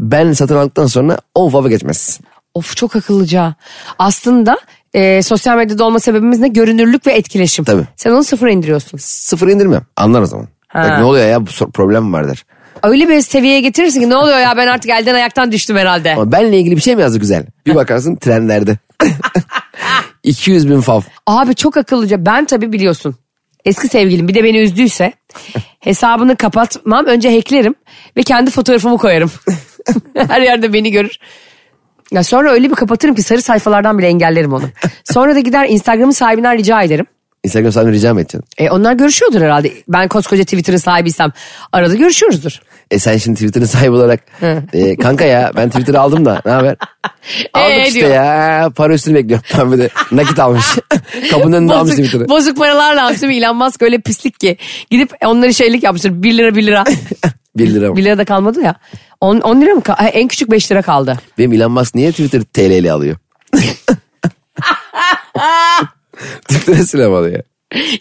Ben 0.00 0.32
satın 0.32 0.56
aldıktan 0.56 0.86
sonra 0.86 1.18
10 1.34 1.50
fav'a 1.50 1.68
geçmez. 1.68 2.20
Of 2.54 2.76
çok 2.76 2.96
akıllıca. 2.96 3.54
Aslında 3.98 4.58
e, 4.98 5.22
sosyal 5.22 5.56
medyada 5.56 5.84
olma 5.84 6.00
sebebimiz 6.00 6.38
ne? 6.40 6.48
Görünürlük 6.48 7.06
ve 7.06 7.12
etkileşim. 7.12 7.64
Tabii. 7.64 7.82
Sen 7.96 8.10
onu 8.10 8.24
sıfıra 8.24 8.50
indiriyorsun. 8.50 8.98
Sıfır 8.98 9.48
indirmem. 9.48 9.82
Anlar 9.96 10.22
o 10.22 10.26
zaman. 10.26 10.48
Ha. 10.68 10.82
Bak 10.84 10.98
ne 10.98 11.04
oluyor 11.04 11.28
ya 11.28 11.46
bu 11.46 11.70
problem 11.70 12.12
var 12.12 12.28
der. 12.28 12.44
Öyle 12.82 13.08
bir 13.08 13.20
seviyeye 13.20 13.60
getirirsin 13.60 14.00
ki 14.00 14.08
ne 14.08 14.16
oluyor 14.16 14.38
ya 14.38 14.56
ben 14.56 14.66
artık 14.66 14.90
elden 14.90 15.14
ayaktan 15.14 15.52
düştüm 15.52 15.76
herhalde. 15.76 16.12
Ama 16.14 16.32
benle 16.32 16.58
ilgili 16.58 16.76
bir 16.76 16.80
şey 16.80 16.96
mi 16.96 17.02
yazdı 17.02 17.18
güzel? 17.18 17.46
Bir 17.66 17.74
bakarsın 17.74 18.16
trendlerde. 18.16 18.76
200 20.22 20.68
bin 20.70 20.80
fav. 20.80 21.00
Abi 21.26 21.54
çok 21.54 21.76
akıllıca. 21.76 22.26
Ben 22.26 22.44
tabii 22.44 22.72
biliyorsun. 22.72 23.16
Eski 23.64 23.88
sevgilim 23.88 24.28
bir 24.28 24.34
de 24.34 24.44
beni 24.44 24.58
üzdüyse 24.58 25.12
hesabını 25.80 26.36
kapatmam. 26.36 27.06
Önce 27.06 27.34
hacklerim 27.34 27.74
ve 28.16 28.22
kendi 28.22 28.50
fotoğrafımı 28.50 28.98
koyarım. 28.98 29.30
Her 30.28 30.42
yerde 30.42 30.72
beni 30.72 30.90
görür. 30.90 31.18
Ya 32.12 32.24
sonra 32.24 32.50
öyle 32.52 32.70
bir 32.70 32.74
kapatırım 32.74 33.14
ki 33.14 33.22
sarı 33.22 33.42
sayfalardan 33.42 33.98
bile 33.98 34.06
engellerim 34.06 34.52
onu. 34.52 34.64
Sonra 35.04 35.34
da 35.34 35.40
gider 35.40 35.66
Instagram'ın 35.68 36.10
sahibinden 36.10 36.58
rica 36.58 36.82
ederim. 36.82 37.06
Instagram 37.44 37.72
sahibine 37.72 37.92
rica 37.94 38.14
mı 38.14 38.20
edeceksin? 38.20 38.44
E 38.58 38.70
onlar 38.70 38.92
görüşüyordur 38.92 39.40
herhalde. 39.40 39.72
Ben 39.88 40.08
koskoca 40.08 40.44
Twitter'ın 40.44 40.76
sahibiysem 40.76 41.32
arada 41.72 41.94
görüşüyoruzdur. 41.94 42.60
E 42.90 42.98
sen 42.98 43.16
şimdi 43.16 43.34
Twitter'ın 43.34 43.64
sahibi 43.64 43.90
olarak 43.90 44.20
e, 44.72 44.96
kanka 44.96 45.24
ya 45.24 45.52
ben 45.56 45.68
Twitter'ı 45.68 46.00
aldım 46.00 46.24
da 46.24 46.42
ne 46.46 46.52
haber? 46.52 46.76
Aldık 47.54 47.76
Ee, 47.78 47.86
işte 47.88 48.00
diyor. 48.00 48.10
ya 48.10 48.70
para 48.76 48.94
üstünü 48.94 49.14
bekliyorum. 49.14 49.44
Ben 49.58 49.72
bir 49.72 49.78
de 49.78 49.88
nakit 50.12 50.38
almış. 50.38 50.64
Kapının 51.30 51.52
önünde 51.56 51.74
almış 51.74 51.92
Bozuk, 51.92 52.04
Twitter'ı. 52.04 52.28
bozuk 52.28 52.56
paralarla 52.56 53.06
almış 53.06 53.22
değil 53.22 53.32
mi? 53.32 53.38
Elon 53.38 53.56
Musk 53.56 53.82
öyle 53.82 53.98
pislik 54.00 54.40
ki. 54.40 54.56
Gidip 54.90 55.12
onları 55.26 55.54
şeylik 55.54 55.82
yapmıştır. 55.82 56.22
1 56.22 56.36
lira 56.38 56.54
1 56.54 56.66
lira. 56.66 56.84
1 57.56 57.74
lira 57.74 57.90
mı? 57.90 57.96
1 57.96 58.04
lira 58.04 58.18
da 58.18 58.24
kalmadı 58.24 58.60
ya. 58.62 58.74
10, 59.20 59.40
10 59.40 59.60
lira 59.60 59.74
mı? 59.74 59.82
Ha, 59.86 60.08
En 60.08 60.28
küçük 60.28 60.50
5 60.50 60.72
lira 60.72 60.82
kaldı. 60.82 61.16
Benim 61.38 61.52
Elon 61.52 61.72
Musk 61.72 61.94
niye 61.94 62.10
Twitter 62.10 62.42
TL 62.42 62.60
ile 62.70 62.92
alıyor? 62.92 63.16
Twitter'ı 66.48 66.86
silem 66.86 67.14
alıyor. 67.14 67.42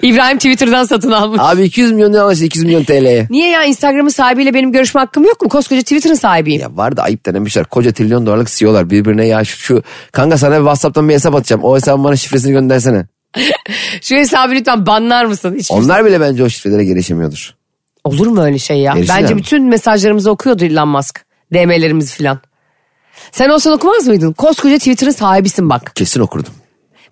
İbrahim 0.02 0.38
Twitter'dan 0.38 0.84
satın 0.84 1.12
almış. 1.12 1.40
Abi 1.44 1.64
200 1.64 1.92
milyon 1.92 2.14
lira 2.14 2.22
almış 2.22 2.42
200 2.42 2.66
milyon 2.66 2.84
TL'ye. 2.84 3.28
Niye 3.30 3.50
ya 3.50 3.64
Instagram'ın 3.64 4.10
sahibiyle 4.10 4.54
benim 4.54 4.72
görüşme 4.72 5.02
hakkım 5.02 5.24
yok 5.24 5.42
mu? 5.42 5.50
Koskoca 5.50 5.82
Twitter'ın 5.82 6.16
sahibiyim. 6.16 6.62
Ya 6.62 6.78
var 6.78 6.98
da 6.98 7.04
ayıp 7.04 7.26
denemişler. 7.26 7.66
Koca 7.66 7.92
trilyon 7.92 8.26
dolarlık 8.26 8.48
CEO'lar 8.50 8.90
birbirine 8.90 9.28
ya 9.28 9.44
şu, 9.44 9.58
şu 9.58 9.84
kanka 10.12 10.38
sana 10.38 10.56
Whatsapp'tan 10.56 11.10
bir 11.10 11.14
hesap 11.14 11.36
atacağım. 11.36 11.64
O 11.64 11.76
hesabın 11.76 12.04
bana 12.04 12.16
şifresini 12.16 12.52
göndersene. 12.52 13.06
Şu 14.02 14.16
hesabı 14.16 14.52
lütfen 14.52 14.86
banlar 14.86 15.26
mısın? 15.26 15.56
Hiç 15.60 15.72
Onlar 15.72 16.06
bile 16.06 16.22
bence 16.22 16.44
o 16.44 16.50
şifrelere 16.50 16.86
gelişemiyordur. 16.86 17.56
Olur 18.08 18.28
mu 18.28 18.42
öyle 18.42 18.60
şey 18.60 18.78
ya? 18.78 18.94
Gelişirler 18.94 19.22
Bence 19.24 19.34
mi? 19.34 19.40
bütün 19.40 19.64
mesajlarımızı 19.64 20.32
okuyordu 20.32 20.66
Elon 20.66 20.88
Musk. 20.88 21.26
DM'lerimizi 21.54 22.16
filan. 22.16 22.40
Sen 23.32 23.50
olsan 23.50 23.74
okumaz 23.74 24.08
mıydın? 24.08 24.34
Koskoca 24.34 24.78
Twitter'ın 24.78 25.12
sahibisin 25.12 25.70
bak. 25.70 25.92
Kesin 25.96 26.20
okurdum. 26.20 26.54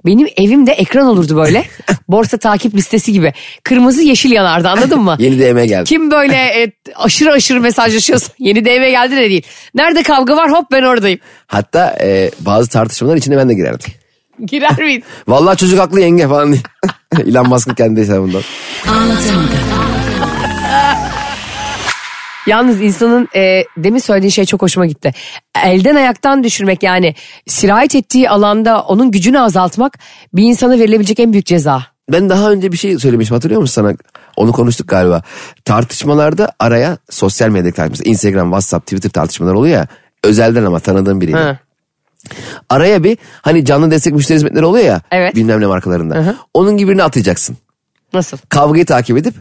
Benim 0.05 0.27
evimde 0.38 0.71
ekran 0.71 1.08
olurdu 1.08 1.36
böyle. 1.36 1.65
Borsa 2.08 2.38
takip 2.38 2.75
listesi 2.75 3.13
gibi. 3.13 3.34
Kırmızı 3.63 4.01
yeşil 4.01 4.31
yanardı 4.31 4.69
anladın 4.69 4.99
mı? 5.01 5.15
Yeni 5.19 5.39
DM 5.39 5.63
geldi. 5.65 5.84
Kim 5.84 6.12
böyle 6.12 6.36
e, 6.36 6.71
aşırı 6.95 7.31
aşırı 7.31 7.62
mesajlaşıyorsa 7.62 8.34
yeni 8.39 8.65
DM'ye 8.65 8.89
geldi 8.91 9.15
de 9.15 9.29
değil. 9.29 9.43
Nerede 9.75 10.03
kavga 10.03 10.38
var 10.38 10.51
hop 10.51 10.65
ben 10.71 10.84
oradayım. 10.84 11.19
Hatta 11.47 11.95
e, 12.01 12.31
bazı 12.39 12.69
tartışmalar 12.69 13.15
içine 13.17 13.38
ben 13.38 13.49
de 13.49 13.53
girerdim. 13.53 13.93
Girer 14.45 14.79
miydin? 14.79 15.03
Vallahi 15.27 15.58
çocuk 15.58 15.79
haklı 15.79 16.01
yenge 16.01 16.27
falan 16.27 16.53
diye. 16.53 16.62
Elon 17.27 17.49
Musk'ın 17.49 17.73
kendi 17.73 18.01
hesabından. 18.01 18.41
Yalnız 22.47 22.81
insanın 22.81 23.27
e, 23.36 23.63
demin 23.77 23.99
söylediğin 23.99 24.31
şey 24.31 24.45
çok 24.45 24.62
hoşuma 24.62 24.86
gitti. 24.86 25.12
Elden 25.63 25.95
ayaktan 25.95 26.43
düşürmek 26.43 26.84
yani 26.84 27.15
sirayet 27.47 27.95
ettiği 27.95 28.29
alanda 28.29 28.81
onun 28.81 29.12
gücünü 29.12 29.39
azaltmak 29.39 29.99
bir 30.34 30.43
insana 30.43 30.79
verilebilecek 30.79 31.19
en 31.19 31.31
büyük 31.31 31.45
ceza. 31.45 31.84
Ben 32.12 32.29
daha 32.29 32.51
önce 32.51 32.71
bir 32.71 32.77
şey 32.77 32.99
söylemiştim 32.99 33.36
hatırlıyor 33.36 33.62
musun 33.62 33.73
sana? 33.81 33.95
Onu 34.36 34.51
konuştuk 34.51 34.88
galiba. 34.88 35.21
Tartışmalarda 35.65 36.51
araya 36.60 36.97
sosyal 37.10 37.49
medya 37.49 37.71
tartışması, 37.71 38.03
Instagram, 38.10 38.47
WhatsApp, 38.47 38.86
Twitter 38.86 39.10
tartışmalar 39.10 39.53
oluyor 39.53 39.75
ya. 39.77 39.88
Özelden 40.23 40.65
ama 40.65 40.79
tanıdığım 40.79 41.21
biriyle. 41.21 41.38
Ha. 41.38 41.60
Araya 42.69 43.03
bir 43.03 43.17
hani 43.41 43.65
canlı 43.65 43.91
destek 43.91 44.13
müşteri 44.13 44.36
hizmetleri 44.36 44.65
oluyor 44.65 44.86
ya. 44.86 45.01
Evet. 45.12 45.36
Bilmem 45.36 45.62
ne 45.62 45.65
markalarında. 45.65 46.36
Onun 46.53 46.77
gibi 46.77 46.89
birini 46.89 47.03
atayacaksın. 47.03 47.58
Nasıl? 48.13 48.38
Kavgayı 48.49 48.86
takip 48.86 49.17
edip 49.17 49.34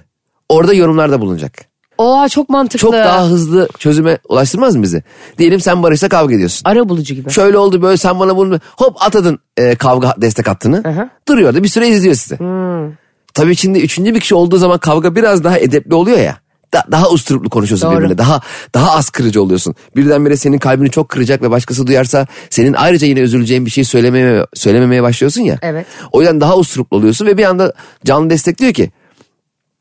orada 0.49 0.75
yorumlarda 0.75 1.21
bulunacak. 1.21 1.74
Oha 1.99 2.29
çok 2.29 2.49
mantıklı. 2.49 2.79
Çok 2.79 2.93
daha 2.93 3.27
hızlı 3.27 3.69
çözüme 3.79 4.19
ulaştırmaz 4.29 4.77
mı 4.77 4.83
bizi? 4.83 5.03
Diyelim 5.39 5.61
sen 5.61 5.83
Barış'la 5.83 6.09
kavga 6.09 6.35
ediyorsun. 6.35 6.63
Ara 6.65 6.89
bulucu 6.89 7.15
gibi. 7.15 7.31
Şöyle 7.31 7.59
oldu 7.59 7.83
böyle 7.83 7.97
sen 7.97 8.21
bana 8.21 8.37
bunu 8.37 8.61
hop 8.77 8.97
atadın 9.03 9.39
e, 9.57 9.75
kavga 9.75 10.15
destek 10.19 10.49
hattını. 10.49 11.11
Duruyor 11.29 11.55
da 11.55 11.63
bir 11.63 11.69
süre 11.69 11.89
izliyor 11.89 12.15
sizi. 12.15 12.39
Tabii 13.35 13.57
şimdi 13.57 13.79
üçüncü 13.79 14.15
bir 14.15 14.21
kişi 14.21 14.35
olduğu 14.35 14.57
zaman 14.57 14.79
kavga 14.79 15.15
biraz 15.17 15.45
daha 15.45 15.59
edepli 15.59 15.95
oluyor 15.95 16.19
ya. 16.19 16.37
Da- 16.75 16.85
daha 16.93 17.11
usturuplu 17.11 17.51
konuşuyorsun 17.51 17.91
Doğru. 17.91 17.99
birbirine. 17.99 18.19
Daha 18.19 18.41
daha 18.75 18.93
az 18.97 19.11
kırıcı 19.11 19.43
oluyorsun. 19.43 19.75
Birdenbire 19.97 20.37
senin 20.37 20.59
kalbini 20.59 20.91
çok 20.91 21.09
kıracak 21.09 21.43
ve 21.43 21.51
başkası 21.51 21.87
duyarsa 21.87 22.27
senin 22.51 22.73
ayrıca 22.73 23.07
yine 23.07 23.21
üzüleceğin 23.21 23.67
bir 23.67 23.71
şey 23.71 23.85
söylememeye, 23.85 24.47
söylememeye 24.55 25.03
başlıyorsun 25.03 25.43
ya. 25.43 25.59
Evet. 25.63 25.87
O 26.13 26.21
yüzden 26.21 26.41
daha 26.41 26.57
usturuplu 26.59 26.97
oluyorsun 26.97 27.27
ve 27.27 27.39
bir 27.39 27.45
anda 27.45 27.73
canlı 28.05 28.31
destekliyor 28.31 28.73
ki. 28.73 28.91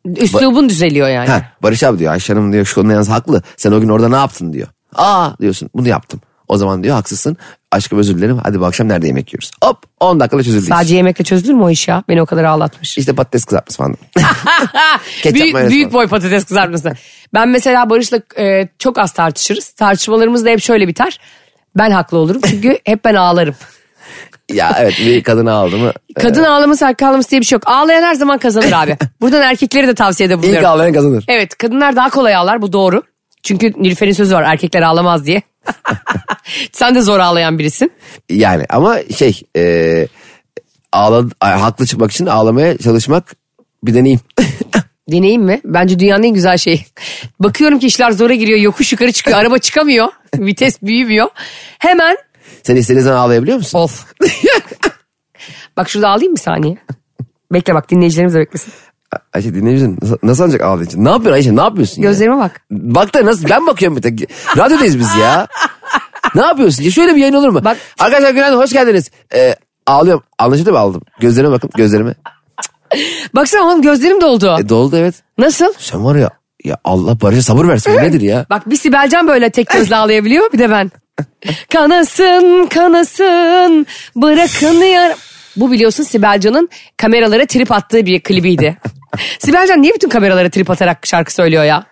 Üslubun 0.06 0.70
düzeliyor 0.70 1.10
yani. 1.10 1.30
Ha, 1.30 1.42
Barış 1.64 1.84
abi 1.84 2.00
diyor 2.00 2.12
Ayşe 2.14 2.34
Hanım 2.34 2.54
diyor 2.54 2.66
şu 2.66 2.76
konuda 2.76 2.94
yalnız 2.94 3.10
haklı. 3.10 3.42
Sen 3.58 3.72
o 3.72 3.80
gün 3.82 3.90
orada 3.90 4.10
ne 4.10 4.16
yaptın 4.16 4.54
diyor. 4.54 4.68
Aa 4.96 5.30
diyorsun 5.42 5.70
bunu 5.76 5.88
yaptım. 5.88 6.22
O 6.48 6.58
zaman 6.58 6.84
diyor 6.84 6.96
haksızsın. 6.96 7.38
Aşkım 7.72 8.00
özür 8.00 8.18
dilerim. 8.18 8.40
Hadi 8.44 8.60
bu 8.60 8.66
akşam 8.66 8.88
nerede 8.88 9.08
yemek 9.08 9.34
yiyoruz? 9.34 9.52
Hop 9.64 9.78
10 10.00 10.20
dakikada 10.20 10.44
çözüldü. 10.44 10.66
Sadece 10.66 10.96
yemekle 10.96 11.24
çözülür 11.24 11.54
mü 11.54 11.64
o 11.64 11.70
iş 11.70 11.88
ya? 11.88 12.04
Beni 12.10 12.22
o 12.22 12.26
kadar 12.26 12.44
ağlatmış. 12.44 12.98
İşte 12.98 13.14
patates 13.16 13.46
kızartması 13.46 13.78
falan. 13.78 13.96
Ketçap, 15.22 15.34
büyük, 15.34 15.54
mayonez 15.54 15.72
büyük 15.74 15.92
falan. 15.92 16.04
boy 16.04 16.08
patates 16.10 16.44
kızartması. 16.46 16.94
Ben 17.34 17.50
mesela 17.50 17.90
Barış'la 17.90 18.20
e, 18.40 18.68
çok 18.80 18.98
az 18.98 19.12
tartışırız. 19.14 19.70
Tartışmalarımız 19.70 20.46
da 20.46 20.50
hep 20.50 20.62
şöyle 20.62 20.88
biter. 20.88 21.20
Ben 21.78 21.92
haklı 21.92 22.18
olurum 22.18 22.42
çünkü 22.50 22.80
hep 22.86 23.06
ben 23.06 23.16
ağlarım. 23.16 23.56
Ya 24.52 24.76
evet 24.80 24.94
bir 25.00 25.24
kadını 25.24 25.52
aldı 25.52 25.78
mı? 25.78 25.92
Kadın 26.20 26.44
ağlaması 26.44 26.86
erkek 26.86 27.08
ağlaması 27.08 27.30
diye 27.30 27.42
bir 27.42 27.46
şey 27.46 27.56
yok. 27.56 27.64
Ağlayan 27.66 28.04
her 28.04 28.14
zaman 28.14 28.38
kazanır 28.38 28.72
abi. 28.72 28.98
Buradan 29.22 29.42
erkekleri 29.42 29.88
de 29.88 29.96
tavsiyede 29.96 30.34
İlk 30.34 30.44
bulunuyorum. 30.44 30.70
ağlayan 30.70 30.94
kazanır. 30.94 31.26
Evet 31.28 31.58
kadınlar 31.58 31.96
daha 31.96 32.10
kolay 32.10 32.36
ağlar 32.36 32.62
bu 32.62 32.74
doğru. 32.74 33.04
Çünkü 33.44 33.74
Nilüfer'in 33.78 34.12
sözü 34.12 34.36
var 34.36 34.44
erkekler 34.44 34.82
ağlamaz 34.82 35.26
diye. 35.26 35.42
Sen 36.72 36.96
de 36.96 37.02
zor 37.02 37.20
ağlayan 37.20 37.60
birisin. 37.60 37.92
Yani 38.30 38.66
ama 38.70 38.98
şey 39.18 39.42
e, 39.58 40.08
ağla, 40.92 41.24
haklı 41.40 41.86
çıkmak 41.86 42.12
için 42.12 42.26
ağlamaya 42.26 42.78
çalışmak 42.78 43.36
bir 43.84 43.94
deneyim. 43.94 44.20
Deneyim 45.12 45.42
mi? 45.42 45.62
Bence 45.66 46.00
dünyanın 46.00 46.24
en 46.24 46.34
güzel 46.34 46.58
şeyi. 46.58 46.86
Bakıyorum 47.40 47.80
ki 47.80 47.88
işler 47.88 48.12
zora 48.12 48.34
giriyor. 48.34 48.60
Yokuş 48.60 48.92
yukarı 48.92 49.12
çıkıyor. 49.12 49.38
Araba 49.38 49.58
çıkamıyor. 49.58 50.08
Vites 50.38 50.82
büyümüyor. 50.82 51.28
Hemen 51.80 52.18
Sen 52.64 52.76
istediğin 52.76 53.04
zaman 53.04 53.18
ağlayabiliyor 53.18 53.58
musun? 53.58 53.80
of. 53.80 54.06
bak 55.78 55.90
şurada 55.90 56.10
alayım 56.10 56.36
bir 56.36 56.40
saniye. 56.40 56.78
Bekle 57.54 57.74
bak 57.74 57.92
dinleyicilerimiz 57.92 58.34
de 58.34 58.40
beklesin. 58.40 58.74
Ayşe 59.34 59.56
dinleyicisin. 59.56 59.98
Nasıl, 60.02 60.18
nasıl 60.24 60.44
ancak 60.44 60.62
ağlayacaksın? 60.62 61.06
Ne 61.06 61.10
yapıyorsun 61.10 61.34
Ayşe? 61.36 61.56
Ne 61.56 61.62
yapıyorsun 61.62 62.02
ya? 62.02 62.10
Gözlerime 62.10 62.38
bak. 62.38 62.62
Bak 62.72 63.14
da 63.14 63.26
nasıl? 63.26 63.50
Ben 63.50 63.68
bakıyorum 63.68 63.98
bir 63.98 64.02
tek. 64.02 64.30
Radyodayız 64.58 65.00
biz 65.00 65.16
ya. 65.16 65.48
ne 66.36 66.42
yapıyorsun? 66.42 66.84
Ya 66.84 66.92
şöyle 66.92 67.16
bir 67.16 67.20
yayın 67.22 67.34
olur 67.34 67.50
mu? 67.50 67.62
Bak- 67.64 67.78
Arkadaşlar 68.00 68.32
günaydın 68.32 68.58
hoş 68.58 68.74
geldiniz. 68.74 69.12
Ee, 69.36 69.56
ağlıyorum. 69.88 70.24
Anlaşıldı 70.40 70.72
mı 70.72 70.80
aldım? 70.80 71.02
Gözlerime 71.20 71.52
bakın 71.52 71.70
gözlerime. 71.78 72.14
Baksana 73.36 73.62
oğlum 73.62 73.82
gözlerim 73.82 74.22
doldu. 74.22 74.56
E, 74.60 74.70
doldu 74.70 74.98
evet. 74.98 75.16
Nasıl? 75.38 75.74
Sen 75.78 76.06
var 76.06 76.16
ya. 76.16 76.30
Ya 76.64 76.78
Allah 76.84 77.22
Barış'a 77.22 77.42
sabır 77.42 77.68
versin. 77.68 77.94
Bu 77.94 77.98
nedir 77.98 78.22
ya? 78.22 78.46
Bak 78.50 78.70
bir 78.70 78.76
Sibelcan 78.76 79.28
böyle 79.28 79.50
tek 79.50 79.70
gözle 79.70 79.96
ağlayabiliyor 79.96 80.54
bir 80.54 80.60
de 80.60 80.70
ben. 80.70 80.92
Kanasın 81.74 82.68
kanasın 82.68 83.86
bırakın 84.16 84.84
yar. 84.84 85.14
Bu 85.56 85.72
biliyorsun 85.72 86.04
Sibelcan'ın 86.04 86.70
kameralara 86.98 87.46
trip 87.46 87.72
attığı 87.72 88.06
bir 88.06 88.20
klibiydi. 88.20 88.78
Sibelcan 89.40 89.82
niye 89.82 89.94
bütün 89.94 90.10
kameralara 90.10 90.50
trip 90.50 90.70
atarak 90.70 91.06
şarkı 91.08 91.34
söylüyor 91.34 91.64
ya? 91.64 91.86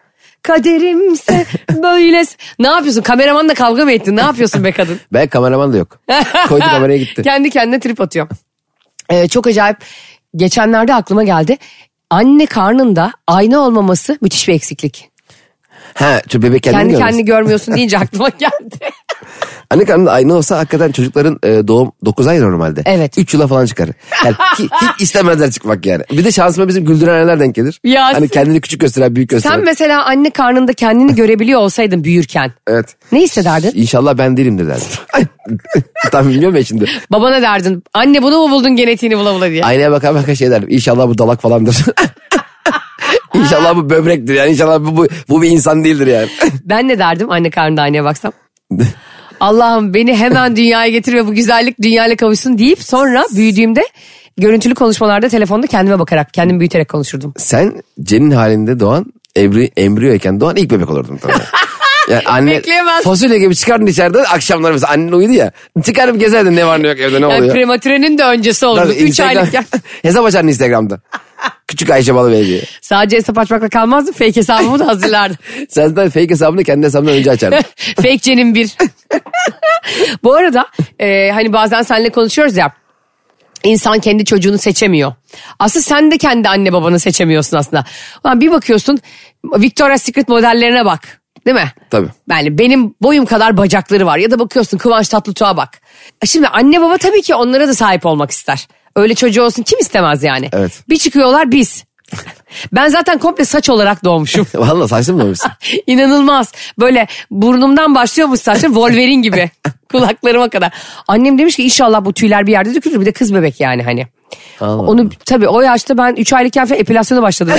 Kaderimse 0.44 1.46
böyle. 1.70 2.24
Ne 2.60 2.68
yapıyorsun? 2.68 3.02
Kameramanla 3.02 3.54
kavga 3.54 3.86
mı 3.86 3.92
ettin? 3.92 4.16
Ne 4.16 4.22
yapıyorsun 4.22 4.64
be 4.64 4.72
kadın? 4.72 5.00
Ben 5.14 5.28
kameraman 5.28 5.74
da 5.74 5.78
yok. 5.78 6.00
Koydu 6.48 6.66
kameraya 6.66 6.98
gitti. 6.98 7.22
Kendi 7.24 7.50
kendine 7.50 7.80
trip 7.80 8.02
atıyor. 8.02 8.28
Ee, 9.10 9.28
çok 9.28 9.48
acayip. 9.48 9.78
Geçenlerde 10.36 10.94
aklıma 10.94 11.24
geldi. 11.24 11.58
Anne 12.10 12.46
karnında 12.46 13.12
ayna 13.28 13.60
olmaması 13.60 14.18
müthiş 14.22 14.48
bir 14.48 14.54
eksiklik. 14.54 15.10
Ha 15.94 16.22
bebek 16.34 16.64
kendini 16.64 16.82
Kendi 16.82 16.92
görmez. 16.92 17.08
kendini 17.08 17.26
görmüyorsun 17.26 17.76
deyince 17.76 17.98
aklıma 18.00 18.30
geldi. 18.30 18.90
Anne 19.70 19.86
karnında 19.86 20.12
aynı 20.12 20.34
olsa 20.34 20.58
hakikaten 20.58 20.92
çocukların 20.92 21.40
e, 21.44 21.68
doğum 21.68 21.92
9 22.06 22.28
ay 22.28 22.42
normalde. 22.42 22.82
Evet. 22.86 23.18
3 23.18 23.34
yıla 23.34 23.48
falan 23.48 23.66
çıkar. 23.66 23.90
Yani 24.26 24.36
hi- 24.58 24.70
hiç 24.82 25.02
istemezler 25.02 25.52
çıkmak 25.52 25.86
yani. 25.86 26.04
Bir 26.12 26.26
de 26.26 26.32
şansıma 26.32 26.68
bizim 26.68 26.86
güldüren 26.86 27.14
anneler 27.14 27.40
denk 27.40 27.56
gelir. 27.56 27.80
Ya 27.84 28.06
hani 28.06 28.20
sen- 28.20 28.28
kendini 28.28 28.62
küçük 28.62 28.82
gösteren 28.82 29.16
büyük 29.16 29.30
gösteren. 29.30 29.56
Sen 29.56 29.66
mesela 29.66 30.06
anne 30.06 30.30
karnında 30.30 30.74
kendini 30.74 31.16
görebiliyor 31.16 31.60
olsaydın 31.60 32.04
büyürken 32.04 32.52
Evet. 32.68 32.96
ne 33.12 33.20
hissederdin? 33.22 33.72
İnşallah 33.76 34.18
ben 34.18 34.38
değilimdir 34.38 34.68
derdim. 34.68 34.88
Ay, 35.14 35.24
Tam 36.12 36.30
bilmiyorum 36.30 36.56
ya 36.58 36.64
şimdi. 36.64 36.86
Babana 37.12 37.42
derdin 37.42 37.84
anne 37.94 38.24
bunu 38.24 38.40
mu 38.48 38.52
buldun 38.52 38.76
genetiğini 38.76 39.18
bula 39.18 39.34
bula 39.36 39.50
diye. 39.50 39.64
Aynaya 39.64 39.92
baka 39.92 40.16
baka 40.16 40.36
şey 40.36 40.52
derdim. 40.52 40.70
İnşallah 40.72 41.08
bu 41.08 41.18
dalak 41.18 41.42
falandır. 41.42 41.76
İnşallah 43.34 43.76
bu 43.76 43.90
böbrektir 43.90 44.34
yani. 44.34 44.52
İnşallah 44.52 44.80
bu, 44.80 44.98
bu, 44.98 45.08
bu 45.30 45.42
bir 45.42 45.50
insan 45.50 45.84
değildir 45.84 46.08
yani. 46.08 46.28
Ben 46.66 46.88
ne 46.88 47.00
derdim 47.00 47.32
anne 47.32 47.50
karnında 47.50 47.82
aynaya 47.82 48.04
baksam? 48.04 48.32
Allah'ım 49.42 49.94
beni 49.94 50.16
hemen 50.16 50.56
dünyaya 50.56 50.92
getir 50.92 51.14
ve 51.14 51.28
bu 51.28 51.34
güzellik 51.34 51.82
dünyayla 51.82 52.16
kavuşsun 52.16 52.58
deyip 52.58 52.84
sonra 52.84 53.24
büyüdüğümde 53.36 53.84
görüntülü 54.38 54.76
konuşmalarda 54.76 55.30
telefonda 55.30 55.68
kendime 55.68 56.00
bakarak 56.00 56.34
kendimi 56.34 56.60
büyüterek 56.60 56.90
konuşurdum. 56.90 57.34
Sen 57.38 57.74
cenin 58.04 58.32
halinde 58.32 58.80
doğan 58.80 59.06
emri, 59.36 59.72
embriyoyken 59.78 60.40
doğan 60.40 60.56
ilk 60.56 60.72
bebek 60.72 60.90
olurdun 60.90 61.18
tabii. 61.18 61.34
Yani 62.10 62.22
anne 62.26 62.52
Bekleyemez. 62.52 63.04
fasulye 63.04 63.38
gibi 63.40 63.56
çıkardın 63.56 63.86
içeriden 63.86 64.24
akşamları 64.24 64.74
mesela 64.74 64.94
annen 64.94 65.12
uyudu 65.12 65.32
ya. 65.34 65.52
Çıkarıp 65.84 66.20
gezerdin 66.20 66.56
ne 66.56 66.66
var 66.66 66.84
ne 66.84 66.88
yok 66.88 67.00
evde 67.00 67.22
ne 67.22 67.26
Yani 67.32 67.40
oluyor. 67.40 67.54
prematürenin 67.54 68.18
de 68.18 68.24
öncesi 68.24 68.66
olurdu. 68.66 68.84
Tabii 68.84 68.94
3 68.94 69.10
Instagram- 69.10 69.28
aylıkken. 69.38 69.66
Hesap 70.02 70.26
açardın 70.26 70.48
Instagram'da. 70.48 71.00
Küçük 71.72 71.90
Ayşe 71.90 72.16
Balıbey 72.16 72.46
diye. 72.46 72.62
Sadece 72.82 73.18
hesap 73.18 73.38
açmakla 73.38 73.70
kalmazdı. 73.70 74.12
Fake 74.12 74.36
hesabımı 74.36 74.80
da 74.80 74.88
hazırlardım. 74.88 75.38
Sen 75.70 75.88
zaten 75.88 76.10
fake 76.10 76.30
hesabını 76.30 76.64
kendi 76.64 76.86
hesabından 76.86 77.16
önce 77.16 77.32
açardın. 77.32 77.62
Fake 77.96 78.18
Cen'in 78.18 78.56
bir. 78.56 78.72
Bu 80.24 80.34
arada 80.34 80.66
e, 81.00 81.32
hani 81.32 81.54
bazen 81.54 81.82
seninle 81.82 82.10
konuşuyoruz 82.10 82.58
ya. 82.58 82.72
İnsan 83.64 84.00
kendi 84.00 84.26
çocuğunu 84.26 84.58
seçemiyor. 84.58 85.14
Aslında 85.60 85.84
sen 85.84 86.12
de 86.12 86.18
kendi 86.18 86.50
anne 86.50 86.74
babanı 86.74 87.00
seçemiyorsun 87.00 87.58
aslında. 87.58 87.86
Ulan 88.26 88.42
bir 88.42 88.52
bakıyorsun 88.52 89.00
Victoria's 89.46 90.04
Secret 90.04 90.28
modellerine 90.28 90.86
bak. 90.86 91.22
Değil 91.46 91.56
mi? 91.56 91.72
Tabii. 91.90 92.08
Yani 92.30 92.58
benim 92.58 92.96
boyum 93.02 93.26
kadar 93.26 93.58
bacakları 93.58 94.06
var. 94.06 94.18
Ya 94.18 94.32
da 94.32 94.40
bakıyorsun 94.40 94.78
Kıvanç 94.78 95.10
Tatlıtuğ'a 95.10 95.58
bak. 95.58 95.70
Şimdi 96.26 96.48
anne 96.48 96.82
baba 96.82 96.98
tabii 96.98 97.22
ki 97.22 97.36
onlara 97.36 97.68
da 97.68 97.74
sahip 97.74 98.06
olmak 98.06 98.32
ister. 98.32 98.68
Öyle 98.96 99.16
çocuğu 99.16 99.44
olsun 99.44 99.64
kim 99.64 99.80
istemez 99.80 100.24
yani. 100.24 100.50
Evet. 100.54 100.84
Bir 100.90 100.98
çıkıyorlar 100.98 101.52
biz. 101.52 101.84
Ben 102.72 102.88
zaten 102.88 103.18
komple 103.18 103.46
saç 103.46 103.70
olarak 103.70 104.04
doğmuşum. 104.04 104.48
Valla 104.56 104.88
saçlı 104.88 105.14
mı 105.14 105.24
olmuşsun? 105.24 105.52
İnanılmaz. 105.88 106.52
Böyle 106.80 107.08
burnumdan 107.32 107.96
başlıyormuş 107.96 108.40
saçım 108.40 108.74
Wolverine 108.74 109.22
gibi. 109.22 109.50
Kulaklarıma 109.92 110.50
kadar. 110.50 110.72
Annem 111.08 111.38
demiş 111.38 111.56
ki 111.56 111.64
inşallah 111.64 112.06
bu 112.06 112.14
tüyler 112.14 112.48
bir 112.48 112.52
yerde 112.52 112.76
dökülür. 112.76 113.02
Bir 113.02 113.06
de 113.06 113.12
kız 113.12 113.34
bebek 113.34 113.60
yani 113.60 113.84
hani. 113.84 114.08
Allah 114.62 114.82
Onu 114.82 115.10
tabii 115.26 115.48
o 115.48 115.62
yaşta 115.62 115.98
ben 115.98 116.16
3 116.16 116.34
aylıkken 116.34 116.66
falan 116.66 116.80
epilasyona 116.80 117.22
başladım. 117.22 117.54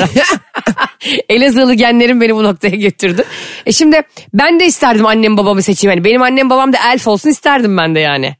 Elazığlı 1.29 1.75
genlerim 1.75 2.21
beni 2.21 2.37
bu 2.37 2.45
noktaya 2.45 2.77
götürdü. 2.77 3.25
E 3.67 3.73
şimdi 3.73 4.03
ben 4.35 4.61
de 4.61 4.67
isterdim 4.67 5.07
annem 5.07 5.37
babamı 5.37 5.63
seçeyim. 5.63 5.97
Yani 5.97 6.05
benim 6.05 6.23
annem 6.23 6.51
babam 6.51 6.73
da 6.73 6.77
elf 6.93 7.09
olsun 7.09 7.31
isterdim 7.31 7.77
ben 7.77 7.95
de 7.95 8.01
yani. 8.01 8.37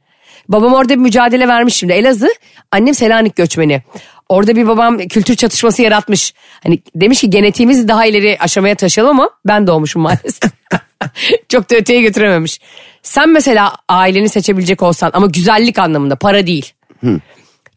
Babam 0.49 0.73
orada 0.73 0.89
bir 0.89 0.99
mücadele 0.99 1.47
vermiş 1.47 1.75
şimdi. 1.75 1.93
Elazığ 1.93 2.29
annem 2.71 2.93
Selanik 2.93 3.35
göçmeni. 3.35 3.81
Orada 4.29 4.55
bir 4.55 4.67
babam 4.67 4.97
kültür 4.97 5.35
çatışması 5.35 5.81
yaratmış. 5.81 6.33
Hani 6.63 6.79
demiş 6.95 7.21
ki 7.21 7.29
genetiğimizi 7.29 7.87
daha 7.87 8.05
ileri 8.05 8.37
aşamaya 8.39 8.75
taşıyalım 8.75 9.19
ama 9.19 9.29
ben 9.45 9.67
doğmuşum 9.67 10.01
maalesef. 10.01 10.51
Çok 11.49 11.69
da 11.71 11.75
öteye 11.75 12.01
götürememiş. 12.01 12.59
Sen 13.03 13.29
mesela 13.29 13.75
aileni 13.89 14.29
seçebilecek 14.29 14.83
olsan 14.83 15.11
ama 15.13 15.27
güzellik 15.27 15.79
anlamında 15.79 16.15
para 16.15 16.47
değil. 16.47 16.73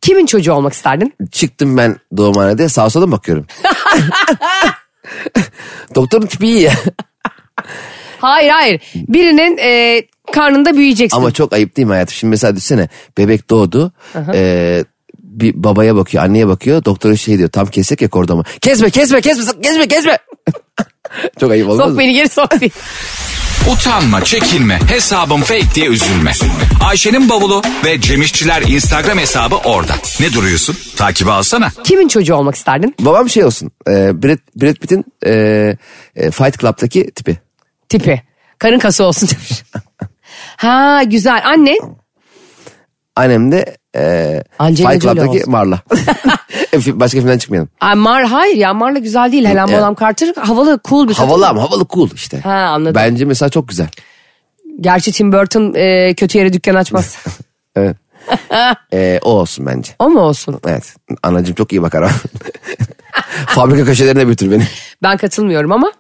Kimin 0.01 0.27
çocuğu 0.27 0.53
olmak 0.53 0.73
isterdin? 0.73 1.15
Çıktım 1.33 1.77
ben 1.77 1.97
doğumhanede 2.17 2.69
sağa 2.69 2.91
sola 2.91 3.13
bakıyorum? 3.13 3.47
Doktorun 5.95 6.27
tipi 6.27 6.47
iyi 6.47 6.63
ya. 6.63 6.73
Hayır 8.19 8.51
hayır. 8.51 8.81
Birinin 8.95 9.59
e, 9.59 10.03
karnında 10.33 10.77
büyüyeceksin. 10.77 11.19
Ama 11.19 11.31
çok 11.31 11.53
ayıp 11.53 11.77
değil 11.77 11.87
mi 11.87 11.93
hayatım? 11.93 12.15
Şimdi 12.15 12.31
mesela 12.31 12.57
düşünsene 12.57 12.89
bebek 13.19 13.51
doğdu. 13.51 13.93
Ee, 14.35 14.85
bir 15.19 15.55
babaya 15.57 15.97
bakıyor 15.97 16.25
anneye 16.25 16.49
bakıyor. 16.49 16.85
Doktora 16.85 17.17
şey 17.17 17.39
diyor 17.39 17.49
tam 17.49 17.67
kesecek 17.67 18.03
ya 18.03 18.09
kordonu. 18.09 18.45
Kesme 18.61 18.91
kesme 18.91 19.21
kesme 19.21 19.61
kesme 19.63 19.89
kesme. 19.89 20.19
çok 21.41 21.51
ayıp 21.51 21.69
olmaz 21.69 21.87
sok 21.87 21.95
mı? 21.95 21.99
beni 21.99 22.15
geri 22.15 22.29
sok 22.29 22.61
diye. 22.61 22.71
Utanma, 23.73 24.25
çekinme, 24.25 24.79
hesabım 24.89 25.41
fake 25.41 25.75
diye 25.75 25.87
üzülme. 25.87 26.33
Ayşe'nin 26.85 27.29
bavulu 27.29 27.63
ve 27.85 28.01
Cemişçiler 28.01 28.63
Instagram 28.63 29.19
hesabı 29.19 29.57
orada. 29.57 29.93
Ne 30.21 30.33
duruyorsun? 30.33 30.77
Takibi 30.97 31.31
alsana. 31.31 31.71
Kimin 31.85 32.09
çocuğu 32.09 32.35
olmak 32.35 32.55
isterdin? 32.55 32.95
Babam 33.01 33.31
şey 33.31 33.45
olsun. 33.45 33.71
E, 33.89 34.23
Brad, 34.23 34.39
Brad 34.57 34.75
Pitt'in 34.75 35.05
e, 35.27 35.33
e, 36.17 36.31
Fight 36.31 36.61
Club'daki 36.61 37.11
tipi. 37.11 37.39
Tipi. 37.89 38.23
Karın 38.59 38.79
kası 38.79 39.05
olsun 39.05 39.29
demiş. 39.29 39.63
ha 40.57 41.03
güzel. 41.03 41.43
Anne 41.45 41.79
Annem 43.17 43.53
de 43.53 43.77
e, 43.97 44.43
Angelina 44.59 44.91
Fight 44.91 45.03
Jolie 45.03 45.15
Club'daki 45.15 45.39
olsun. 45.39 45.51
Marla. 45.51 45.81
Başka 46.87 47.19
filmden 47.19 47.39
çıkmayalım. 47.39 47.69
Ay, 47.81 47.95
Mar 47.95 48.25
hayır 48.25 48.57
ya 48.57 48.75
Marla 48.75 48.99
güzel 48.99 49.33
değil. 49.33 49.45
Helen. 49.45 49.69
Bonham 49.69 49.97
Carter 50.01 50.35
havalı 50.41 50.81
cool 50.85 51.09
bir 51.09 51.15
kadın. 51.15 51.27
Havalı 51.29 51.49
ama 51.49 51.63
havalı 51.63 51.87
cool 51.91 52.11
işte. 52.15 52.41
Ha, 52.41 52.51
anladım. 52.51 52.95
Bence 52.95 53.25
mesela 53.25 53.49
çok 53.49 53.69
güzel. 53.69 53.89
Gerçi 54.81 55.13
Tim 55.13 55.33
Burton 55.33 55.75
e, 55.75 56.15
kötü 56.15 56.39
yere 56.39 56.53
dükkan 56.53 56.75
açmaz. 56.75 57.19
Evet. 57.79 57.97
e, 58.93 59.21
o 59.23 59.31
olsun 59.31 59.67
bence. 59.67 59.93
o 59.99 60.09
mu 60.09 60.21
olsun? 60.21 60.61
Evet. 60.67 60.95
Anacığım 61.23 61.55
çok 61.55 61.73
iyi 61.73 61.83
bakar. 61.83 62.11
Fabrika 63.47 63.85
köşelerine 63.85 64.25
götür 64.25 64.51
beni. 64.51 64.63
Ben 65.03 65.17
katılmıyorum 65.17 65.73
ama. 65.73 65.93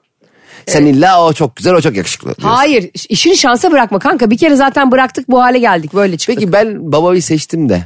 Sen 0.66 0.86
illa 0.86 1.24
o 1.26 1.32
çok 1.32 1.56
güzel 1.56 1.74
o 1.74 1.80
çok 1.80 1.96
yakışıklı. 1.96 2.26
diyorsun. 2.26 2.56
Hayır 2.56 2.90
işini 3.08 3.36
şansa 3.36 3.72
bırakma 3.72 3.98
kanka. 3.98 4.30
Bir 4.30 4.38
kere 4.38 4.56
zaten 4.56 4.90
bıraktık 4.90 5.28
bu 5.28 5.42
hale 5.42 5.58
geldik 5.58 5.94
böyle 5.94 6.16
çıktık. 6.16 6.36
Peki 6.36 6.52
ben 6.52 6.92
babayı 6.92 7.22
seçtim 7.22 7.68
de. 7.68 7.82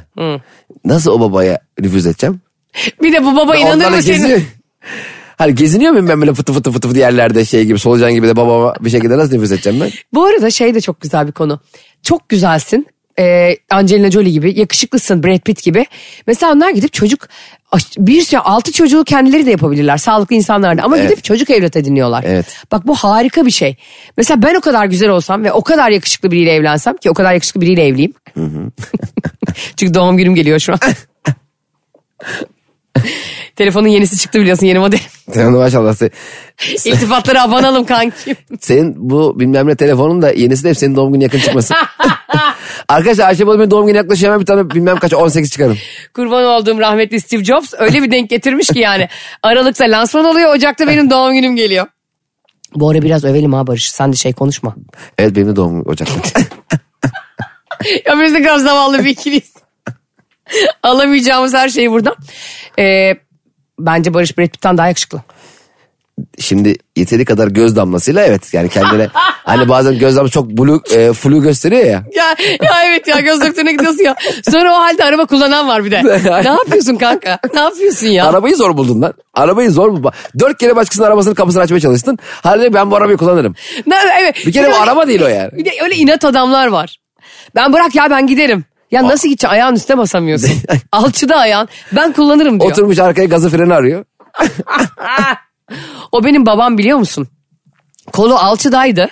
Nasıl 0.85 1.11
o 1.11 1.19
babaya 1.19 1.59
nüfuz 1.79 2.05
edeceğim? 2.07 2.41
Bir 3.01 3.13
de 3.13 3.23
bu 3.25 3.35
baba 3.35 3.55
inanır 3.55 3.75
Onlarla 3.75 3.95
mı 3.95 4.03
senin? 4.03 4.43
Hani 5.37 5.55
geziniyor 5.55 5.91
muyum 5.91 6.09
ben 6.09 6.21
böyle 6.21 6.33
fıtı 6.33 6.53
fıtı 6.53 6.71
fıtı 6.71 6.87
fıtı 6.87 6.99
yerlerde 6.99 7.45
şey 7.45 7.65
gibi 7.65 7.79
solucan 7.79 8.13
gibi 8.13 8.27
de 8.27 8.35
babama 8.35 8.73
bir 8.79 8.89
şekilde 8.89 9.17
nasıl 9.17 9.33
nüfuz 9.33 9.51
edeceğim 9.51 9.79
ben? 9.81 9.89
Bu 10.13 10.25
arada 10.25 10.49
şey 10.49 10.75
de 10.75 10.81
çok 10.81 11.01
güzel 11.01 11.27
bir 11.27 11.31
konu. 11.31 11.59
Çok 12.03 12.29
güzelsin. 12.29 12.87
Ee, 13.19 13.57
Angelina 13.69 14.11
Jolie 14.11 14.31
gibi 14.31 14.59
yakışıklısın 14.59 15.23
Brad 15.23 15.39
Pitt 15.39 15.63
gibi. 15.63 15.85
Mesela 16.27 16.53
onlar 16.53 16.69
gidip 16.69 16.93
çocuk 16.93 17.27
bir 17.97 18.21
sürü 18.21 18.39
altı 18.39 18.71
çocuğu 18.71 19.03
kendileri 19.03 19.45
de 19.45 19.51
yapabilirler 19.51 19.97
sağlıklı 19.97 20.35
insanlar 20.35 20.77
da 20.77 20.83
ama 20.83 20.97
Evet. 20.97 21.09
gidip 21.09 21.23
çocuk 21.23 21.49
evlat 21.49 21.75
ediniyorlar. 21.75 22.23
Evet. 22.27 22.45
Bak 22.71 22.87
bu 22.87 22.95
harika 22.95 23.45
bir 23.45 23.51
şey. 23.51 23.75
Mesela 24.17 24.41
ben 24.41 24.55
o 24.55 24.61
kadar 24.61 24.85
güzel 24.85 25.09
olsam 25.09 25.43
ve 25.43 25.51
o 25.51 25.61
kadar 25.61 25.89
yakışıklı 25.89 26.31
biriyle 26.31 26.51
evlensem 26.53 26.97
ki 26.97 27.09
o 27.09 27.13
kadar 27.13 27.33
yakışıklı 27.33 27.61
biriyle 27.61 27.85
evliyim. 27.87 28.13
Çünkü 29.75 29.93
doğum 29.93 30.17
günüm 30.17 30.35
geliyor 30.35 30.59
şu 30.59 30.73
an. 30.73 30.79
Telefonun 33.55 33.87
yenisi 33.87 34.17
çıktı 34.17 34.39
biliyorsun 34.39 34.65
yeni 34.65 34.79
model. 34.79 34.99
De 35.35 35.45
maşallah. 35.45 35.93
Sen, 35.95 36.09
İltifatlara 36.91 37.43
abanalım 37.43 37.85
kankim. 37.85 38.35
senin 38.61 39.09
bu 39.09 39.39
bilmem 39.39 39.67
ne 39.67 39.75
telefonun 39.75 40.21
da 40.21 40.31
yenisi 40.31 40.63
de 40.63 40.69
hep 40.69 40.77
senin 40.77 40.95
doğum 40.95 41.13
günü 41.13 41.23
yakın 41.23 41.39
çıkması. 41.39 41.73
Arkadaşlar 42.91 43.27
Ayşe 43.27 43.47
Balıbey'in 43.47 43.71
doğum 43.71 43.87
günü 43.87 43.97
yaklaşıyor 43.97 44.31
hemen 44.31 44.41
bir 44.41 44.45
tane 44.45 44.69
bilmem 44.69 44.97
kaç 44.97 45.13
18 45.13 45.51
çıkarım. 45.51 45.77
Kurban 46.13 46.45
olduğum 46.45 46.79
rahmetli 46.79 47.21
Steve 47.21 47.43
Jobs 47.43 47.73
öyle 47.77 48.03
bir 48.03 48.11
denk 48.11 48.29
getirmiş 48.29 48.67
ki 48.67 48.79
yani. 48.79 49.07
Aralıkta 49.43 49.85
lansman 49.85 50.25
oluyor 50.25 50.55
Ocak'ta 50.55 50.87
benim 50.87 51.09
doğum 51.09 51.33
günüm 51.33 51.55
geliyor. 51.55 51.87
Bu 52.75 52.89
ara 52.89 53.01
biraz 53.01 53.25
övelim 53.25 53.53
ha 53.53 53.67
Barış 53.67 53.91
sen 53.91 54.11
de 54.11 54.15
şey 54.15 54.33
konuşma. 54.33 54.75
Evet 55.17 55.35
benim 55.35 55.47
de 55.47 55.55
doğum 55.55 55.71
günü 55.71 55.83
Ocak'ta. 55.83 56.39
ya 58.05 58.19
biz 58.21 58.33
de 58.33 58.59
zavallı 58.59 59.05
bir 59.05 59.09
ikiliyiz. 59.09 59.53
Alamayacağımız 60.83 61.53
her 61.53 61.69
şey 61.69 61.91
buradan. 61.91 62.15
Ee, 62.79 63.13
bence 63.79 64.13
Barış 64.13 64.37
Brad 64.37 64.47
Pitt'ten 64.47 64.77
daha 64.77 64.87
yakışıklı. 64.87 65.21
Şimdi 66.39 66.75
yeteri 66.95 67.25
kadar 67.25 67.47
göz 67.47 67.75
damlasıyla 67.75 68.23
evet 68.23 68.53
yani 68.53 68.69
kendine 68.69 69.07
hani 69.45 69.69
bazen 69.69 69.99
göz 69.99 70.15
damlası 70.15 70.33
çok 70.33 70.49
blue, 70.49 70.79
e, 70.95 71.13
flu 71.13 71.41
gösteriyor 71.41 71.85
ya. 71.85 72.03
Ya, 72.15 72.35
ya 72.61 72.73
evet 72.85 73.07
ya 73.07 73.19
göz 73.19 73.41
doktoruna 73.41 73.71
gidiyorsun 73.71 74.03
ya. 74.03 74.15
Sonra 74.51 74.73
o 74.73 74.75
halde 74.75 75.03
araba 75.03 75.25
kullanan 75.25 75.67
var 75.67 75.85
bir 75.85 75.91
de. 75.91 76.03
ne 76.43 76.49
yapıyorsun 76.49 76.95
kanka? 76.95 77.39
Ne 77.53 77.59
yapıyorsun 77.59 78.07
ya? 78.07 78.29
Arabayı 78.29 78.55
zor 78.55 78.77
buldun 78.77 79.01
lan. 79.01 79.13
Arabayı 79.33 79.71
zor 79.71 79.91
buldun. 79.91 80.11
Dört 80.39 80.57
kere 80.57 80.75
başkasının 80.75 81.07
arabasının 81.07 81.35
kapısını 81.35 81.61
açmaya 81.61 81.79
çalıştın. 81.79 82.17
Halde 82.43 82.73
ben 82.73 82.91
bu 82.91 82.95
arabayı 82.95 83.17
kullanırım. 83.17 83.55
Ne, 83.87 83.95
evet. 84.21 84.35
Bir 84.45 84.51
kere 84.51 84.67
bu 84.67 84.71
de- 84.71 84.77
araba 84.77 85.07
değil 85.07 85.21
o 85.21 85.27
yani. 85.27 85.51
Bir 85.51 85.65
de 85.65 85.71
öyle 85.83 85.95
inat 85.95 86.25
adamlar 86.25 86.67
var. 86.67 86.97
Ben 87.55 87.73
bırak 87.73 87.95
ya 87.95 88.09
ben 88.09 88.27
giderim. 88.27 88.65
Ya 88.91 89.03
nasıl 89.03 89.27
gideceksin 89.29 89.53
ayağın 89.53 89.75
üstüne 89.75 89.97
basamıyorsun. 89.97 90.49
Alçıda 90.91 91.35
ayağın 91.35 91.67
ben 91.91 92.13
kullanırım 92.13 92.59
diyor. 92.59 92.71
Oturmuş 92.71 92.99
arkaya 92.99 93.25
gazı 93.25 93.49
freni 93.49 93.73
arıyor. 93.73 94.05
O 96.11 96.23
benim 96.23 96.45
babam 96.45 96.77
biliyor 96.77 96.97
musun? 96.97 97.27
Kolu 98.11 98.35
alçıdaydı 98.35 99.09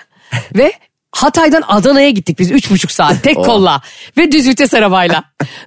ve 0.56 0.74
Hatay'dan 1.12 1.64
Adana'ya 1.68 2.10
gittik 2.10 2.40
biz 2.40 2.52
üç 2.52 2.72
buçuk 2.72 2.92
saat 2.92 3.24
tek 3.24 3.36
kolla 3.36 3.82
ve 4.18 4.32
düz 4.32 4.48
vites 4.48 4.74
arabayla. 4.74 5.24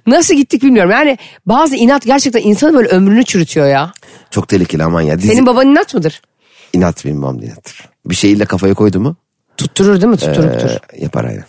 Nasıl 0.07 0.35
gittik 0.35 0.63
bilmiyorum 0.63 0.91
yani 0.91 1.17
bazı 1.45 1.75
inat 1.75 2.05
gerçekten 2.05 2.41
insanı 2.41 2.73
böyle 2.73 2.87
ömrünü 2.89 3.25
çürütüyor 3.25 3.67
ya. 3.67 3.91
Çok 4.31 4.47
tehlikeli 4.47 4.83
aman 4.83 5.01
ya. 5.01 5.17
Dizi, 5.17 5.27
Senin 5.27 5.45
baban 5.45 5.67
inat 5.67 5.93
mıdır? 5.93 6.21
inat 6.73 7.05
benim 7.05 7.21
babam 7.21 7.41
da 7.41 7.45
inattır. 7.45 7.89
Bir 8.05 8.15
şeyiyle 8.15 8.45
kafaya 8.45 8.73
koydu 8.73 8.99
mu 8.99 9.15
Tutturur 9.57 10.01
değil 10.01 10.11
mi? 10.11 10.17
Tutturur 10.17 10.47
e, 10.47 10.57
tutturur. 10.57 10.79
yapar 11.01 11.23
aynen. 11.25 11.45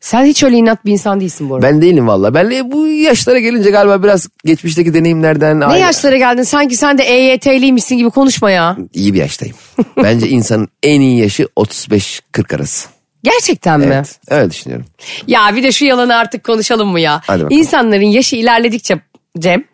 Sen 0.00 0.24
hiç 0.24 0.42
öyle 0.42 0.56
inat 0.56 0.84
bir 0.84 0.92
insan 0.92 1.20
değilsin 1.20 1.50
bu 1.50 1.54
arada. 1.54 1.66
Ben 1.66 1.82
değilim 1.82 2.08
valla. 2.08 2.34
Ben 2.34 2.72
bu 2.72 2.86
yaşlara 2.86 3.38
gelince 3.38 3.70
galiba 3.70 4.02
biraz 4.02 4.28
geçmişteki 4.44 4.94
deneyimlerden 4.94 5.60
ne 5.60 5.64
aile- 5.64 5.78
yaşlara 5.78 6.16
geldin 6.16 6.42
sanki 6.42 6.76
sen 6.76 6.98
de 6.98 7.02
EYT'liymişsin 7.02 7.96
gibi 7.96 8.10
konuşma 8.10 8.50
ya. 8.50 8.76
iyi 8.94 9.14
bir 9.14 9.18
yaştayım. 9.18 9.56
Bence 9.96 10.28
insanın 10.28 10.68
en 10.82 11.00
iyi 11.00 11.18
yaşı 11.20 11.42
35-40 11.56 12.56
arası. 12.56 12.88
Gerçekten 13.22 13.80
mi? 13.80 13.86
Evet, 13.86 14.20
öyle 14.28 14.50
düşünüyorum. 14.50 14.86
Ya 15.26 15.50
bir 15.56 15.62
de 15.62 15.72
şu 15.72 15.84
yalanı 15.84 16.16
artık 16.16 16.44
konuşalım 16.44 16.88
mı 16.88 17.00
ya? 17.00 17.20
Hadi 17.26 17.42
bakalım. 17.44 17.58
İnsanların 17.58 18.02
yaşı 18.06 18.36
ilerledikçe 18.36 19.00
Cem 19.38 19.64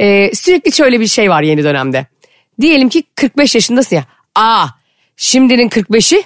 e, 0.00 0.34
sürekli 0.34 0.72
şöyle 0.72 1.00
bir 1.00 1.06
şey 1.06 1.30
var 1.30 1.42
yeni 1.42 1.64
dönemde. 1.64 2.06
Diyelim 2.60 2.88
ki 2.88 3.02
45 3.14 3.54
yaşındasın 3.54 3.96
ya. 3.96 4.04
Aa 4.34 4.66
şimdinin 5.16 5.68
45'i 5.68 6.22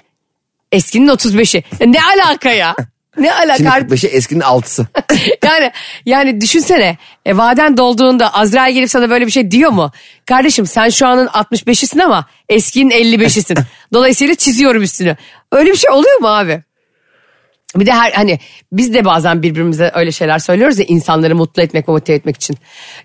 eskinin 0.72 1.08
35'i. 1.08 1.64
E, 1.80 1.92
Ne 1.92 1.98
alaka 2.02 2.50
ya? 2.50 2.74
Ne 3.18 3.34
alaka? 3.34 3.56
Şimdi 3.56 3.68
45'i 3.68 4.10
eskinin 4.10 4.40
6'sı. 4.40 4.86
yani 5.44 5.72
yani 6.06 6.40
düşünsene 6.40 6.96
e, 7.26 7.36
vaden 7.36 7.76
dolduğunda 7.76 8.34
Azrail 8.34 8.74
gelip 8.74 8.90
sana 8.90 9.10
böyle 9.10 9.26
bir 9.26 9.30
şey 9.30 9.50
diyor 9.50 9.70
mu? 9.70 9.90
Kardeşim 10.26 10.66
sen 10.66 10.88
şu 10.88 11.06
anın 11.06 11.26
65'isin 11.26 12.02
ama 12.02 12.26
eskinin 12.48 12.90
55'isin. 12.90 13.58
Dolayısıyla 13.92 14.34
çiziyorum 14.34 14.82
üstünü. 14.82 15.16
Öyle 15.52 15.70
bir 15.70 15.76
şey 15.76 15.90
oluyor 15.90 16.20
mu 16.20 16.28
abi? 16.28 16.62
Bir 17.76 17.86
de 17.86 17.92
her 17.92 18.12
hani 18.12 18.40
biz 18.72 18.94
de 18.94 19.04
bazen 19.04 19.42
birbirimize 19.42 19.92
öyle 19.94 20.12
şeyler 20.12 20.38
söylüyoruz 20.38 20.78
ya 20.78 20.84
insanları 20.84 21.36
mutlu 21.36 21.62
etmek 21.62 21.88
ve 21.88 21.92
motive 21.92 22.16
etmek 22.16 22.36
için. 22.36 22.56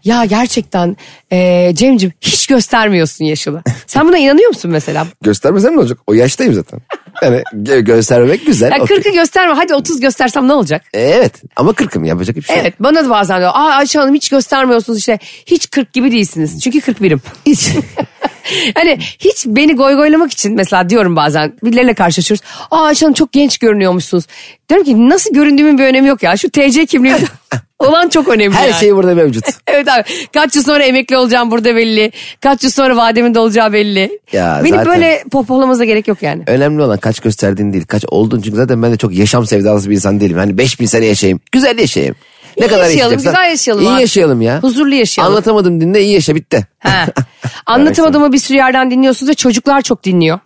Ya 0.04 0.26
gerçekten 0.26 0.98
e, 1.32 1.72
Cem'cim 1.76 2.14
hiç 2.22 2.48
göstermiyorsun 2.48 3.26
yaşını. 3.26 3.62
Sen 3.88 4.08
buna 4.08 4.18
inanıyor 4.18 4.48
musun 4.48 4.72
mesela? 4.72 5.08
Göstermesem 5.22 5.76
ne 5.76 5.80
olacak? 5.80 5.98
O 6.08 6.14
yaştayım 6.14 6.54
zaten. 6.54 6.80
Yani 7.24 7.44
gö- 7.54 7.80
göstermek 7.84 8.46
güzel. 8.46 8.72
Ya 8.72 8.78
okey. 8.84 8.98
40'ı 8.98 9.14
gösterme 9.14 9.54
hadi 9.54 9.76
30 9.76 10.00
göstersem 10.00 10.48
ne 10.48 10.54
olacak? 10.54 10.84
E, 10.94 11.02
evet 11.02 11.34
ama 11.56 11.72
40'ım 11.72 12.06
yapacak 12.06 12.36
bir 12.36 12.42
şey. 12.42 12.60
Evet 12.60 12.74
bana 12.80 13.06
da 13.06 13.10
bazen 13.10 13.40
diyor. 13.40 13.52
Aa 13.54 13.70
Ayşe 13.70 14.00
Hanım 14.00 14.16
hiç 14.16 14.30
göstermiyorsunuz 14.30 15.00
işte. 15.00 15.20
Hiç 15.46 15.70
40 15.70 15.94
gibi 15.94 16.12
değilsiniz. 16.12 16.62
Çünkü 16.64 16.80
41'im. 16.80 17.22
Hiç. 17.46 17.70
hani 18.76 18.98
hiç 19.20 19.46
beni 19.46 19.76
goygoylamak 19.76 20.32
için 20.32 20.56
mesela 20.56 20.90
diyorum 20.90 21.16
bazen 21.16 21.54
birileriyle 21.64 21.94
karşılaşıyoruz. 21.94 22.46
Aa 22.72 22.84
Ayşe 22.86 23.06
Hanım 23.06 23.14
çok 23.14 23.32
genç 23.32 23.58
görünüyormuşsunuz. 23.58 24.26
Diyorum 24.72 24.86
ki 24.86 25.10
nasıl 25.10 25.34
göründüğümün 25.34 25.78
bir 25.78 25.84
önemi 25.84 26.08
yok 26.08 26.24
ya. 26.24 26.38
Şu 26.38 26.50
TC 26.50 26.86
kimliği 26.86 27.16
olan 27.80 28.10
çok 28.10 28.28
önemli 28.28 28.56
Her 28.56 28.70
yani. 28.70 28.80
şey 28.80 28.96
burada 28.96 29.16
mevcut. 29.16 29.46
Evet 29.68 29.88
abi 29.88 30.04
kaç 30.34 30.56
yıl 30.56 30.64
sonra 30.64 30.84
emekli 30.84 31.18
olacağım 31.18 31.52
burada 31.52 31.76
belli. 31.76 32.12
Kaç 32.42 32.64
yıl 32.64 32.72
sonra 32.72 32.98
vademin 32.98 33.34
de 33.36 33.40
olacağı 33.40 33.74
belli. 33.74 34.20
Ya 34.32 34.62
Beni 34.64 34.70
zaten- 34.70 34.86
böyle 34.86 35.24
pohpohlamamıza 35.32 35.86
gerek 35.86 36.08
yok 36.08 36.24
yani. 36.24 36.44
Önemli 36.48 36.82
olan 36.82 36.98
kaç 36.98 37.20
gösterdiğin 37.20 37.74
değil 37.74 37.86
kaç 37.86 38.06
oldun. 38.08 38.42
Çünkü 38.42 38.58
zaten 38.58 38.84
ben 38.84 38.92
de 38.92 38.98
çok 38.98 39.14
yaşam 39.14 39.46
sevdalısı 39.46 39.90
bir 39.90 39.96
insan 39.96 40.20
değilim. 40.20 40.38
Hani 40.38 40.58
5000 40.58 40.86
sene 40.86 41.06
yaşayayım. 41.06 41.40
Güzel 41.52 41.80
yaşayayım. 41.80 42.16
Ne 42.58 42.66
İyi 42.66 42.70
kadar 42.70 42.84
yaşayalım, 42.84 43.18
güzel 43.18 43.50
yaşayalım 43.50 43.84
İyi 43.84 43.90
abi. 43.90 44.02
yaşayalım 44.02 44.42
ya. 44.42 44.60
Huzurlu 44.64 44.96
yaşayalım. 44.96 45.34
Anlatamadım 45.34 45.82
dinle 45.82 46.02
iyi 46.04 46.14
yaşa 46.14 46.36
bitti. 46.36 46.68
Ha. 46.80 47.06
Anlatamadığımı 47.66 48.34
bir 48.34 48.38
sürü 48.38 48.58
yerden 48.58 48.92
dinliyorsunuz 48.92 49.30
ve 49.30 49.34
çocuklar 49.34 49.82
çok 49.82 50.04
dinliyor. 50.04 50.40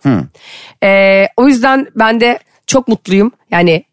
Ee, 0.84 1.28
o 1.36 1.48
yüzden 1.48 1.86
ben 1.96 2.20
de 2.20 2.38
çok 2.66 2.88
mutluyum. 2.88 3.32
Yani 3.50 3.84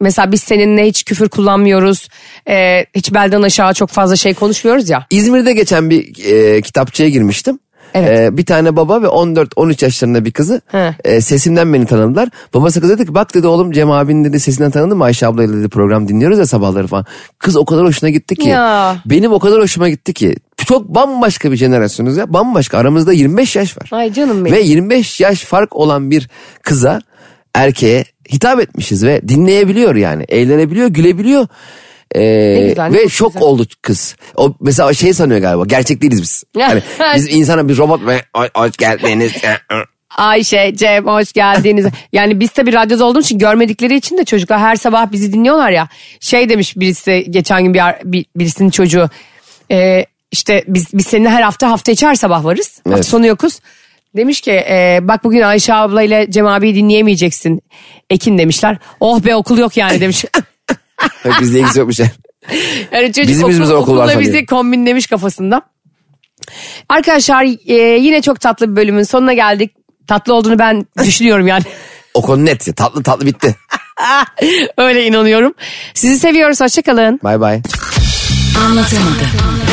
mesela 0.00 0.32
biz 0.32 0.40
seninle 0.40 0.86
hiç 0.86 1.04
küfür 1.04 1.28
kullanmıyoruz. 1.28 2.08
Ee, 2.48 2.86
hiç 2.94 3.14
belden 3.14 3.42
aşağı 3.42 3.74
çok 3.74 3.90
fazla 3.90 4.16
şey 4.16 4.34
konuşmuyoruz 4.34 4.90
ya. 4.90 5.06
İzmir'de 5.10 5.52
geçen 5.52 5.90
bir 5.90 6.24
e, 6.32 6.62
kitapçıya 6.62 7.08
girmiştim. 7.08 7.58
Evet. 7.94 8.20
E, 8.20 8.36
bir 8.36 8.46
tane 8.46 8.76
baba 8.76 9.02
ve 9.02 9.06
14-13 9.06 9.84
yaşlarında 9.84 10.24
bir 10.24 10.32
kızı 10.32 10.60
He. 10.66 10.94
e, 11.04 11.20
sesimden 11.20 11.72
beni 11.72 11.86
tanıdılar. 11.86 12.28
Babası 12.54 12.80
kız 12.80 12.90
dedi 12.90 13.06
ki 13.06 13.14
bak 13.14 13.34
dedi 13.34 13.46
oğlum 13.46 13.72
Cem 13.72 13.90
abinin 13.90 14.24
dedi 14.24 14.40
sesinden 14.40 14.70
tanıdım 14.70 14.98
mı 14.98 15.04
Ayşe 15.04 15.26
ablayla 15.26 15.56
dedi 15.56 15.68
program 15.68 16.08
dinliyoruz 16.08 16.38
ya 16.38 16.46
sabahları 16.46 16.86
falan. 16.86 17.06
Kız 17.38 17.56
o 17.56 17.64
kadar 17.64 17.84
hoşuna 17.84 18.10
gitti 18.10 18.36
ki. 18.36 18.48
Ya. 18.48 18.96
Benim 19.06 19.32
o 19.32 19.38
kadar 19.38 19.60
hoşuma 19.60 19.88
gitti 19.88 20.12
ki. 20.12 20.36
Çok 20.56 20.88
bambaşka 20.88 21.52
bir 21.52 21.56
jenerasyonuz 21.56 22.16
ya 22.16 22.32
bambaşka 22.32 22.78
aramızda 22.78 23.12
25 23.12 23.56
yaş 23.56 23.78
var. 23.78 23.88
Ay 23.92 24.12
canım 24.12 24.44
benim. 24.44 24.56
Ve 24.56 24.60
25 24.60 25.20
yaş 25.20 25.44
fark 25.44 25.76
olan 25.76 26.10
bir 26.10 26.28
kıza 26.62 27.00
erkeğe 27.54 28.04
hitap 28.32 28.60
etmişiz 28.60 29.04
ve 29.06 29.28
dinleyebiliyor 29.28 29.94
yani. 29.94 30.24
Eğlenebiliyor, 30.28 30.88
gülebiliyor. 30.88 31.46
Ee, 32.16 32.66
güzel, 32.68 32.92
ve 32.92 33.02
çok 33.02 33.10
şok 33.10 33.32
güzel. 33.32 33.48
oldu 33.48 33.66
kız. 33.82 34.16
O 34.36 34.54
mesela 34.60 34.94
şey 34.94 35.14
sanıyor 35.14 35.40
galiba. 35.40 35.64
Gerçek 35.66 36.02
değiliz 36.02 36.22
biz. 36.22 36.44
Hani 36.60 36.82
biz 37.16 37.28
insana 37.28 37.68
bir 37.68 37.76
robot 37.78 38.06
ve 38.06 38.22
"Hoş- 38.54 38.76
geldiniz. 38.76 39.32
Ayşe, 40.16 40.72
Cem 40.76 41.06
hoş 41.06 41.32
geldiniz. 41.32 41.86
Yani 42.12 42.40
biz 42.40 42.50
tabii 42.50 42.72
radyoda 42.72 43.04
olduğumuz 43.04 43.24
için 43.26 43.38
görmedikleri 43.38 43.96
için 43.96 44.18
de 44.18 44.24
çocuklar 44.24 44.58
her 44.60 44.76
sabah 44.76 45.12
bizi 45.12 45.32
dinliyorlar 45.32 45.70
ya. 45.70 45.88
Şey 46.20 46.48
demiş 46.48 46.76
birisi 46.76 47.26
geçen 47.30 47.62
gün 47.64 47.74
bir, 47.74 47.80
bir- 48.04 48.26
birisinin 48.36 48.70
çocuğu. 48.70 49.08
E, 49.70 50.04
işte 50.32 50.64
biz, 50.68 50.86
biz 50.94 51.06
seninle 51.06 51.30
her 51.30 51.42
hafta 51.42 51.70
hafta 51.70 51.92
içi 51.92 52.06
her 52.06 52.14
sabah 52.14 52.44
varız. 52.44 52.76
Hafta 52.84 52.90
Evet. 52.94 53.06
sonu 53.06 53.26
yokuz. 53.26 53.60
Demiş 54.18 54.40
ki 54.40 54.50
e, 54.52 54.98
bak 55.02 55.24
bugün 55.24 55.40
Ayşe 55.40 55.74
ablayla 55.74 56.30
Cem 56.30 56.46
abiyi 56.46 56.74
dinleyemeyeceksin. 56.74 57.62
Ekin 58.10 58.38
demişler. 58.38 58.78
Oh 59.00 59.24
be 59.24 59.36
okul 59.36 59.58
yok 59.58 59.76
yani 59.76 60.00
demiş. 60.00 60.24
Bizde 61.40 61.60
ilgisi 61.60 61.78
yokmuş 61.78 61.98
yani. 61.98 62.10
Yani 62.92 63.12
çocuk 63.12 63.28
Bizim 63.28 63.44
okul, 63.44 63.70
okul 63.70 63.96
var 63.96 64.04
okulla 64.04 64.20
bizi 64.20 64.46
kombinlemiş 64.46 65.06
kafasında. 65.06 65.62
Arkadaşlar 66.88 67.44
e, 67.66 67.74
yine 67.74 68.22
çok 68.22 68.40
tatlı 68.40 68.70
bir 68.70 68.76
bölümün 68.76 69.02
sonuna 69.02 69.32
geldik. 69.32 69.74
Tatlı 70.06 70.34
olduğunu 70.34 70.58
ben 70.58 70.86
düşünüyorum 71.04 71.46
yani. 71.46 71.64
O 72.14 72.22
konu 72.22 72.44
net. 72.44 72.66
ya. 72.66 72.74
Tatlı 72.74 73.02
tatlı 73.02 73.26
bitti. 73.26 73.56
Öyle 74.78 75.06
inanıyorum. 75.06 75.54
Sizi 75.94 76.18
seviyoruz. 76.18 76.60
Hoşçakalın. 76.60 77.20
Bay 77.22 77.40
bay. 77.40 77.62
Anlatamadım. 78.66 79.67